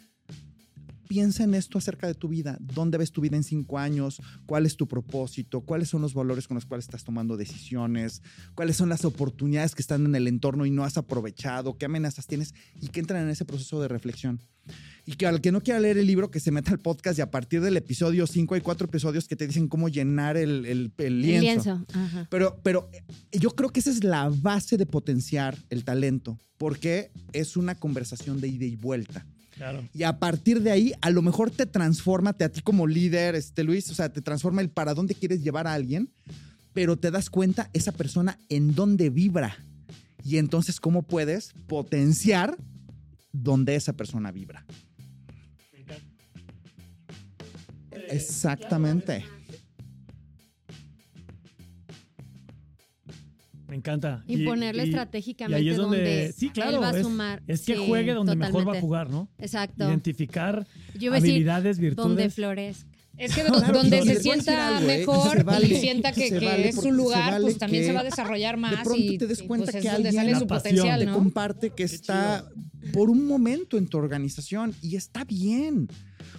piensa 1.11 1.43
en 1.43 1.53
esto 1.55 1.77
acerca 1.77 2.07
de 2.07 2.13
tu 2.15 2.29
vida. 2.29 2.57
¿Dónde 2.61 2.97
ves 2.97 3.11
tu 3.11 3.19
vida 3.19 3.35
en 3.35 3.43
cinco 3.43 3.77
años? 3.77 4.21
¿Cuál 4.45 4.65
es 4.65 4.77
tu 4.77 4.87
propósito? 4.87 5.59
¿Cuáles 5.59 5.89
son 5.89 6.01
los 6.01 6.13
valores 6.13 6.47
con 6.47 6.55
los 6.55 6.65
cuales 6.65 6.85
estás 6.85 7.03
tomando 7.03 7.35
decisiones? 7.35 8.21
¿Cuáles 8.55 8.77
son 8.77 8.87
las 8.87 9.03
oportunidades 9.03 9.75
que 9.75 9.81
están 9.81 10.05
en 10.05 10.15
el 10.15 10.25
entorno 10.29 10.65
y 10.65 10.71
no 10.71 10.85
has 10.85 10.95
aprovechado? 10.97 11.77
¿Qué 11.77 11.83
amenazas 11.83 12.27
tienes? 12.27 12.53
Y 12.79 12.87
que 12.87 13.01
entran 13.01 13.23
en 13.23 13.29
ese 13.29 13.43
proceso 13.43 13.81
de 13.81 13.89
reflexión. 13.89 14.39
Y 15.05 15.13
que 15.17 15.25
al 15.27 15.41
que 15.41 15.51
no 15.51 15.59
quiera 15.61 15.81
leer 15.81 15.97
el 15.97 16.07
libro, 16.07 16.31
que 16.31 16.39
se 16.39 16.49
meta 16.51 16.71
al 16.71 16.79
podcast 16.79 17.19
y 17.19 17.21
a 17.21 17.29
partir 17.29 17.59
del 17.59 17.75
episodio 17.75 18.25
5 18.25 18.55
hay 18.55 18.61
cuatro 18.61 18.87
episodios 18.87 19.27
que 19.27 19.35
te 19.35 19.47
dicen 19.47 19.67
cómo 19.67 19.89
llenar 19.89 20.37
el, 20.37 20.65
el- 20.65 20.93
el 20.97 21.05
El 21.05 21.21
lienzo. 21.21 21.41
lienzo. 21.75 21.85
Ajá. 21.93 22.27
Pero, 22.31 22.57
pero 22.63 22.89
eh, 22.93 23.03
yo 23.37 23.49
creo 23.49 23.71
que 23.71 23.81
esa 23.81 23.89
es 23.89 24.05
la 24.05 24.29
base 24.29 24.77
de 24.77 24.85
potenciar 24.85 25.57
el 25.69 25.83
talento, 25.83 26.39
porque 26.57 27.11
es 27.33 27.57
una 27.57 27.75
conversación 27.75 28.39
de 28.39 28.47
ida 28.47 28.63
y 28.65 28.77
vuelta. 28.77 29.25
Claro. 29.55 29.87
Y 29.93 30.03
a 30.03 30.17
partir 30.17 30.61
de 30.61 30.71
ahí, 30.71 30.93
a 31.01 31.09
lo 31.09 31.21
mejor 31.21 31.51
te 31.51 31.65
transforma 31.65 32.33
te 32.33 32.43
a 32.43 32.49
ti 32.49 32.61
como 32.61 32.87
líder, 32.87 33.35
este 33.35 33.63
Luis, 33.63 33.89
o 33.91 33.95
sea, 33.95 34.09
te 34.09 34.21
transforma 34.21 34.61
el 34.61 34.69
para 34.69 34.93
dónde 34.93 35.15
quieres 35.15 35.43
llevar 35.43 35.67
a 35.67 35.73
alguien, 35.73 36.09
pero 36.73 36.97
te 36.97 37.11
das 37.11 37.29
cuenta 37.29 37.69
esa 37.73 37.91
persona 37.91 38.39
en 38.49 38.73
dónde 38.75 39.09
vibra. 39.09 39.57
Y 40.23 40.37
entonces, 40.37 40.79
¿cómo 40.79 41.03
puedes 41.03 41.53
potenciar 41.67 42.55
donde 43.33 43.75
esa 43.75 43.93
persona 43.93 44.31
vibra? 44.31 44.65
Exactamente. 48.09 49.25
Me 53.71 53.77
encanta. 53.77 54.21
Y, 54.27 54.43
ponerle 54.43 54.83
y- 54.83 54.89
estratégicamente 54.89 55.63
y 55.63 55.63
ahí 55.63 55.69
es 55.69 55.77
donde, 55.77 55.97
donde 55.99 56.33
sí, 56.33 56.49
claro, 56.49 56.71
él 56.71 56.83
va 56.83 56.89
a 56.89 56.97
es, 56.97 57.03
sumar. 57.03 57.41
es 57.47 57.61
que 57.61 57.77
Sí, 57.77 57.85
juegue 57.87 58.11
donde 58.13 58.35
mejor 58.35 58.67
va 58.67 58.77
a 58.77 58.81
jugar, 58.81 59.09
¿no? 59.09 59.29
Exacto. 59.37 59.87
Identificar 59.87 60.67
Yo 60.99 61.13
a 61.13 61.15
decir, 61.15 61.29
habilidades, 61.29 61.95
donde 61.95 62.29
florezca. 62.29 62.89
Es 63.17 63.33
que 63.33 63.43
Claro, 63.43 63.71
donde 63.79 64.01
se 64.01 64.19
sienta 64.19 64.75
algo, 64.75 64.89
¿eh? 64.89 64.97
mejor 64.97 65.37
Se 65.37 65.43
vale, 65.43 65.67
y 65.67 65.75
sienta 65.75 66.11
que, 66.11 66.27
se 66.27 66.39
que 66.39 66.45
vale 66.45 66.67
es 66.67 66.75
su 66.75 66.91
lugar, 66.91 67.31
vale 67.31 67.43
pues 67.43 67.57
también 67.59 67.85
se 67.85 67.93
va 67.93 68.01
a 68.01 68.03
desarrollar 68.03 68.57
más. 68.57 68.71
de 68.71 68.77
pronto 68.83 69.01
y, 69.01 69.17
te 69.17 69.27
des 69.27 69.41
y, 69.41 69.47
cuenta 69.47 69.71
pues, 69.71 69.81
que 69.81 69.87
es 69.87 69.93
donde 69.93 70.11
sale 70.11 70.35
su 70.35 70.47
pasión. 70.47 70.75
potencial, 70.75 70.99
te 70.99 71.05
¿no? 71.05 71.13
comparte 71.13 71.69
que 71.69 71.83
está 71.83 72.45
por 72.91 73.09
un 73.09 73.25
momento 73.25 73.77
en 73.77 73.87
tu 73.87 73.97
organización 73.97 74.75
y 74.81 74.97
está 74.97 75.23
bien. 75.23 75.87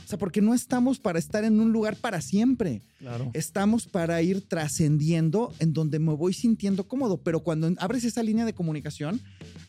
O 0.05 0.09
sea, 0.09 0.19
porque 0.19 0.41
no 0.41 0.55
estamos 0.55 0.99
para 0.99 1.19
estar 1.19 1.45
en 1.45 1.61
un 1.61 1.73
lugar 1.73 1.97
para 1.97 2.21
siempre. 2.21 2.83
Claro. 2.99 3.31
Estamos 3.35 3.87
para 3.87 4.21
ir 4.23 4.43
trascendiendo 4.43 5.53
en 5.59 5.73
donde 5.73 5.99
me 5.99 6.13
voy 6.15 6.33
sintiendo 6.33 6.87
cómodo, 6.89 7.19
pero 7.19 7.41
cuando 7.41 7.73
abres 7.79 8.05
esa 8.05 8.23
línea 8.23 8.45
de 8.45 8.55
comunicación, 8.55 9.21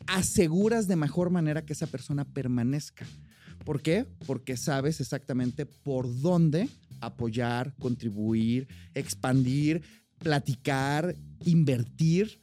aseguras 0.08 0.88
de 0.88 0.96
mejor 0.96 1.30
manera 1.30 1.64
que 1.66 1.74
esa 1.74 1.88
persona 1.88 2.26
permanezca. 2.26 3.06
¿Por 3.66 3.82
qué? 3.82 4.06
Porque 4.26 4.58
sabes 4.58 5.00
exactamente 5.00 5.66
por 5.66 6.22
dónde 6.22 6.68
apoyar, 7.00 7.74
contribuir, 7.80 8.68
expandir, 8.94 9.82
platicar, 10.20 11.16
invertir. 11.46 12.40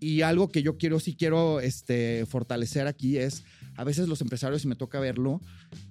Y 0.00 0.22
algo 0.22 0.48
que 0.48 0.62
yo 0.62 0.76
quiero, 0.76 1.00
sí 1.00 1.14
quiero 1.14 1.60
este, 1.60 2.26
fortalecer 2.26 2.86
aquí 2.86 3.18
es, 3.18 3.44
a 3.76 3.84
veces 3.84 4.08
los 4.08 4.20
empresarios, 4.20 4.64
y 4.64 4.68
me 4.68 4.76
toca 4.76 5.00
verlo, 5.00 5.40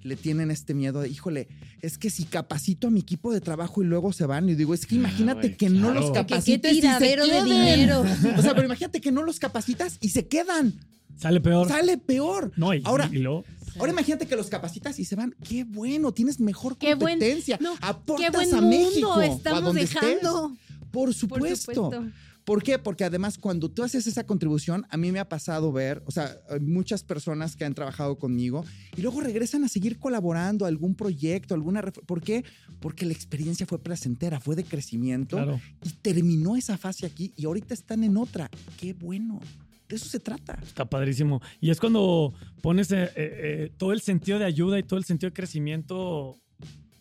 le 0.02 0.16
tienen 0.16 0.50
este 0.50 0.74
miedo 0.74 1.00
de, 1.00 1.08
híjole, 1.08 1.48
es 1.82 1.98
que 1.98 2.10
si 2.10 2.24
capacito 2.24 2.88
a 2.88 2.90
mi 2.90 3.00
equipo 3.00 3.32
de 3.32 3.40
trabajo 3.40 3.82
y 3.82 3.86
luego 3.86 4.12
se 4.12 4.26
van, 4.26 4.48
y 4.48 4.54
digo, 4.54 4.74
es 4.74 4.86
que 4.86 4.94
imagínate 4.94 5.48
güey, 5.48 5.56
que 5.56 5.68
no 5.70 5.92
los 5.92 6.06
Que- 6.06 6.12
que 6.12 6.12
qué 6.12 6.26
capacites 6.28 6.72
y 6.72 6.74
se 6.76 6.80
tiradero 6.80 7.26
de 7.26 7.42
dinero. 7.44 8.04
O 8.38 8.42
sea, 8.42 8.54
pero 8.54 8.64
imagínate 8.66 9.00
que 9.00 9.12
no 9.12 9.22
los 9.22 9.38
capacitas 9.38 9.98
y 10.00 10.08
se 10.10 10.26
quedan. 10.26 10.72
Sale 11.16 11.40
peor. 11.40 11.68
Sale 11.68 11.98
peor. 11.98 12.52
No, 12.56 12.74
y, 12.74 12.82
Ahora, 12.84 13.08
y 13.12 13.18
luego, 13.18 13.44
Ahora 13.78 13.92
imagínate 13.92 14.26
que 14.26 14.36
los 14.36 14.46
capacitas 14.48 14.98
y 15.00 15.04
se 15.04 15.16
van. 15.16 15.34
Qué 15.48 15.64
bueno, 15.64 16.12
tienes 16.12 16.38
mejor 16.40 16.76
Qué 16.78 16.94
buen- 16.94 17.18
competencia. 17.18 17.58
no, 17.60 17.74
Aportas 17.80 18.30
Qué 18.30 18.36
buen 18.36 18.54
a 18.54 18.60
mundo 18.60 18.78
México. 18.88 19.08
o 19.10 19.18
a 19.18 19.26
estamos 19.26 19.62
donde 19.64 19.80
dejando. 19.82 20.52
estés. 20.54 20.64
Por 20.90 21.12
supuesto. 21.12 21.72
Por 21.72 21.74
supuesto. 21.92 22.12
¿Por 22.44 22.62
qué? 22.62 22.78
Porque 22.78 23.04
además 23.04 23.38
cuando 23.38 23.70
tú 23.70 23.82
haces 23.82 24.06
esa 24.06 24.24
contribución, 24.24 24.86
a 24.90 24.96
mí 24.96 25.10
me 25.10 25.18
ha 25.18 25.28
pasado 25.28 25.72
ver, 25.72 26.02
o 26.06 26.10
sea, 26.10 26.38
hay 26.50 26.60
muchas 26.60 27.02
personas 27.02 27.56
que 27.56 27.64
han 27.64 27.74
trabajado 27.74 28.18
conmigo 28.18 28.64
y 28.96 29.00
luego 29.00 29.22
regresan 29.22 29.64
a 29.64 29.68
seguir 29.68 29.98
colaborando 29.98 30.66
a 30.66 30.68
algún 30.68 30.94
proyecto, 30.94 31.54
alguna... 31.54 31.80
¿Por 31.82 32.20
qué? 32.20 32.44
Porque 32.80 33.06
la 33.06 33.12
experiencia 33.12 33.64
fue 33.66 33.78
placentera, 33.78 34.40
fue 34.40 34.56
de 34.56 34.64
crecimiento 34.64 35.36
claro. 35.36 35.60
y 35.82 35.90
terminó 35.90 36.56
esa 36.56 36.76
fase 36.76 37.06
aquí 37.06 37.32
y 37.36 37.46
ahorita 37.46 37.72
están 37.72 38.04
en 38.04 38.18
otra. 38.18 38.50
Qué 38.78 38.92
bueno. 38.92 39.40
De 39.88 39.96
eso 39.96 40.06
se 40.06 40.20
trata. 40.20 40.58
Está 40.62 40.84
padrísimo. 40.84 41.40
Y 41.60 41.70
es 41.70 41.80
cuando 41.80 42.34
pones 42.62 42.90
eh, 42.90 43.04
eh, 43.04 43.10
eh, 43.16 43.72
todo 43.76 43.92
el 43.92 44.00
sentido 44.00 44.38
de 44.38 44.44
ayuda 44.44 44.78
y 44.78 44.82
todo 44.82 44.98
el 44.98 45.04
sentido 45.04 45.30
de 45.30 45.34
crecimiento 45.34 46.36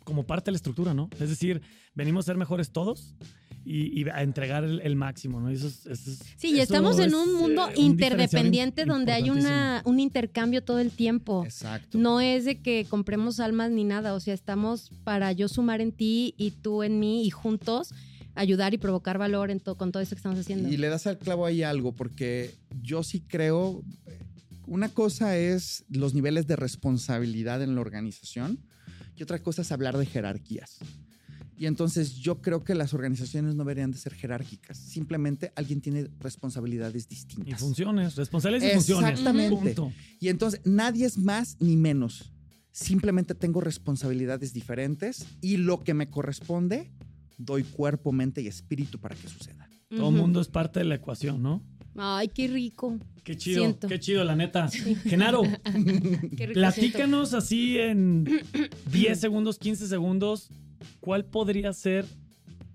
como 0.04 0.26
parte 0.26 0.46
de 0.46 0.52
la 0.54 0.58
estructura, 0.58 0.94
¿no? 0.94 1.10
Es 1.20 1.30
decir, 1.30 1.62
venimos 1.96 2.26
a 2.26 2.28
ser 2.28 2.38
mejores 2.38 2.72
todos 2.72 3.16
y, 3.66 4.02
y 4.02 4.10
a 4.10 4.22
entregar 4.24 4.64
el, 4.64 4.82
el 4.82 4.96
máximo, 4.96 5.40
¿no? 5.40 5.50
Y 5.52 5.56
eso 5.56 5.68
es, 5.68 5.86
eso 5.86 6.12
es- 6.12 6.20
Sí, 6.38 6.50
y 6.50 6.54
eso 6.56 6.64
estamos 6.64 7.00
en 7.00 7.14
un 7.16 7.34
mundo 7.36 7.70
eh, 7.70 7.74
interdependiente 7.78 8.86
donde 8.86 9.12
hay 9.14 9.30
una, 9.30 9.82
un 9.86 10.00
intercambio 10.00 10.64
todo 10.64 10.80
el 10.80 10.92
tiempo. 10.92 11.44
Exacto. 11.46 11.98
No 11.98 12.20
es 12.20 12.46
de 12.46 12.60
que 12.62 12.86
compremos 12.90 13.40
almas 13.40 13.72
ni 13.72 13.84
nada, 13.84 14.14
o 14.14 14.20
sea, 14.20 14.34
estamos 14.34 14.92
para 15.04 15.32
yo 15.32 15.48
sumar 15.48 15.80
en 15.82 15.92
ti 15.92 16.34
y 16.38 16.52
tú 16.52 16.84
en 16.84 17.00
mí 17.00 17.26
y 17.26 17.30
juntos 17.30 17.94
ayudar 18.36 18.74
y 18.74 18.78
provocar 18.80 19.18
valor 19.18 19.52
en 19.52 19.60
to- 19.60 19.76
con 19.76 19.92
todo 19.92 20.02
eso 20.04 20.12
que 20.16 20.20
estamos 20.20 20.40
haciendo. 20.40 20.68
Y 20.68 20.78
le 20.78 20.88
das 20.90 21.06
al 21.08 21.18
clavo 21.18 21.46
ahí 21.46 21.64
algo, 21.64 21.94
porque 21.94 22.54
yo 22.82 23.04
sí 23.04 23.22
creo, 23.22 23.84
una 24.66 24.90
cosa 24.90 25.38
es 25.38 25.86
los 25.90 26.14
niveles 26.14 26.48
de 26.48 26.56
responsabilidad 26.56 27.62
en 27.62 27.76
la 27.76 27.82
organización 27.82 28.60
y 29.16 29.22
otra 29.24 29.40
cosa 29.40 29.62
es 29.62 29.72
hablar 29.72 29.98
de 29.98 30.06
jerarquías. 30.08 30.80
Y 31.64 31.66
entonces 31.66 32.16
yo 32.16 32.42
creo 32.42 32.66
que 32.66 32.76
las 32.76 32.94
organizaciones 32.94 33.56
no 33.56 33.64
deberían 33.64 33.90
de 33.90 33.98
ser 33.98 34.14
jerárquicas. 34.14 34.78
Simplemente 34.78 35.54
alguien 35.56 35.80
tiene 35.80 36.10
responsabilidades 36.20 37.06
Y 37.06 37.16
distintas. 37.16 37.62
funciones, 37.62 38.18
responsables 38.18 38.66
y 38.66 38.70
funciones. 38.72 39.12
Exactamente. 39.12 39.56
Punto. 39.56 39.94
Y 40.20 40.28
entonces 40.28 40.60
nadie 40.66 41.06
es 41.06 41.18
más 41.18 41.56
ni 41.62 41.78
menos. 41.78 42.34
Simplemente 42.74 43.34
tengo 43.34 43.62
responsabilidades 43.62 44.52
diferentes 44.52 45.26
y 45.40 45.56
lo 45.56 45.86
que 45.86 45.94
me 45.94 46.10
corresponde, 46.10 46.92
doy 47.38 47.64
cuerpo, 47.64 48.12
mente 48.12 48.42
y 48.42 48.48
espíritu 48.48 49.00
para 49.00 49.16
que 49.16 49.30
suceda. 49.30 49.70
Todo 49.90 50.08
Ujú. 50.08 50.16
el 50.18 50.22
mundo 50.22 50.42
es 50.42 50.50
parte 50.50 50.80
de 50.80 50.86
la 50.86 50.96
ecuación, 50.96 51.42
¿no? 51.42 51.64
Ay, 51.96 52.28
qué 52.28 52.50
rico. 52.50 53.00
Qué 53.24 53.38
chido, 53.38 53.62
Siento. 53.62 53.88
qué 53.88 54.02
chido, 54.02 54.26
la 54.26 54.36
neta. 54.36 54.68
Genaro, 55.06 55.44
Qué 55.64 56.48
rico 56.48 56.54
platícanos 56.56 57.34
así 57.34 57.78
en 57.78 58.26
10 58.92 59.18
segundos, 59.18 59.58
15 59.60 59.88
segundos, 59.88 60.50
¿cuál 61.00 61.26
podría 61.26 61.74
ser 61.74 62.06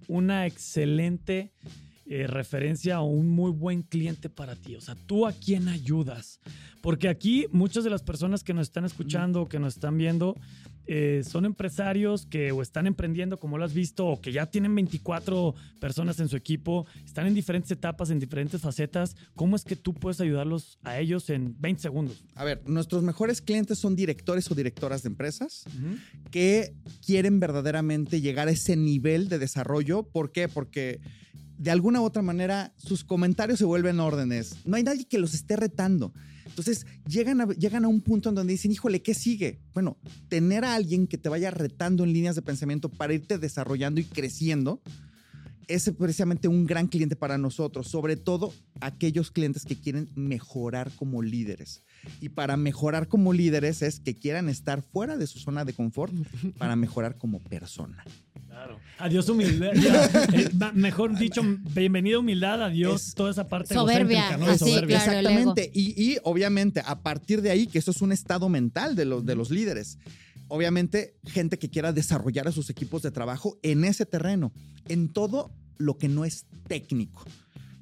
una 0.07 0.47
excelente 0.47 1.53
eh, 2.07 2.27
referencia 2.27 3.01
o 3.01 3.07
un 3.07 3.29
muy 3.31 3.51
buen 3.51 3.83
cliente 3.83 4.29
para 4.29 4.57
ti? 4.57 4.77
O 4.77 4.81
sea, 4.81 4.95
¿tú 5.07 5.27
a 5.27 5.33
quién 5.33 5.69
ayudas? 5.69 6.41
Porque 6.81 7.09
aquí 7.09 7.47
muchas 7.53 7.85
de 7.85 7.91
las 7.91 8.03
personas 8.03 8.45
que 8.45 8.55
nos 8.55 8.69
están 8.69 8.85
escuchando, 8.85 9.49
que 9.49 9.59
nos 9.59 9.75
están 9.75 9.99
viendo, 9.99 10.37
eh, 10.91 11.23
son 11.23 11.45
empresarios 11.45 12.25
que 12.25 12.51
o 12.51 12.63
están 12.63 12.87
emprendiendo, 12.87 13.39
como 13.39 13.59
lo 13.59 13.65
has 13.67 13.75
visto, 13.75 14.07
o 14.07 14.21
que 14.23 14.33
ya 14.33 14.47
tienen 14.47 14.75
24 14.75 15.55
personas 15.79 16.19
en 16.19 16.31
su 16.31 16.37
equipo, 16.37 16.87
están 17.05 17.27
en 17.27 17.35
diferentes 17.35 17.71
etapas, 17.71 18.09
en 18.09 18.19
diferentes 18.19 18.63
facetas. 18.63 19.15
¿Cómo 19.35 19.55
es 19.55 19.65
que 19.65 19.77
tú 19.77 19.93
puedes 19.93 20.19
ayudarlos 20.23 20.79
a 20.83 20.99
ellos 20.99 21.29
en 21.29 21.55
20 21.61 21.83
segundos? 21.83 22.25
A 22.35 22.45
ver, 22.45 22.63
nuestros 22.67 23.03
mejores 23.03 23.43
clientes 23.43 23.79
son 23.79 23.97
directores 23.97 24.51
o 24.51 24.55
directoras 24.55 25.03
de 25.03 25.09
empresas 25.09 25.65
que 26.31 26.75
quieren 27.05 27.39
verdaderamente 27.39 28.23
llegar 28.23 28.49
a 28.49 28.53
ese 28.53 28.75
nivel 28.75 29.29
de 29.29 29.39
desarrollo. 29.39 30.05
¿Por 30.05 30.33
qué? 30.33 30.49
Porque 30.49 31.01
de 31.59 31.71
alguna 31.71 32.01
u 32.01 32.05
otra 32.05 32.23
manera 32.23 32.73
sus 32.79 33.05
comentarios 33.05 33.59
se 33.59 33.67
vuelven 33.67 34.01
órdenes. 34.01 34.57
No 34.65 34.77
hay 34.77 34.85
nadie 34.85 35.07
que 35.07 35.19
los 35.19 35.35
esté 35.35 35.57
retando. 35.57 36.15
Entonces 36.49 36.87
llegan 37.07 37.41
a, 37.41 37.47
llegan 37.47 37.85
a 37.85 37.89
un 37.89 38.01
punto 38.01 38.29
en 38.29 38.35
donde 38.35 38.53
dicen, 38.53 38.73
híjole, 38.73 39.03
¿qué 39.03 39.15
sigue? 39.15 39.61
Bueno, 39.75 39.99
tener 40.29 40.65
a 40.65 40.75
alguien 40.75 41.07
que 41.07 41.19
te 41.19 41.29
vaya 41.29 41.51
retando 41.51 42.05
en 42.05 42.13
líneas 42.13 42.35
de 42.35 42.43
pensamiento 42.43 42.89
para 42.89 43.15
irte 43.15 43.39
desarrollando 43.39 44.01
y 44.01 44.05
creciendo 44.05 44.83
es 45.69 45.93
precisamente 45.97 46.49
un 46.49 46.67
gran 46.67 46.89
cliente 46.89 47.15
para 47.15 47.37
nosotros, 47.37 47.89
sobre 47.89 48.17
todo 48.17 48.53
aquellos 48.81 49.31
clientes 49.31 49.65
que 49.65 49.77
quieren 49.77 50.09
mejorar 50.17 50.91
como 50.97 51.23
líderes. 51.23 51.85
Y 52.21 52.31
para 52.31 52.57
mejorar 52.57 53.09
como 53.09 53.35
líderes 53.35 53.83
es 53.83 54.01
que 54.01 54.17
quieran 54.17 54.49
estar 54.49 54.83
fuera 54.83 55.19
de 55.19 55.27
su 55.27 55.39
zona 55.39 55.65
de 55.65 55.75
confort 55.75 56.15
para 56.59 56.75
mejorar 56.75 57.19
como 57.19 57.39
persona. 57.39 58.03
Claro. 58.59 58.81
Adiós 58.99 59.29
humildad. 59.29 59.71
Ya, 59.75 60.07
eh, 60.33 60.51
mejor 60.75 61.17
dicho, 61.17 61.43
bienvenida 61.73 62.19
humildad, 62.19 62.61
adiós 62.61 63.07
Es- 63.09 63.15
toda 63.15 63.31
esa 63.31 63.47
parte 63.47 63.73
Soberbia, 63.73 64.37
¿no? 64.37 64.47
Así, 64.47 64.59
soberbia. 64.71 65.01
claro. 65.05 65.19
Exactamente. 65.21 65.71
Y, 65.73 65.95
y 66.15 66.19
obviamente, 66.25 66.83
a 66.85 67.01
partir 67.01 67.41
de 67.41 67.51
ahí, 67.51 67.69
que 67.69 67.79
eso 67.79 67.93
es 67.93 68.03
un 68.03 68.11
estado 68.11 68.49
mental 68.49 68.97
de 68.97 69.05
los, 69.05 69.25
de 69.25 69.37
los 69.37 69.51
líderes. 69.51 69.99
Obviamente, 70.49 71.15
gente 71.27 71.57
que 71.59 71.71
quiera 71.71 71.93
desarrollar 71.93 72.49
a 72.49 72.53
sus 72.53 72.69
equipos 72.69 73.03
de 73.03 73.13
trabajo 73.13 73.59
en 73.63 73.85
ese 73.85 74.07
terreno, 74.07 74.53
en 74.89 75.09
todo 75.13 75.53
lo 75.77 75.97
que 75.97 76.09
no 76.09 76.25
es 76.25 76.47
técnico. 76.67 77.25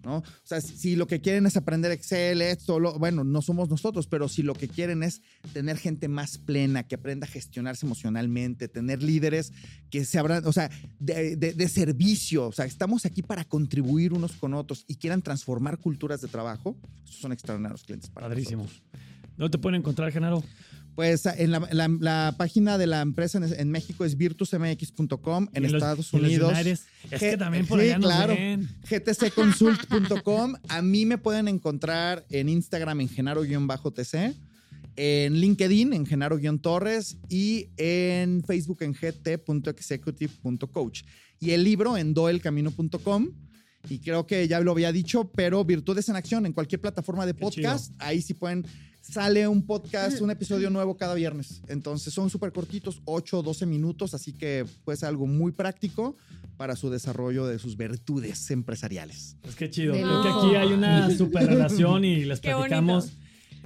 ¿No? 0.06 0.18
O 0.18 0.24
sea, 0.44 0.60
si, 0.62 0.96
lo 0.96 1.06
que 1.06 1.20
quieren 1.20 1.44
es 1.44 1.56
aprender 1.58 1.90
Excel, 1.92 2.40
esto, 2.40 2.80
lo- 2.80 2.98
bueno, 2.98 3.24
no 3.24 3.42
somos 3.42 3.68
nosotros, 3.68 4.06
pero 4.06 4.28
si 4.28 4.42
lo 4.42 4.54
que 4.54 4.68
quieren 4.68 5.02
es 5.02 5.20
tener 5.52 5.76
gente 5.76 6.08
más 6.08 6.38
plena, 6.38 6.84
que 6.84 6.94
aprenda 6.94 7.26
a 7.26 7.28
gestionarse 7.30 7.84
emocionalmente, 7.84 8.68
tener 8.68 9.02
líderes 9.02 9.52
que 9.90 10.04
se 10.04 10.18
abran, 10.18 10.46
o 10.46 10.52
sea, 10.52 10.70
de, 11.00 11.36
de- 11.36 11.52
de 11.52 11.68
servicio, 11.68 12.46
o 12.46 12.52
sea, 12.52 12.64
estamos 12.64 13.04
aquí 13.04 13.20
para 13.22 13.44
contribuir 13.44 14.12
unos 14.14 14.32
con 14.32 14.54
otros 14.54 14.84
y 14.88 14.94
quieran 14.94 15.20
transformar 15.20 15.76
culturas 15.78 16.20
de 16.20 16.28
trabajo, 16.28 16.76
esos 17.04 17.16
son 17.16 17.32
extraordinarios 17.32 17.82
clientes 17.84 18.08
para 18.08 18.28
Padrísimo. 18.28 18.62
nosotros. 18.62 18.82
¿Dónde 19.36 19.50
te 19.50 19.58
pueden 19.58 19.80
encontrar, 19.80 20.10
Genaro? 20.12 20.42
Pues 20.96 21.26
en 21.26 21.52
la, 21.52 21.60
la- 21.70 21.86
la 22.00 22.34
página 22.36 22.76
de 22.78 22.88
la 22.88 23.02
empresa 23.02 23.38
en, 23.38 23.44
en 23.44 23.70
México 23.70 24.04
es 24.04 24.16
virtusmx.com, 24.16 25.46
en 25.52 25.64
Estados 25.66 25.98
los 25.98 26.12
Unidos. 26.14 26.52
Es 27.10 27.20
que 27.20 27.36
también 27.36 27.66
por 27.66 27.78
sí, 27.78 27.84
allá 27.86 27.98
nos 27.98 28.10
claro. 28.10 28.34
ven. 28.34 28.68
gtcconsult.com. 28.88 30.54
A 30.68 30.82
mí 30.82 31.04
me 31.06 31.18
pueden 31.18 31.46
encontrar 31.48 32.24
en 32.30 32.48
Instagram 32.48 33.02
en 33.02 33.08
genaro-tc, 33.10 34.34
en 34.96 35.34
LinkedIn 35.38 35.92
en 35.92 36.06
genaro-torres 36.06 37.18
y 37.28 37.68
en 37.76 38.42
Facebook 38.42 38.78
en 38.82 38.94
gt.executive.coach. 38.94 41.02
Y 41.40 41.50
el 41.50 41.62
libro 41.64 41.96
en 41.98 42.14
doelcamino.com. 42.14 43.28
Y 43.88 44.00
creo 44.00 44.26
que 44.26 44.48
ya 44.48 44.58
lo 44.60 44.72
había 44.72 44.90
dicho, 44.90 45.30
pero 45.32 45.64
Virtudes 45.64 46.08
en 46.08 46.16
Acción 46.16 46.44
en 46.44 46.52
cualquier 46.52 46.80
plataforma 46.80 47.24
de 47.24 47.34
podcast. 47.34 47.94
Ahí 47.98 48.20
sí 48.20 48.34
pueden. 48.34 48.66
Sale 49.10 49.46
un 49.46 49.62
podcast, 49.62 50.20
un 50.20 50.30
episodio 50.30 50.68
nuevo 50.68 50.96
cada 50.96 51.14
viernes. 51.14 51.62
Entonces 51.68 52.12
son 52.12 52.28
súper 52.28 52.52
cortitos, 52.52 53.00
8 53.04 53.38
o 53.38 53.42
12 53.42 53.64
minutos, 53.64 54.14
así 54.14 54.32
que 54.32 54.66
puede 54.84 54.98
ser 54.98 55.08
algo 55.08 55.26
muy 55.26 55.52
práctico 55.52 56.16
para 56.56 56.74
su 56.74 56.90
desarrollo 56.90 57.46
de 57.46 57.58
sus 57.58 57.76
virtudes 57.76 58.50
empresariales. 58.50 59.36
Pues 59.42 59.54
qué 59.54 59.70
chido. 59.70 59.92
Creo 59.92 60.22
que 60.22 60.28
aquí 60.28 60.56
hay 60.56 60.72
una 60.72 61.10
super 61.16 61.46
relación 61.46 62.04
y 62.04 62.24
les 62.24 62.40
Qué 62.40 62.50
platicamos. 62.50 63.12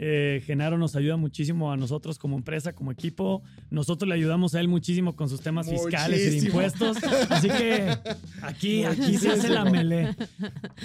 Eh, 0.03 0.43
Genaro 0.47 0.79
nos 0.79 0.97
ayuda 0.97 1.19
muchísimo 1.19 1.71
a 1.71 1.77
nosotros 1.77 2.19
como 2.19 2.35
empresa, 2.35 2.73
como 2.73 2.91
equipo. 2.91 3.43
Nosotros 3.69 4.09
le 4.09 4.15
ayudamos 4.15 4.55
a 4.55 4.61
él 4.61 4.67
muchísimo 4.67 5.15
con 5.15 5.29
sus 5.29 5.43
temas 5.43 5.69
fiscales 5.69 6.21
y 6.33 6.41
de 6.41 6.47
impuestos. 6.47 6.97
Así 7.29 7.49
que 7.49 7.99
aquí, 8.41 8.85
aquí 8.85 9.19
se 9.19 9.31
hace 9.33 9.51
la 9.51 9.67
melé. 9.67 10.17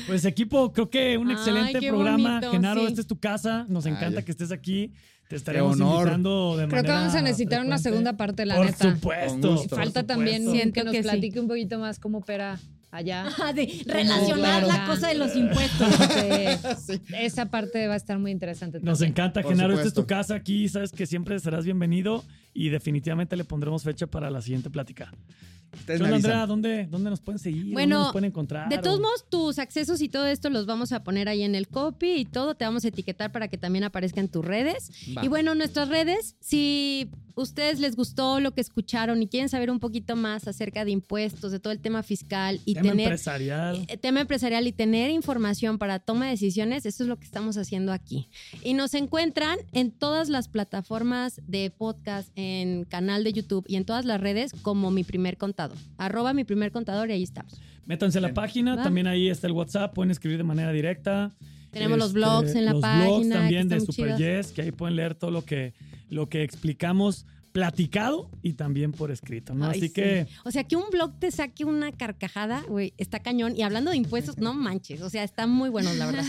Pues 0.05 0.25
equipo, 0.25 0.73
creo 0.73 0.89
que 0.89 1.17
un 1.17 1.29
Ay, 1.29 1.33
excelente 1.35 1.79
programa. 1.87 2.29
bonito, 2.41 2.51
Genaro, 2.51 2.81
sí. 2.81 2.87
esta 2.87 3.01
es 3.01 3.07
tu 3.07 3.17
casa. 3.17 3.65
Nos 3.69 3.85
Ay. 3.85 3.93
encanta 3.93 4.21
que 4.21 4.31
estés 4.31 4.51
aquí. 4.51 4.91
Te 5.29 5.37
estaremos 5.37 5.75
honor. 5.79 6.01
invitando 6.01 6.57
de 6.57 6.67
Creo 6.67 6.83
que 6.83 6.91
vamos 6.91 7.15
a 7.15 7.21
necesitar 7.21 7.65
una 7.65 7.77
segunda 7.79 8.17
parte, 8.17 8.45
la 8.45 8.57
Por 8.57 8.65
neta. 8.65 8.93
supuesto. 8.93 9.39
Por 9.41 9.57
Falta 9.69 9.77
supuesto. 9.77 10.05
también 10.05 10.51
Siento 10.51 10.73
que 10.81 10.83
nos 10.83 10.95
sí. 10.95 11.01
platique 11.01 11.39
un 11.39 11.47
poquito 11.47 11.79
más 11.79 11.99
cómo 11.99 12.17
opera 12.19 12.59
allá. 12.91 13.25
Ah, 13.41 13.53
de 13.53 13.83
relacionar 13.85 14.63
Claro. 14.63 14.67
la 14.67 14.85
cosa 14.87 15.07
de 15.09 15.15
los 15.15 15.35
impuestos. 15.35 15.87
Sí. 16.85 17.01
Esa 17.19 17.45
parte 17.47 17.87
va 17.87 17.93
a 17.93 17.97
estar 17.97 18.17
muy 18.19 18.31
interesante. 18.31 18.79
Nos 18.79 18.99
también. 18.99 19.11
encanta, 19.11 19.41
Por 19.41 19.51
Genaro. 19.51 19.73
Esta 19.73 19.87
es 19.87 19.93
tu 19.93 20.05
casa 20.05 20.35
aquí. 20.35 20.67
Sabes 20.69 20.91
que 20.91 21.05
siempre 21.05 21.37
serás 21.39 21.65
bienvenido 21.65 22.23
y 22.53 22.69
definitivamente 22.69 23.35
le 23.35 23.43
pondremos 23.43 23.83
fecha 23.83 24.07
para 24.07 24.29
la 24.29 24.41
siguiente 24.41 24.69
plática. 24.69 25.11
Ustedes 25.73 25.99
¿Qué 25.99 26.03
me 26.07 26.13
onda, 26.13 26.15
avisan. 26.15 26.31
Andrea? 26.31 26.47
¿Dónde, 26.47 26.87
¿Dónde 26.89 27.09
nos 27.09 27.19
pueden 27.21 27.39
seguir? 27.39 27.73
Bueno, 27.73 27.95
¿Dónde 27.95 28.05
nos 28.07 28.11
pueden 28.13 28.29
encontrar? 28.31 28.69
De 28.69 28.77
todos 28.77 28.99
O- 28.99 29.01
modos, 29.01 29.25
tus 29.29 29.59
accesos 29.59 30.01
y 30.01 30.09
todo 30.09 30.25
esto 30.27 30.49
los 30.49 30.65
vamos 30.65 30.91
a 30.91 31.03
poner 31.03 31.27
ahí 31.29 31.43
en 31.43 31.55
el 31.55 31.67
copy 31.67 32.11
y 32.11 32.25
todo. 32.25 32.55
Te 32.55 32.65
vamos 32.65 32.85
a 32.85 32.87
etiquetar 32.89 33.31
para 33.31 33.47
que 33.47 33.57
también 33.57 33.83
aparezca 33.83 34.19
en 34.21 34.29
tus 34.29 34.43
redes. 34.45 34.91
Va. 35.17 35.23
Y 35.25 35.27
bueno, 35.27 35.53
nuestras 35.55 35.89
redes, 35.89 36.35
si 36.39 37.09
ustedes 37.37 37.81
les 37.81 37.97
gustó 37.97 38.39
lo 38.39 38.53
que 38.53 38.61
escucharon 38.61 39.21
y 39.21 39.27
quieren 39.27 39.49
saber 39.49 39.69
un 39.69 39.81
poquito 39.81 40.15
más 40.15 40.47
acerca 40.47 40.85
de 40.85 40.91
impuestos, 40.91 41.51
de 41.51 41.59
todo 41.59 41.73
el 41.73 41.79
tema 41.81 42.01
fiscal 42.01 42.61
y 42.63 42.75
tema 42.75 42.91
tener 42.91 43.07
empresarial. 43.07 43.85
eh, 43.89 43.97
tema 43.97 44.21
empresarial 44.21 44.65
y 44.67 44.71
tener 44.71 45.11
información 45.11 45.77
para 45.77 45.99
toma 45.99 46.25
de 46.25 46.31
decisiones, 46.31 46.85
eso 46.85 47.03
es 47.03 47.09
lo 47.09 47.17
que 47.17 47.25
estamos 47.25 47.57
haciendo 47.57 47.91
aquí. 47.91 48.29
Y 48.63 48.73
nos 48.73 48.93
encuentran 48.93 49.57
en 49.73 49.91
todas 49.91 50.29
las 50.29 50.47
plataformas 50.47 51.41
de 51.45 51.71
podcast, 51.71 52.29
en 52.37 52.85
canal 52.85 53.25
de 53.25 53.33
YouTube 53.33 53.65
y 53.67 53.75
en 53.75 53.83
todas 53.83 54.05
las 54.05 54.21
redes 54.21 54.51
como 54.61 54.89
mi 54.89 55.03
primer 55.03 55.35
contador. 55.55 55.77
Arroba 55.97 56.33
mi 56.33 56.43
primer 56.43 56.71
contador 56.71 57.09
y 57.09 57.13
ahí 57.13 57.23
estamos. 57.23 57.59
Métanse 57.85 58.17
a 58.17 58.21
la 58.21 58.33
página, 58.33 58.75
Va. 58.75 58.83
también 58.83 59.07
ahí 59.07 59.29
está 59.29 59.47
el 59.47 59.53
WhatsApp, 59.53 59.93
pueden 59.93 60.11
escribir 60.11 60.37
de 60.37 60.43
manera 60.43 60.71
directa. 60.71 61.33
Tenemos 61.71 61.97
los 61.97 62.13
blogs 62.13 62.55
en 62.55 62.65
la 62.65 62.73
los 62.73 62.81
página, 62.81 63.05
blogs 63.05 63.27
que 63.27 63.33
también 63.33 63.69
de 63.69 63.79
Super 63.79 64.15
chidos. 64.15 64.19
Yes, 64.19 64.51
que 64.51 64.61
ahí 64.63 64.71
pueden 64.71 64.95
leer 64.95 65.15
todo 65.15 65.31
lo 65.31 65.43
que, 65.43 65.73
lo 66.09 66.27
que 66.27 66.43
explicamos 66.43 67.25
platicado 67.55 68.29
y 68.43 68.51
también 68.53 68.91
por 68.91 69.11
escrito, 69.11 69.53
¿no? 69.55 69.63
Ay, 69.67 69.71
Así 69.71 69.87
sí. 69.87 69.93
que 69.93 70.27
O 70.43 70.51
sea, 70.51 70.65
que 70.65 70.75
un 70.75 70.83
blog 70.91 71.17
te 71.19 71.31
saque 71.31 71.63
una 71.63 71.93
carcajada, 71.93 72.61
güey, 72.67 72.93
está 72.97 73.19
cañón. 73.21 73.55
Y 73.55 73.61
hablando 73.61 73.91
de 73.91 73.97
impuestos, 73.97 74.37
no 74.37 74.53
manches. 74.53 75.01
O 75.01 75.09
sea, 75.09 75.23
están 75.23 75.49
muy 75.51 75.69
buenos, 75.69 75.95
la 75.95 76.07
verdad. 76.07 76.25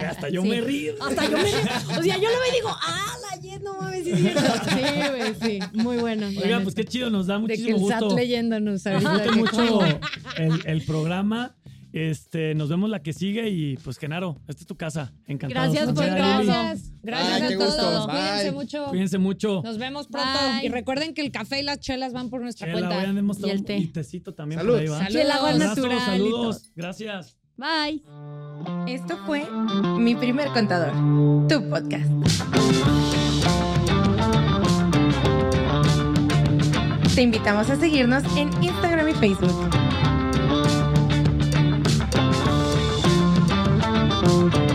y 0.00 0.04
hasta 0.04 0.28
yo 0.28 0.42
Sí. 0.42 0.48
me 0.48 0.60
río. 0.60 0.94
Hasta 1.02 1.24
yo 1.28 1.36
me... 1.36 1.50
O 1.98 2.02
sea, 2.04 2.16
yo 2.16 2.28
lo 2.30 2.38
veo 2.38 2.52
y 2.52 2.54
digo, 2.54 2.68
ah, 2.70 3.12
la 3.28 3.40
Jet, 3.40 3.60
no 3.60 3.74
mames, 3.80 4.04
sí 4.04 4.12
güey, 4.12 5.34
sí. 5.42 5.58
Muy 5.72 5.96
bueno. 5.96 6.28
Oigan, 6.28 6.62
pues 6.62 6.76
qué 6.76 6.84
chido, 6.84 7.10
nos 7.10 7.26
da 7.26 7.40
De 7.40 7.54
que 7.56 7.62
muchísimo 7.74 7.76
el 7.88 7.92
SAT 7.92 8.00
gusto. 8.02 8.16
leyéndonos 8.16 8.86
ahorita. 8.86 9.22
Que- 9.24 9.30
mucho 9.32 9.80
el, 10.36 10.62
el 10.64 10.82
programa. 10.82 11.56
Este, 11.98 12.54
nos 12.54 12.68
vemos 12.68 12.88
la 12.90 13.02
que 13.02 13.12
sigue 13.12 13.48
y 13.48 13.76
pues 13.78 13.98
Genaro, 13.98 14.40
esta 14.46 14.62
es 14.62 14.66
tu 14.66 14.76
casa. 14.76 15.12
Encantado. 15.26 15.72
Gracias 15.72 15.92
por 15.92 16.04
Lili, 16.04 16.16
Gracias. 16.16 16.92
Gracias 17.02 17.52
a 17.52 17.54
gusto. 17.56 17.76
todos. 17.76 18.06
Bye. 18.06 18.14
Cuídense 18.16 18.52
mucho. 18.52 18.86
Cuídense 18.86 19.18
mucho. 19.18 19.62
Nos 19.64 19.78
vemos 19.78 20.06
pronto. 20.06 20.38
Bye. 20.38 20.66
Y 20.66 20.68
recuerden 20.68 21.12
que 21.12 21.22
el 21.22 21.32
café 21.32 21.58
y 21.58 21.62
las 21.64 21.80
chelas 21.80 22.12
van 22.12 22.30
por 22.30 22.40
nuestra 22.40 22.68
Chela, 22.68 22.86
cuenta. 22.88 23.46
Y 23.46 23.50
el 23.50 23.64
té. 23.64 23.76
un 23.78 23.92
tecito 23.92 24.32
también 24.34 24.60
Salud. 24.60 24.74
por 24.74 24.80
ahí, 24.82 24.88
¿va? 24.88 24.98
Salud. 24.98 25.16
el 25.16 25.30
agua 25.30 25.52
natural 25.54 25.96
y 25.96 26.00
saludos. 26.00 26.70
Gracias. 26.76 27.36
Bye. 27.56 28.04
Esto 28.86 29.18
fue 29.26 29.44
Mi 29.98 30.14
Primer 30.14 30.48
Contador, 30.48 30.92
tu 31.48 31.68
podcast. 31.68 32.08
Te 37.14 37.22
invitamos 37.22 37.68
a 37.68 37.74
seguirnos 37.74 38.22
en 38.36 38.50
Instagram 38.62 39.08
y 39.08 39.14
Facebook. 39.14 39.87
Thank 44.28 44.54
you. 44.56 44.67